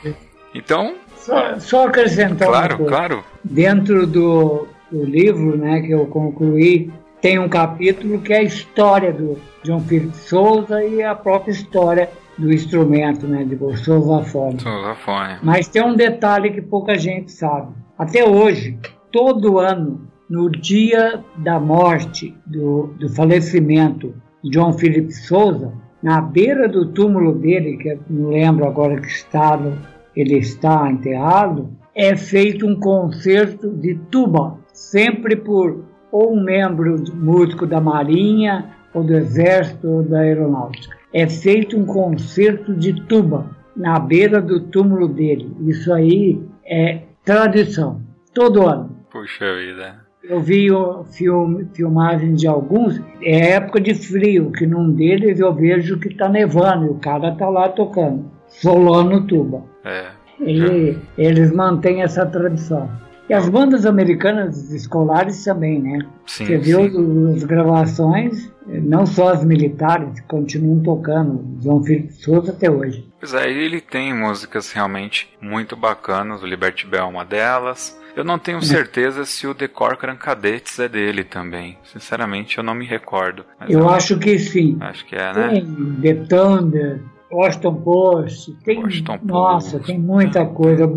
Então, 0.54 0.98
só, 1.16 1.58
só 1.60 1.88
acrescentar 1.88 2.50
claro, 2.50 2.78
coisa. 2.78 2.92
Claro, 2.92 3.24
Dentro 3.42 4.06
do, 4.06 4.68
do 4.92 5.04
livro, 5.06 5.58
né, 5.58 5.82
que 5.82 5.92
eu 5.92 6.06
concluí, 6.08 6.92
tem 7.22 7.40
um 7.40 7.48
capítulo 7.48 8.20
que 8.20 8.34
é 8.34 8.40
a 8.40 8.44
história 8.44 9.14
do 9.14 9.40
João 9.64 9.80
Felipe 9.80 10.18
Souza 10.18 10.84
e 10.84 11.02
a 11.02 11.16
própria 11.16 11.54
história 11.54 12.10
do 12.38 12.52
instrumento, 12.52 13.28
né, 13.28 13.44
de 13.44 13.58
solfafone. 13.78 14.60
Solfafone. 14.60 15.38
Mas 15.44 15.68
tem 15.68 15.84
um 15.84 15.96
detalhe 15.96 16.52
que 16.52 16.62
pouca 16.62 16.96
gente 16.96 17.32
sabe. 17.32 17.74
Até 17.98 18.28
hoje, 18.28 18.78
todo 19.12 19.60
ano, 19.60 20.08
no 20.30 20.50
dia 20.50 21.24
da 21.38 21.60
morte, 21.60 22.36
do, 22.46 22.94
do 23.00 23.10
falecimento 23.10 24.14
de 24.44 24.54
João 24.54 24.74
Felipe 24.74 25.12
Souza, 25.12 25.74
na 26.02 26.20
beira 26.20 26.68
do 26.68 26.88
túmulo 26.88 27.34
dele, 27.34 27.78
que 27.78 27.90
eu 27.90 28.00
não 28.10 28.30
lembro 28.30 28.66
agora 28.66 29.00
que 29.00 29.08
estado 29.08 29.78
ele 30.16 30.38
está 30.38 30.92
enterrado, 30.92 31.70
é 31.96 32.16
feito 32.16 32.66
um 32.68 32.80
concerto 32.80 33.70
de 33.70 33.96
tuba, 34.12 34.58
sempre 34.74 35.36
por 35.36 35.86
ou 36.12 36.34
um 36.36 36.44
membro 36.44 37.04
músico 37.16 37.66
da 37.66 37.82
Marinha, 37.82 38.72
ou 38.94 39.04
do 39.04 39.16
Exército, 39.16 39.88
ou 39.88 40.04
da 40.04 40.20
Aeronáutica 40.20 41.03
é 41.14 41.28
feito 41.28 41.78
um 41.78 41.86
concerto 41.86 42.74
de 42.74 42.94
tuba 43.06 43.50
na 43.76 44.00
beira 44.00 44.42
do 44.42 44.60
túmulo 44.60 45.08
dele. 45.08 45.56
Isso 45.68 45.94
aí 45.94 46.42
é 46.66 47.02
tradição, 47.24 48.02
todo 48.34 48.68
ano. 48.68 48.98
Puxa 49.12 49.56
vida. 49.56 50.04
Eu 50.24 50.40
vi 50.40 50.72
o 50.72 51.04
filme, 51.04 51.68
filmagem 51.74 52.34
de 52.34 52.48
alguns, 52.48 53.02
é 53.22 53.52
época 53.52 53.82
de 53.82 53.94
frio, 53.94 54.52
que 54.52 54.66
num 54.66 54.90
deles 54.90 55.40
eu 55.40 55.54
vejo 55.54 56.00
que 56.00 56.08
está 56.08 56.30
nevando 56.30 56.86
e 56.86 56.90
o 56.90 56.96
cara 56.96 57.30
está 57.30 57.50
lá 57.50 57.68
tocando, 57.68 58.32
solando 58.48 59.28
tuba. 59.28 59.64
É. 59.84 60.06
E 60.40 60.98
eles 61.18 61.52
mantêm 61.52 62.02
essa 62.02 62.26
tradição. 62.26 62.90
E 63.30 63.34
as 63.34 63.48
bandas 63.48 63.86
americanas 63.86 64.72
escolares 64.74 65.44
também, 65.44 65.82
né? 65.82 66.00
Sim, 66.26 66.46
Você 66.46 66.58
viu 66.58 67.32
as 67.34 67.44
gravações, 67.44 68.52
não 68.68 69.06
só 69.06 69.30
as 69.30 69.46
militares, 69.46 70.20
continuam 70.28 70.82
tocando, 70.82 71.58
João 71.62 71.82
Felipe 71.84 72.14
Souza 72.14 72.52
até 72.52 72.70
hoje. 72.70 73.08
Pois 73.20 73.34
é, 73.34 73.50
ele 73.50 73.80
tem 73.80 74.14
músicas 74.14 74.72
realmente 74.74 75.30
muito 75.40 75.78
bacanas, 75.78 76.44
o 76.44 76.46
Liberty 76.46 76.86
Bell 76.86 77.06
é 77.06 77.08
uma 77.08 77.24
delas. 77.24 77.98
Eu 78.16 78.24
não 78.24 78.38
tenho 78.38 78.62
certeza 78.62 79.26
se 79.26 79.48
o 79.48 79.56
The 79.56 79.68
Corcoran 79.68 80.16
Cadettes 80.16 80.78
é 80.78 80.88
dele 80.88 81.24
também. 81.24 81.78
Sinceramente, 81.84 82.58
eu 82.58 82.64
não 82.64 82.76
me 82.76 82.86
recordo. 82.86 83.44
Eu, 83.68 83.80
eu, 83.80 83.90
acho 83.90 84.20
que 84.20 84.38
sim. 84.38 84.78
Acho 84.80 85.06
que 85.06 85.16
é, 85.16 85.34
né? 85.34 85.50
Tem 85.50 85.96
The 86.02 86.26
Thunder, 86.26 87.02
Washington 87.32 87.76
Post, 87.76 88.54
tem, 88.64 88.84
Washington 88.84 89.20
nossa, 89.24 89.78
Post. 89.78 89.88
tem 89.88 90.00
muita 90.00 90.46
coisa 90.46 90.88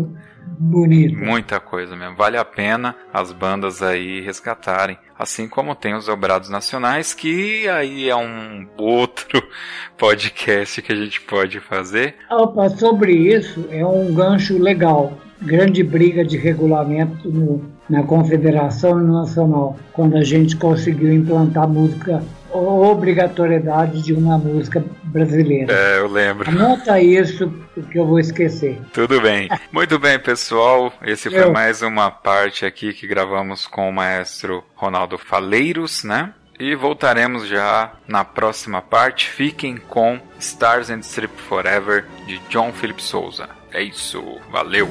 bonito. 0.57 1.17
Muita 1.17 1.59
coisa 1.59 1.95
mesmo. 1.95 2.15
Vale 2.15 2.37
a 2.37 2.45
pena 2.45 2.95
as 3.13 3.31
bandas 3.31 3.81
aí 3.81 4.21
resgatarem. 4.21 4.97
Assim 5.17 5.47
como 5.47 5.75
tem 5.75 5.95
os 5.95 6.05
dobrados 6.05 6.49
nacionais, 6.49 7.13
que 7.13 7.67
aí 7.67 8.09
é 8.09 8.15
um 8.15 8.67
outro 8.77 9.41
podcast 9.97 10.81
que 10.81 10.91
a 10.91 10.95
gente 10.95 11.21
pode 11.21 11.59
fazer. 11.59 12.15
Opa, 12.29 12.69
sobre 12.69 13.13
isso, 13.13 13.65
é 13.71 13.85
um 13.85 14.13
gancho 14.13 14.57
legal. 14.57 15.17
Grande 15.41 15.83
briga 15.83 16.25
de 16.25 16.37
regulamento 16.37 17.29
no, 17.29 17.63
na 17.89 18.03
Confederação 18.03 18.97
Nacional, 18.99 19.77
quando 19.93 20.17
a 20.17 20.23
gente 20.23 20.55
conseguiu 20.55 21.13
implantar 21.13 21.67
música 21.67 22.23
obrigatoriedade 22.57 24.01
de 24.01 24.13
uma 24.13 24.37
música 24.37 24.83
brasileira. 25.03 25.73
É, 25.73 25.99
eu 25.99 26.07
lembro. 26.07 26.49
Anota 26.49 26.99
isso, 26.99 27.51
porque 27.73 27.99
eu 27.99 28.05
vou 28.05 28.19
esquecer. 28.19 28.79
Tudo 28.93 29.21
bem. 29.21 29.49
Muito 29.71 29.97
bem, 29.99 30.19
pessoal. 30.19 30.91
Esse 31.01 31.29
foi 31.29 31.43
eu. 31.43 31.51
mais 31.51 31.81
uma 31.81 32.09
parte 32.11 32.65
aqui 32.65 32.93
que 32.93 33.07
gravamos 33.07 33.65
com 33.67 33.89
o 33.89 33.93
maestro 33.93 34.63
Ronaldo 34.75 35.17
Faleiros, 35.17 36.03
né? 36.03 36.33
E 36.59 36.73
voltaremos 36.73 37.47
já 37.47 37.93
na 38.07 38.25
próxima 38.25 38.81
parte. 38.81 39.29
Fiquem 39.29 39.77
com 39.77 40.19
Stars 40.39 40.89
and 40.89 40.99
Strip 40.99 41.39
Forever 41.41 42.05
de 42.25 42.39
John 42.49 42.73
Philip 42.73 43.01
Souza. 43.01 43.47
É 43.71 43.83
isso. 43.83 44.23
Valeu! 44.51 44.89